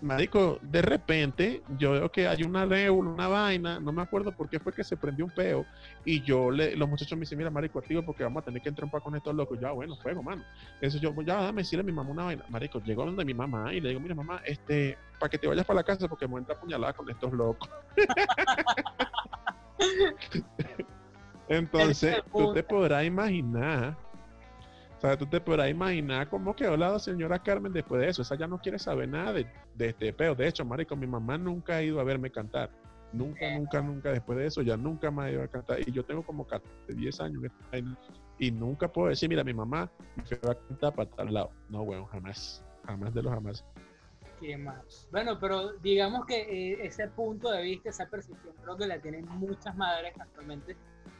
Marico, 0.00 0.58
de 0.62 0.82
repente 0.82 1.62
yo 1.78 1.92
veo 1.92 2.10
que 2.10 2.28
hay 2.28 2.42
una 2.42 2.66
neula, 2.66 3.10
una 3.10 3.28
vaina, 3.28 3.80
no 3.80 3.92
me 3.92 4.02
acuerdo 4.02 4.32
por 4.32 4.48
qué 4.48 4.58
fue 4.58 4.72
que 4.72 4.84
se 4.84 4.96
prendió 4.96 5.24
un 5.24 5.30
peo. 5.30 5.66
Y 6.04 6.22
yo 6.22 6.50
le, 6.50 6.76
los 6.76 6.88
muchachos 6.88 7.16
me 7.16 7.20
dicen, 7.20 7.38
mira, 7.38 7.50
Marico, 7.50 7.78
activo 7.78 8.02
porque 8.02 8.22
vamos 8.22 8.42
a 8.42 8.44
tener 8.44 8.62
que 8.62 8.68
entrar 8.68 8.90
con 8.90 9.14
estos 9.16 9.34
locos. 9.34 9.58
Ya, 9.60 9.72
bueno, 9.72 9.96
fuego, 9.96 10.22
mano. 10.22 10.44
Eso 10.80 10.98
yo, 10.98 11.14
ya, 11.22 11.42
dame 11.42 11.62
decirle 11.62 11.80
a 11.82 11.84
mi 11.84 11.92
mamá 11.92 12.10
una 12.10 12.24
vaina. 12.24 12.44
Marico, 12.48 12.80
llegó 12.80 13.04
donde 13.04 13.24
mi 13.24 13.34
mamá 13.34 13.72
y 13.72 13.80
le 13.80 13.90
digo, 13.90 14.00
mira, 14.00 14.14
mamá, 14.14 14.40
este, 14.44 14.98
para 15.18 15.30
que 15.30 15.38
te 15.38 15.46
vayas 15.46 15.64
para 15.64 15.78
la 15.78 15.84
casa 15.84 16.08
porque 16.08 16.28
me 16.28 16.38
entra 16.38 16.54
apuñalada 16.54 16.92
con 16.92 17.08
estos 17.10 17.32
locos. 17.32 17.68
Entonces, 21.48 22.22
tú 22.32 22.52
te 22.52 22.62
podrás 22.62 23.04
imaginar 23.04 23.96
tú 25.18 25.26
te 25.26 25.40
podrás 25.40 25.70
imaginar 25.70 26.28
cómo 26.28 26.56
quedó 26.56 26.76
la 26.76 26.98
señora 26.98 27.42
Carmen 27.42 27.72
después 27.72 28.00
de 28.00 28.08
eso. 28.08 28.22
Esa 28.22 28.34
ya 28.34 28.46
no 28.46 28.58
quiere 28.58 28.78
saber 28.78 29.08
nada 29.08 29.32
de, 29.32 29.46
este 29.78 30.12
peo. 30.12 30.34
De 30.34 30.48
hecho, 30.48 30.64
marico, 30.64 30.96
mi 30.96 31.06
mamá 31.06 31.38
nunca 31.38 31.76
ha 31.76 31.82
ido 31.82 32.00
a 32.00 32.04
verme 32.04 32.30
cantar. 32.30 32.70
Nunca, 33.12 33.50
nunca, 33.56 33.80
nunca 33.82 34.10
después 34.10 34.38
de 34.38 34.46
eso, 34.46 34.62
ya 34.62 34.76
nunca 34.76 35.10
me 35.10 35.22
ha 35.22 35.30
ido 35.30 35.42
a 35.42 35.48
cantar. 35.48 35.78
Y 35.86 35.92
yo 35.92 36.04
tengo 36.04 36.22
como 36.24 36.46
10 36.88 37.20
años 37.20 37.42
y 38.38 38.50
nunca 38.50 38.88
puedo 38.88 39.08
decir, 39.08 39.28
mira, 39.28 39.44
mi 39.44 39.54
mamá 39.54 39.90
me 40.16 40.36
va 40.38 40.52
a 40.52 40.54
cantar 40.54 40.94
para 40.94 41.10
tal 41.10 41.32
lado. 41.32 41.50
No, 41.68 41.84
bueno, 41.84 42.06
jamás. 42.06 42.64
Jamás 42.84 43.14
de 43.14 43.22
los 43.22 43.32
jamás. 43.32 43.64
Qué 44.40 44.56
más. 44.56 45.08
Bueno, 45.10 45.38
pero 45.40 45.72
digamos 45.78 46.26
que 46.26 46.72
eh, 46.72 46.86
ese 46.86 47.08
punto 47.08 47.50
de 47.50 47.62
vista, 47.62 47.88
esa 47.88 48.06
percepción, 48.06 48.54
creo 48.62 48.76
que 48.76 48.86
la 48.86 49.00
tienen 49.00 49.26
muchas 49.26 49.74
madres 49.76 50.12
actualmente 50.18 50.76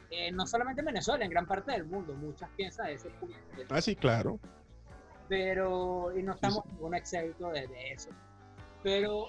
eh, 0.09 0.31
no 0.31 0.47
solamente 0.47 0.81
en 0.81 0.85
Venezuela, 0.85 1.25
en 1.25 1.31
gran 1.31 1.45
parte 1.45 1.71
del 1.71 1.85
mundo, 1.85 2.13
muchas 2.13 2.49
piensan 2.51 2.87
de 2.87 2.93
ese 2.93 3.09
punto. 3.09 3.35
Ah, 3.69 3.81
sí, 3.81 3.95
claro. 3.95 4.39
Pero, 5.27 6.17
y 6.17 6.23
no 6.23 6.33
estamos 6.33 6.63
en 6.65 6.71
ningún 6.73 6.95
excepto 6.95 7.49
de, 7.49 7.67
eso. 7.91 8.09
Pero 8.83 9.25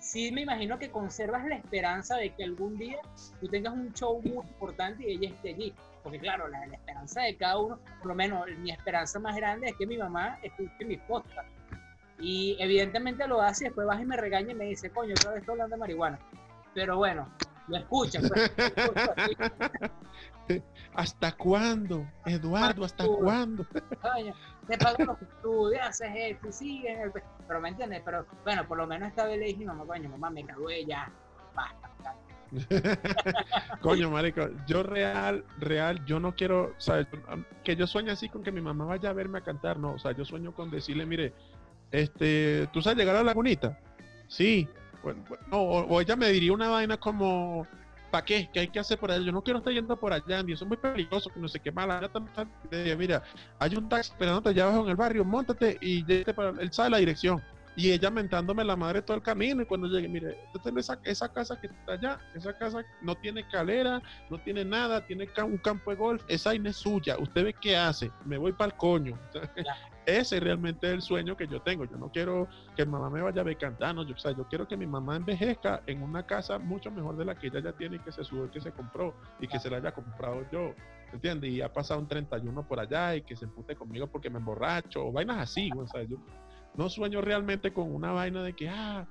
sí 0.00 0.32
me 0.32 0.42
imagino 0.42 0.78
que 0.78 0.90
conservas 0.90 1.44
la 1.46 1.56
esperanza 1.56 2.16
de 2.16 2.34
que 2.34 2.44
algún 2.44 2.76
día 2.76 2.98
tú 3.40 3.46
tengas 3.48 3.72
un 3.72 3.92
show 3.92 4.20
muy 4.20 4.32
importante 4.32 5.08
y 5.08 5.14
ella 5.14 5.28
esté 5.28 5.50
allí. 5.50 5.74
Porque 6.02 6.18
claro, 6.18 6.48
la, 6.48 6.64
esperanza 6.64 7.22
de 7.22 7.36
cada 7.36 7.58
uno, 7.58 7.78
por 7.98 8.08
lo 8.08 8.14
menos 8.14 8.46
mi 8.58 8.72
esperanza 8.72 9.20
más 9.20 9.36
grande 9.36 9.68
es 9.68 9.76
que 9.76 9.86
mi 9.86 9.96
mamá 9.96 10.38
escuche 10.42 10.84
mis 10.84 10.98
podcasts. 11.02 11.52
Y 12.18 12.56
evidentemente 12.58 13.26
lo 13.28 13.40
hace 13.40 13.64
y 13.64 13.68
después 13.68 13.86
baja 13.86 14.02
y 14.02 14.06
me 14.06 14.16
regaña 14.16 14.52
y 14.52 14.54
me 14.54 14.64
dice, 14.64 14.90
coño, 14.90 15.12
otra 15.12 15.30
vez 15.30 15.40
estoy 15.40 15.52
hablando 15.52 15.76
de 15.76 15.80
marihuana. 15.80 16.18
Pero 16.74 16.96
bueno, 16.96 17.28
lo 17.68 17.76
escuchan. 17.76 18.22
Pues. 18.28 18.50
¿Hasta 20.94 21.32
cuándo? 21.32 22.06
Eduardo, 22.24 22.84
¿hasta 22.84 23.06
cuándo? 23.06 23.66
te 24.66 24.78
pago 24.78 25.04
los 25.04 25.22
estudios, 25.22 25.82
haces 25.82 26.10
esto 26.14 26.52
sigues. 26.52 26.98
Pero 27.46 27.60
me 27.60 27.70
entiendes, 27.70 28.02
pero 28.04 28.26
bueno, 28.44 28.66
por 28.66 28.78
lo 28.78 28.86
menos 28.86 29.08
esta 29.08 29.24
vez 29.24 29.38
le 29.38 29.46
dije, 29.46 29.64
mamá, 29.64 29.84
coño, 29.86 30.08
mamá, 30.10 30.30
me 30.30 30.42
gradué 30.42 30.84
ya, 30.84 31.10
basta. 31.54 31.90
Coño, 33.80 34.10
marico, 34.10 34.48
yo 34.66 34.82
real, 34.82 35.44
real, 35.58 36.04
yo 36.04 36.20
no 36.20 36.34
quiero, 36.34 36.74
o 36.76 37.62
que 37.62 37.76
yo 37.76 37.86
sueño 37.86 38.12
así 38.12 38.28
con 38.28 38.42
que 38.42 38.52
mi 38.52 38.60
mamá 38.60 38.84
vaya 38.84 39.10
a 39.10 39.12
verme 39.12 39.38
a 39.38 39.40
cantar, 39.42 39.78
no, 39.78 39.94
o 39.94 39.98
sea, 39.98 40.12
yo 40.12 40.24
sueño 40.24 40.54
con 40.54 40.70
decirle, 40.70 41.06
mire, 41.06 41.32
este, 41.90 42.68
¿tú 42.72 42.82
sabes 42.82 42.98
llegar 42.98 43.16
a 43.16 43.20
la 43.20 43.24
lagunita? 43.24 43.78
Sí, 44.28 44.68
o, 45.50 46.00
ella 46.00 46.16
me 46.16 46.28
diría 46.28 46.52
una 46.52 46.68
vaina 46.68 46.96
como, 46.96 47.66
¿para 48.10 48.24
qué? 48.24 48.48
¿Qué 48.52 48.60
hay 48.60 48.68
que 48.68 48.78
hacer 48.78 48.98
por 48.98 49.10
allá? 49.10 49.24
Yo 49.24 49.32
no 49.32 49.42
quiero 49.42 49.58
estar 49.58 49.72
yendo 49.72 49.96
por 49.96 50.12
allá, 50.12 50.42
y 50.46 50.52
eso 50.52 50.64
es 50.64 50.68
muy 50.68 50.76
peligroso, 50.76 51.30
que 51.30 51.40
no 51.40 51.48
sé 51.48 51.60
qué 51.60 51.72
mala. 51.72 52.10
Mira, 52.98 53.22
hay 53.58 53.76
un 53.76 53.88
taxi 53.88 54.12
esperándote 54.12 54.50
allá 54.50 54.64
abajo 54.64 54.84
en 54.84 54.90
el 54.90 54.96
barrio, 54.96 55.24
montate 55.24 55.78
y 55.80 56.02
para, 56.24 56.50
él 56.60 56.72
sabe 56.72 56.90
la 56.90 56.98
dirección. 56.98 57.42
Y 57.76 57.90
ella 57.90 58.10
mentándome 58.10 58.64
la 58.64 58.76
madre 58.76 59.02
todo 59.02 59.16
el 59.16 59.22
camino. 59.22 59.62
Y 59.62 59.66
cuando 59.66 59.88
llegue, 59.88 60.08
mire, 60.08 60.38
esa, 60.76 60.98
esa 61.02 61.32
casa 61.32 61.60
que 61.60 61.66
está 61.66 61.92
allá, 61.92 62.18
esa 62.34 62.56
casa 62.56 62.84
no 63.02 63.14
tiene 63.16 63.40
escalera, 63.40 64.00
no 64.30 64.38
tiene 64.38 64.64
nada, 64.64 65.04
tiene 65.06 65.28
un 65.44 65.58
campo 65.58 65.90
de 65.90 65.96
golf, 65.96 66.22
esa 66.28 66.50
vaina 66.50 66.70
es 66.70 66.76
suya. 66.76 67.16
¿Usted 67.18 67.44
ve 67.44 67.54
qué 67.60 67.76
hace? 67.76 68.10
Me 68.24 68.38
voy 68.38 68.52
para 68.52 68.72
el 68.72 68.76
coño. 68.76 69.18
ese 70.06 70.40
realmente 70.40 70.86
es 70.86 70.94
el 70.94 71.02
sueño 71.02 71.36
que 71.36 71.46
yo 71.46 71.60
tengo. 71.62 71.84
Yo 71.84 71.96
no 71.96 72.10
quiero 72.10 72.48
que 72.76 72.84
mamá 72.84 73.10
me 73.10 73.22
vaya 73.22 73.40
a 73.40 73.44
ver 73.44 73.56
cantando. 73.56 74.04
Yo, 74.04 74.14
o 74.14 74.30
yo 74.30 74.48
quiero 74.48 74.68
que 74.68 74.76
mi 74.76 74.86
mamá 74.86 75.16
envejezca 75.16 75.82
en 75.86 76.02
una 76.02 76.24
casa 76.24 76.58
mucho 76.58 76.90
mejor 76.90 77.16
de 77.16 77.24
la 77.24 77.34
que 77.34 77.48
ella 77.48 77.60
ya 77.60 77.72
tiene 77.72 77.96
y 77.96 77.98
que 78.00 78.12
se 78.12 78.24
sube, 78.24 78.50
que 78.50 78.60
se 78.60 78.72
compró 78.72 79.14
y 79.40 79.48
que 79.48 79.58
se 79.58 79.70
la 79.70 79.78
haya 79.78 79.92
comprado 79.92 80.44
yo. 80.52 80.74
¿Entiendes? 81.12 81.50
Y 81.50 81.62
ha 81.62 81.72
pasado 81.72 82.00
un 82.00 82.08
31 82.08 82.66
por 82.66 82.80
allá 82.80 83.14
y 83.14 83.22
que 83.22 83.36
se 83.36 83.44
empute 83.44 83.76
conmigo 83.76 84.08
porque 84.08 84.30
me 84.30 84.38
emborracho 84.38 85.06
o 85.06 85.12
vainas 85.12 85.38
así. 85.38 85.70
O 85.76 85.86
sea, 85.86 86.02
yo 86.02 86.16
no 86.76 86.88
sueño 86.88 87.20
realmente 87.20 87.72
con 87.72 87.94
una 87.94 88.12
vaina 88.12 88.42
de 88.42 88.52
que, 88.52 88.68
ah, 88.68 89.06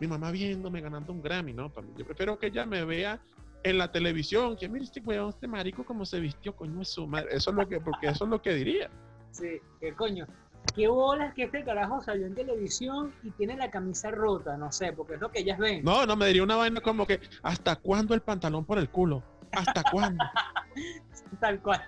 mi 0.00 0.06
mamá 0.06 0.30
viéndome 0.30 0.80
ganando 0.80 1.12
un 1.12 1.22
Grammy, 1.22 1.52
¿no? 1.52 1.72
Yo 1.96 2.04
prefiero 2.04 2.38
que 2.38 2.46
ella 2.46 2.64
me 2.64 2.84
vea 2.84 3.20
en 3.64 3.78
la 3.78 3.90
televisión, 3.90 4.56
que 4.56 4.68
mire 4.68 4.84
este 4.84 5.00
weón, 5.00 5.30
este 5.30 5.48
marico 5.48 5.84
como 5.84 6.04
se 6.04 6.20
vistió, 6.20 6.54
coño, 6.54 6.84
su 6.84 7.06
madre. 7.06 7.28
Eso 7.32 7.50
es 7.50 7.56
lo 7.56 7.68
que, 7.68 7.80
porque 7.80 8.08
eso 8.08 8.24
es 8.24 8.30
lo 8.30 8.40
que 8.40 8.54
diría. 8.54 8.88
Sí, 9.32 9.60
que 9.80 9.92
coño. 9.94 10.26
qué 10.74 10.88
bolas 10.88 11.34
que 11.34 11.44
este 11.44 11.64
carajo 11.64 12.00
salió 12.00 12.26
en 12.26 12.34
televisión 12.34 13.12
y 13.22 13.30
tiene 13.32 13.56
la 13.56 13.70
camisa 13.70 14.10
rota, 14.10 14.56
no 14.56 14.70
sé, 14.70 14.92
porque 14.92 15.14
es 15.14 15.20
lo 15.20 15.30
que 15.30 15.40
ellas 15.40 15.58
ven. 15.58 15.82
No, 15.84 16.06
no, 16.06 16.16
me 16.16 16.26
diría 16.26 16.44
una 16.44 16.56
vaina 16.56 16.80
como 16.80 17.06
que, 17.06 17.20
¿hasta 17.42 17.76
cuándo 17.76 18.14
el 18.14 18.20
pantalón 18.20 18.64
por 18.64 18.78
el 18.78 18.88
culo? 18.88 19.22
¿Hasta 19.52 19.82
cuándo? 19.90 20.24
Tal 21.40 21.60
cual. 21.60 21.82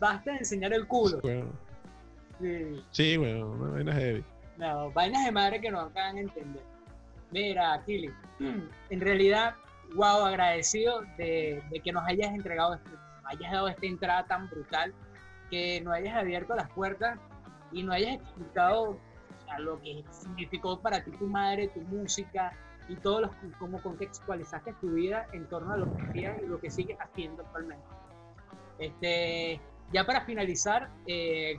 basta 0.00 0.32
de 0.32 0.38
enseñar 0.38 0.72
el 0.72 0.86
culo. 0.86 1.20
Sí, 2.40 2.84
sí 2.90 3.16
bueno, 3.16 3.50
una 3.50 3.70
vaina 3.70 3.92
heavy. 3.92 4.24
No, 4.56 4.90
vainas 4.92 5.24
de 5.24 5.32
madre 5.32 5.60
que 5.60 5.70
no 5.70 5.80
acaban 5.80 6.16
de 6.16 6.22
entender. 6.22 6.62
Mira, 7.30 7.82
Kili, 7.86 8.10
en 8.90 9.00
realidad, 9.00 9.54
wow, 9.94 10.24
agradecido 10.24 11.02
de, 11.16 11.62
que 11.82 11.92
nos 11.92 12.04
hayas 12.06 12.32
entregado, 12.32 12.74
este, 12.74 12.90
hayas 13.24 13.52
dado 13.52 13.68
esta 13.68 13.86
entrada 13.86 14.26
tan 14.26 14.48
brutal, 14.48 14.92
que 15.50 15.80
nos 15.80 15.94
hayas 15.94 16.16
abierto 16.16 16.54
las 16.54 16.70
puertas 16.70 17.18
y 17.72 17.82
nos 17.82 17.94
hayas 17.96 18.16
explicado 18.16 18.98
lo 19.58 19.80
que 19.80 20.04
significó 20.10 20.80
para 20.80 21.02
ti 21.02 21.10
tu 21.12 21.26
madre, 21.26 21.68
tu 21.68 21.80
música 21.80 22.52
y 22.88 22.96
todo 22.96 23.22
lo, 23.22 23.30
cómo 23.58 23.80
contextualizaste 23.82 24.72
tu 24.74 24.90
vida 24.90 25.26
en 25.32 25.48
torno 25.48 25.72
a 25.72 25.76
lo 25.76 25.94
que 25.96 26.02
hacías 26.02 26.42
y 26.42 26.46
lo 26.46 26.60
que 26.60 26.70
sigues 26.70 26.96
haciendo 27.00 27.42
actualmente. 27.42 27.84
Este, 28.78 29.60
ya 29.92 30.04
para 30.04 30.24
finalizar, 30.24 30.90
eh, 31.06 31.58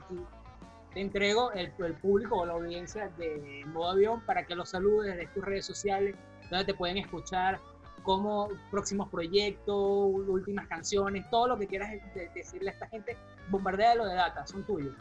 te 0.94 1.00
entrego 1.00 1.52
el, 1.52 1.70
público 1.94 2.38
o 2.38 2.46
la 2.46 2.52
audiencia 2.54 3.08
de 3.18 3.64
Modo 3.66 3.90
Avión 3.90 4.20
para 4.26 4.44
que 4.46 4.54
los 4.54 4.70
saludes 4.70 5.16
desde 5.16 5.32
tus 5.32 5.44
redes 5.44 5.66
sociales, 5.66 6.16
donde 6.50 6.64
te 6.64 6.74
pueden 6.74 6.98
escuchar 6.98 7.60
como 8.02 8.48
próximos 8.70 9.08
proyectos, 9.08 9.74
últimas 9.76 10.66
canciones, 10.66 11.28
todo 11.30 11.48
lo 11.48 11.58
que 11.58 11.66
quieras 11.66 11.92
decirle 12.34 12.70
a 12.70 12.72
esta 12.72 12.88
gente, 12.88 13.16
bombardea 13.48 13.94
lo 13.94 14.06
de 14.06 14.14
data, 14.14 14.46
son 14.46 14.64
tuyos. 14.64 14.94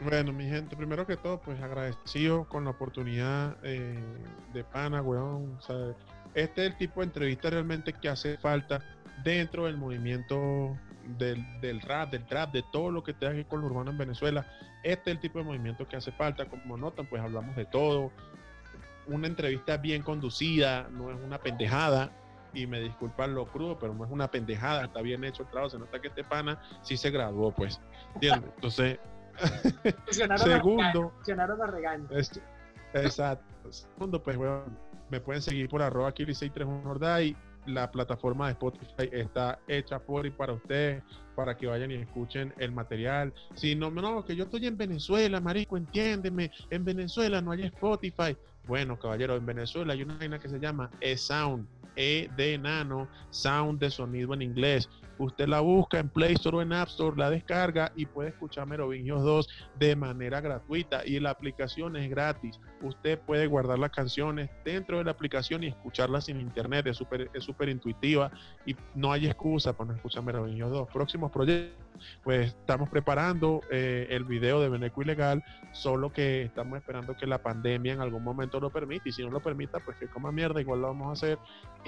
Bueno, 0.00 0.32
mi 0.32 0.48
gente, 0.48 0.76
primero 0.76 1.06
que 1.06 1.16
todo, 1.16 1.40
pues 1.40 1.60
agradecido 1.60 2.44
con 2.48 2.64
la 2.64 2.70
oportunidad 2.70 3.56
eh, 3.64 3.98
de 4.52 4.64
pana, 4.64 5.02
weón. 5.02 5.58
O 5.68 5.94
este 6.34 6.66
es 6.66 6.72
el 6.72 6.76
tipo 6.76 7.00
de 7.00 7.06
entrevista 7.06 7.50
realmente 7.50 7.92
que 7.92 8.08
hace 8.08 8.38
falta 8.38 8.80
dentro 9.24 9.66
del 9.66 9.76
movimiento 9.76 10.76
del, 11.16 11.60
del, 11.60 11.80
rap, 11.80 12.10
del 12.10 12.24
trap, 12.26 12.52
de 12.52 12.62
todo 12.70 12.90
lo 12.90 13.02
que 13.02 13.14
tenga 13.14 13.32
que 13.32 13.38
ver 13.38 13.46
con 13.46 13.60
lo 13.60 13.66
urbano 13.66 13.90
en 13.90 13.98
Venezuela. 13.98 14.46
Este 14.82 15.10
es 15.10 15.16
el 15.16 15.20
tipo 15.20 15.38
de 15.38 15.44
movimiento 15.44 15.86
que 15.88 15.96
hace 15.96 16.12
falta. 16.12 16.46
Como 16.46 16.76
notan, 16.76 17.06
pues 17.06 17.22
hablamos 17.22 17.56
de 17.56 17.64
todo. 17.64 18.12
Una 19.06 19.26
entrevista 19.26 19.76
bien 19.76 20.02
conducida, 20.02 20.88
no 20.90 21.10
es 21.10 21.18
una 21.24 21.38
pendejada. 21.38 22.10
Y 22.54 22.66
me 22.66 22.80
disculpan 22.80 23.34
lo 23.34 23.46
crudo, 23.46 23.78
pero 23.78 23.94
no 23.94 24.04
es 24.04 24.10
una 24.10 24.30
pendejada, 24.30 24.86
está 24.86 25.02
bien 25.02 25.22
hecho 25.22 25.42
el 25.42 25.50
trabajo. 25.50 25.70
Se 25.70 25.78
nota 25.78 26.00
que 26.00 26.08
este 26.08 26.24
pana 26.24 26.60
sí 26.82 26.96
se 26.96 27.10
graduó, 27.10 27.52
pues. 27.52 27.80
¿Entiendes? 28.14 28.50
Entonces, 28.56 28.98
segundo, 30.38 31.12
este, 32.10 32.40
exacto. 32.94 33.44
Segundo, 33.70 34.22
pues, 34.22 34.36
bueno, 34.36 34.64
me 35.10 35.20
pueden 35.20 35.42
seguir 35.42 35.68
por 35.68 35.82
arroba 35.82 36.12
kili631 36.12 37.36
la 37.68 37.90
plataforma 37.90 38.46
de 38.46 38.52
Spotify 38.52 39.08
está 39.12 39.58
hecha 39.68 39.98
por 39.98 40.26
y 40.26 40.30
para 40.30 40.54
ustedes, 40.54 41.02
para 41.34 41.56
que 41.56 41.66
vayan 41.66 41.90
y 41.90 41.94
escuchen 41.94 42.52
el 42.58 42.72
material. 42.72 43.32
Si 43.54 43.74
no, 43.74 43.90
no, 43.90 44.24
que 44.24 44.34
yo 44.34 44.44
estoy 44.44 44.66
en 44.66 44.76
Venezuela, 44.76 45.40
marico, 45.40 45.76
entiéndeme, 45.76 46.50
en 46.70 46.84
Venezuela 46.84 47.40
no 47.40 47.52
hay 47.52 47.64
Spotify. 47.64 48.36
Bueno, 48.66 48.98
caballero, 48.98 49.36
en 49.36 49.46
Venezuela 49.46 49.92
hay 49.92 50.02
una 50.02 50.16
vaina 50.16 50.38
que 50.38 50.48
se 50.48 50.58
llama 50.58 50.90
E-Sound, 51.00 51.66
E 51.96 52.28
de 52.36 52.58
nano, 52.58 53.08
sound 53.30 53.80
de 53.80 53.90
sonido 53.90 54.32
en 54.34 54.42
inglés. 54.42 54.88
Usted 55.18 55.48
la 55.48 55.60
busca 55.60 55.98
en 55.98 56.08
Play 56.08 56.34
Store 56.34 56.58
o 56.58 56.62
en 56.62 56.72
App 56.72 56.88
Store, 56.88 57.16
la 57.16 57.30
descarga 57.30 57.92
y 57.96 58.06
puede 58.06 58.30
escuchar 58.30 58.66
Merovingios 58.66 59.22
2 59.22 59.48
de 59.78 59.96
manera 59.96 60.40
gratuita. 60.40 61.04
Y 61.04 61.18
la 61.20 61.30
aplicación 61.30 61.96
es 61.96 62.08
gratis. 62.08 62.60
Usted 62.82 63.18
puede 63.18 63.46
guardar 63.46 63.78
las 63.78 63.90
canciones 63.90 64.50
dentro 64.64 64.98
de 64.98 65.04
la 65.04 65.10
aplicación 65.10 65.64
y 65.64 65.68
escucharlas 65.68 66.28
en 66.28 66.40
internet. 66.40 66.86
Es 66.86 66.96
súper 66.96 67.30
es 67.34 67.44
super 67.44 67.68
intuitiva 67.68 68.30
y 68.66 68.76
no 68.94 69.12
hay 69.12 69.26
excusa 69.26 69.76
para 69.76 69.90
no 69.90 69.96
escuchar 69.96 70.22
Merovingios 70.22 70.70
2. 70.70 70.88
Próximos 70.92 71.30
proyectos, 71.30 71.88
pues 72.22 72.48
estamos 72.48 72.88
preparando 72.88 73.60
eh, 73.70 74.06
el 74.10 74.24
video 74.24 74.60
de 74.60 74.68
Beneco 74.68 75.02
Ilegal, 75.02 75.42
solo 75.72 76.12
que 76.12 76.42
estamos 76.42 76.78
esperando 76.78 77.16
que 77.16 77.26
la 77.26 77.42
pandemia 77.42 77.94
en 77.94 78.00
algún 78.00 78.22
momento 78.22 78.60
lo 78.60 78.70
permita. 78.70 79.08
Y 79.08 79.12
si 79.12 79.22
no 79.22 79.30
lo 79.30 79.40
permita, 79.40 79.80
pues 79.80 79.96
que 79.96 80.06
coma 80.06 80.32
mierda, 80.32 80.60
igual 80.60 80.80
lo 80.80 80.88
vamos 80.88 81.08
a 81.08 81.12
hacer. 81.12 81.38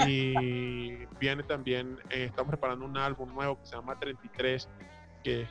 Y 0.07 0.35
viene 1.21 1.43
también, 1.43 1.99
eh, 2.11 2.25
estamos 2.25 2.51
preparando 2.51 2.85
un 2.85 2.97
álbum 2.97 3.20
nuevo 3.27 3.59
que 3.59 3.67
se 3.67 3.77
llama 3.77 3.99
33, 3.99 4.69
que 5.23 5.47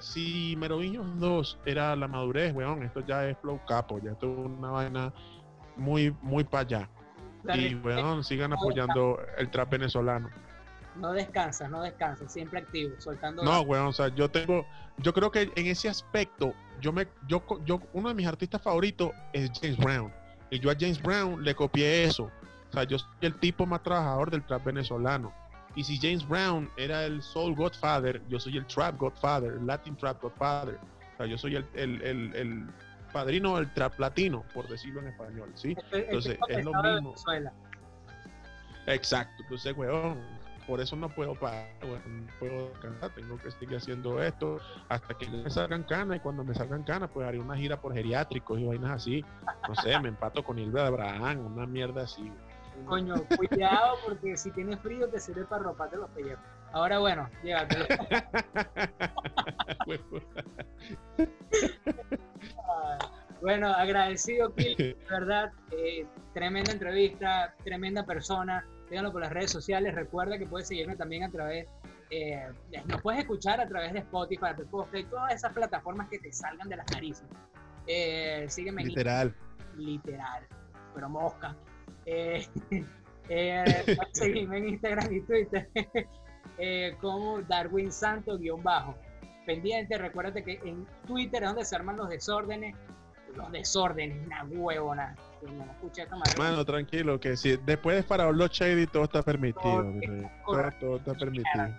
si 0.00 0.54
Merovingios 0.58 1.06
2 1.18 1.58
era 1.64 1.96
la 1.96 2.08
madurez, 2.08 2.54
weón, 2.54 2.82
esto 2.82 3.00
ya 3.06 3.26
es 3.28 3.38
flow 3.38 3.60
capo, 3.66 3.98
ya 3.98 4.12
esto 4.12 4.30
es 4.30 4.38
una 4.38 4.70
vaina 4.70 5.12
muy, 5.76 6.14
muy 6.22 6.44
para 6.44 6.62
allá. 6.62 6.88
y 7.54 7.74
weón, 7.76 8.22
sigan 8.22 8.52
apoyando 8.52 9.18
el 9.38 9.50
trap 9.50 9.70
venezolano. 9.70 10.28
No 10.96 11.12
descansa, 11.12 11.68
no 11.68 11.82
descansa, 11.82 12.28
siempre 12.28 12.60
activo, 12.60 12.94
soltando. 12.98 13.42
No, 13.42 13.60
weón, 13.62 13.86
o 13.86 13.92
sea, 13.92 14.08
yo 14.08 14.30
tengo, 14.30 14.66
yo 14.98 15.14
creo 15.14 15.30
que 15.30 15.50
en 15.54 15.66
ese 15.66 15.88
aspecto, 15.88 16.52
yo 16.80 16.92
me, 16.92 17.06
yo, 17.26 17.42
yo, 17.64 17.80
uno 17.92 18.08
de 18.08 18.14
mis 18.14 18.26
artistas 18.26 18.60
favoritos 18.60 19.12
es 19.32 19.50
James 19.60 19.78
Brown. 19.78 20.12
Y 20.50 20.58
yo 20.58 20.70
a 20.70 20.74
James 20.78 21.00
Brown 21.00 21.42
le 21.44 21.54
copié 21.54 22.04
eso. 22.04 22.24
O 22.70 22.72
sea, 22.72 22.84
yo 22.84 22.98
soy 22.98 23.08
el 23.20 23.34
tipo 23.36 23.66
más 23.66 23.82
trabajador 23.82 24.30
del 24.30 24.44
trap 24.44 24.64
venezolano. 24.64 25.32
Y 25.76 25.84
si 25.84 25.98
James 25.98 26.26
Brown 26.26 26.68
era 26.76 27.04
el 27.04 27.22
Soul 27.22 27.54
Godfather, 27.54 28.20
yo 28.28 28.40
soy 28.40 28.56
el 28.56 28.66
Trap 28.66 28.98
Godfather, 28.98 29.52
el 29.52 29.66
Latin 29.66 29.96
Trap 29.96 30.20
Godfather. 30.20 30.78
O 31.14 31.16
sea, 31.16 31.26
yo 31.26 31.38
soy 31.38 31.56
el, 31.56 31.66
el, 31.74 32.02
el, 32.02 32.34
el 32.34 32.66
padrino 33.12 33.56
del 33.56 33.72
trap 33.74 33.98
latino, 33.98 34.44
por 34.54 34.68
decirlo 34.68 35.00
en 35.00 35.08
español, 35.08 35.50
¿sí? 35.54 35.76
Entonces, 35.92 36.38
es 36.48 36.64
lo 36.64 36.72
mismo. 36.82 37.14
Exacto. 38.86 39.42
Entonces, 39.42 39.76
weón, 39.76 40.18
por 40.66 40.80
eso 40.80 40.96
no 40.96 41.08
puedo 41.08 41.34
parar, 41.34 41.68
no 41.82 42.26
puedo 42.38 42.72
cantar, 42.74 43.10
tengo 43.14 43.36
que 43.38 43.50
seguir 43.50 43.76
haciendo 43.76 44.22
esto 44.22 44.60
hasta 44.88 45.14
que 45.14 45.28
me 45.28 45.50
salgan 45.50 45.82
canas 45.84 46.18
y 46.18 46.20
cuando 46.20 46.44
me 46.44 46.54
salgan 46.54 46.84
canas 46.84 47.10
pues 47.12 47.26
haré 47.26 47.38
una 47.40 47.56
gira 47.56 47.80
por 47.80 47.92
geriátricos 47.92 48.58
y 48.60 48.64
vainas 48.64 48.92
así, 48.92 49.24
no 49.68 49.74
sé, 49.74 49.98
me 50.00 50.08
empato 50.08 50.44
con 50.44 50.58
Hilda 50.58 50.82
de 50.82 50.88
Abraham, 50.88 51.46
una 51.46 51.66
mierda 51.66 52.02
así. 52.02 52.30
Coño, 52.86 53.14
cuidado 53.36 53.96
porque 54.04 54.36
si 54.36 54.50
tienes 54.50 54.80
frío 54.80 55.08
te 55.08 55.20
sirve 55.20 55.44
para 55.44 55.64
roparte 55.64 55.96
los 55.96 56.10
pellejos. 56.10 56.44
Ahora 56.72 56.98
bueno, 56.98 57.28
llévatelo. 57.42 57.86
bueno, 63.40 63.68
agradecido, 63.68 64.54
Kill, 64.54 64.76
de 64.76 64.96
verdad. 65.10 65.52
Eh, 65.72 66.06
tremenda 66.32 66.72
entrevista, 66.72 67.54
tremenda 67.64 68.04
persona. 68.04 68.64
Síganlo 68.88 69.12
por 69.12 69.22
las 69.22 69.32
redes 69.32 69.50
sociales. 69.50 69.94
Recuerda 69.94 70.38
que 70.38 70.46
puedes 70.46 70.68
seguirme 70.68 70.96
también 70.96 71.24
a 71.24 71.30
través. 71.30 71.68
Eh, 72.10 72.48
nos 72.86 73.02
puedes 73.02 73.20
escuchar 73.20 73.60
a 73.60 73.68
través 73.68 73.92
de 73.92 74.00
Spotify, 74.00 74.46
Apple 74.46 74.66
Podcast 74.66 74.96
y 74.96 75.04
todas 75.04 75.34
esas 75.34 75.52
plataformas 75.52 76.08
que 76.08 76.18
te 76.18 76.32
salgan 76.32 76.68
de 76.68 76.76
las 76.76 76.90
narices. 76.92 77.26
Eh, 77.86 78.46
sígueme. 78.48 78.84
Literal. 78.84 79.34
literal. 79.76 80.46
Pero 80.94 81.08
mosca. 81.08 81.56
Eh, 82.06 82.46
eh, 83.28 83.86
seguirme 84.12 84.58
en 84.58 84.68
Instagram 84.70 85.12
y 85.12 85.20
Twitter 85.22 85.68
eh, 86.58 86.96
como 87.00 87.40
Darwin 87.42 87.92
Santo 87.92 88.36
guion 88.38 88.62
bajo. 88.62 88.94
Pendiente, 89.46 89.96
recuérdate 89.98 90.44
que 90.44 90.60
en 90.64 90.86
Twitter 91.06 91.42
es 91.42 91.48
donde 91.48 91.64
se 91.64 91.74
arman 91.74 91.96
los 91.96 92.08
desórdenes, 92.08 92.76
los 93.36 93.50
desórdenes, 93.50 94.26
una 94.26 94.44
huevona. 94.44 95.16
Mano, 96.36 96.64
tranquilo, 96.66 97.18
que 97.18 97.34
si 97.34 97.56
después 97.56 97.96
de 97.96 98.02
Faraón 98.02 98.36
los 98.36 98.50
shady 98.50 98.86
todo 98.86 99.04
está 99.04 99.22
permitido. 99.22 99.86
Todo, 100.78 100.96
está 100.96 101.14
permitido. 101.14 101.74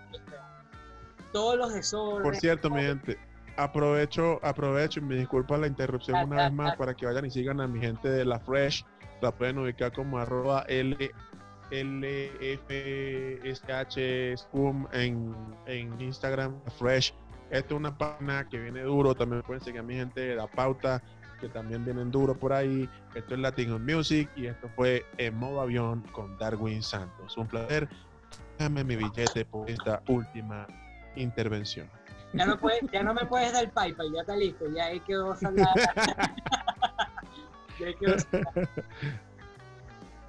Todos 1.32 1.56
los 1.56 1.72
desórdenes. 1.72 2.22
Por 2.24 2.36
cierto, 2.36 2.68
mi 2.68 2.82
gente, 2.82 3.16
aprovecho, 3.56 4.40
aprovecho 4.42 5.00
y 5.00 5.02
me 5.02 5.16
disculpa 5.16 5.56
la 5.56 5.66
interrupción 5.66 6.24
una 6.24 6.44
vez 6.44 6.52
más 6.52 6.76
para 6.76 6.94
que 6.94 7.06
vayan 7.06 7.26
y 7.26 7.30
sigan 7.30 7.60
a 7.60 7.66
mi 7.66 7.80
gente 7.80 8.08
de 8.08 8.24
la 8.24 8.38
Fresh 8.40 8.84
la 9.22 9.30
pueden 9.32 9.58
ubicar 9.58 9.92
como 9.92 10.18
arroba 10.18 10.64
L, 10.68 10.96
LFSH 11.70 12.76
Scum 14.36 14.86
en, 14.92 15.34
en 15.66 15.98
Instagram, 16.00 16.60
Fresh. 16.78 17.14
Esto 17.50 17.74
es 17.74 17.80
una 17.80 17.96
página 17.96 18.48
que 18.48 18.58
viene 18.58 18.82
duro. 18.82 19.14
También 19.14 19.42
pueden 19.42 19.62
seguir 19.62 19.80
a 19.80 19.84
mi 19.84 19.94
gente 19.94 20.20
de 20.20 20.34
la 20.34 20.46
pauta, 20.48 21.02
que 21.40 21.48
también 21.48 21.84
vienen 21.84 22.10
duro 22.10 22.36
por 22.36 22.52
ahí. 22.52 22.88
Esto 23.14 23.34
es 23.34 23.40
Latino 23.40 23.78
Music 23.78 24.28
y 24.36 24.46
esto 24.46 24.68
fue 24.74 25.06
en 25.18 25.36
modo 25.36 25.60
avión 25.60 26.02
con 26.12 26.36
Darwin 26.38 26.82
Santos. 26.82 27.36
Un 27.36 27.46
placer. 27.46 27.88
Dame 28.58 28.82
mi 28.84 28.96
billete 28.96 29.44
por 29.44 29.70
esta 29.70 30.02
última 30.08 30.66
intervención. 31.16 31.88
Ya 32.34 32.46
no, 32.46 32.56
puedes, 32.58 32.80
ya 32.90 33.02
no 33.02 33.12
me 33.12 33.26
puedes 33.26 33.52
dar 33.52 33.70
PayPal, 33.70 34.12
ya 34.12 34.20
está 34.22 34.36
listo, 34.36 34.64
ya 34.70 34.86
ahí 34.86 35.00
quedó 35.00 35.36
salada. 35.36 35.74
ya. 37.78 38.16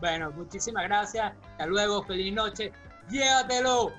Bueno, 0.02 0.32
muchísimas 0.32 0.84
gracias. 0.84 1.34
Hasta 1.52 1.66
luego, 1.66 2.04
feliz 2.04 2.34
noche. 2.34 2.74
Llévatelo. 3.10 3.94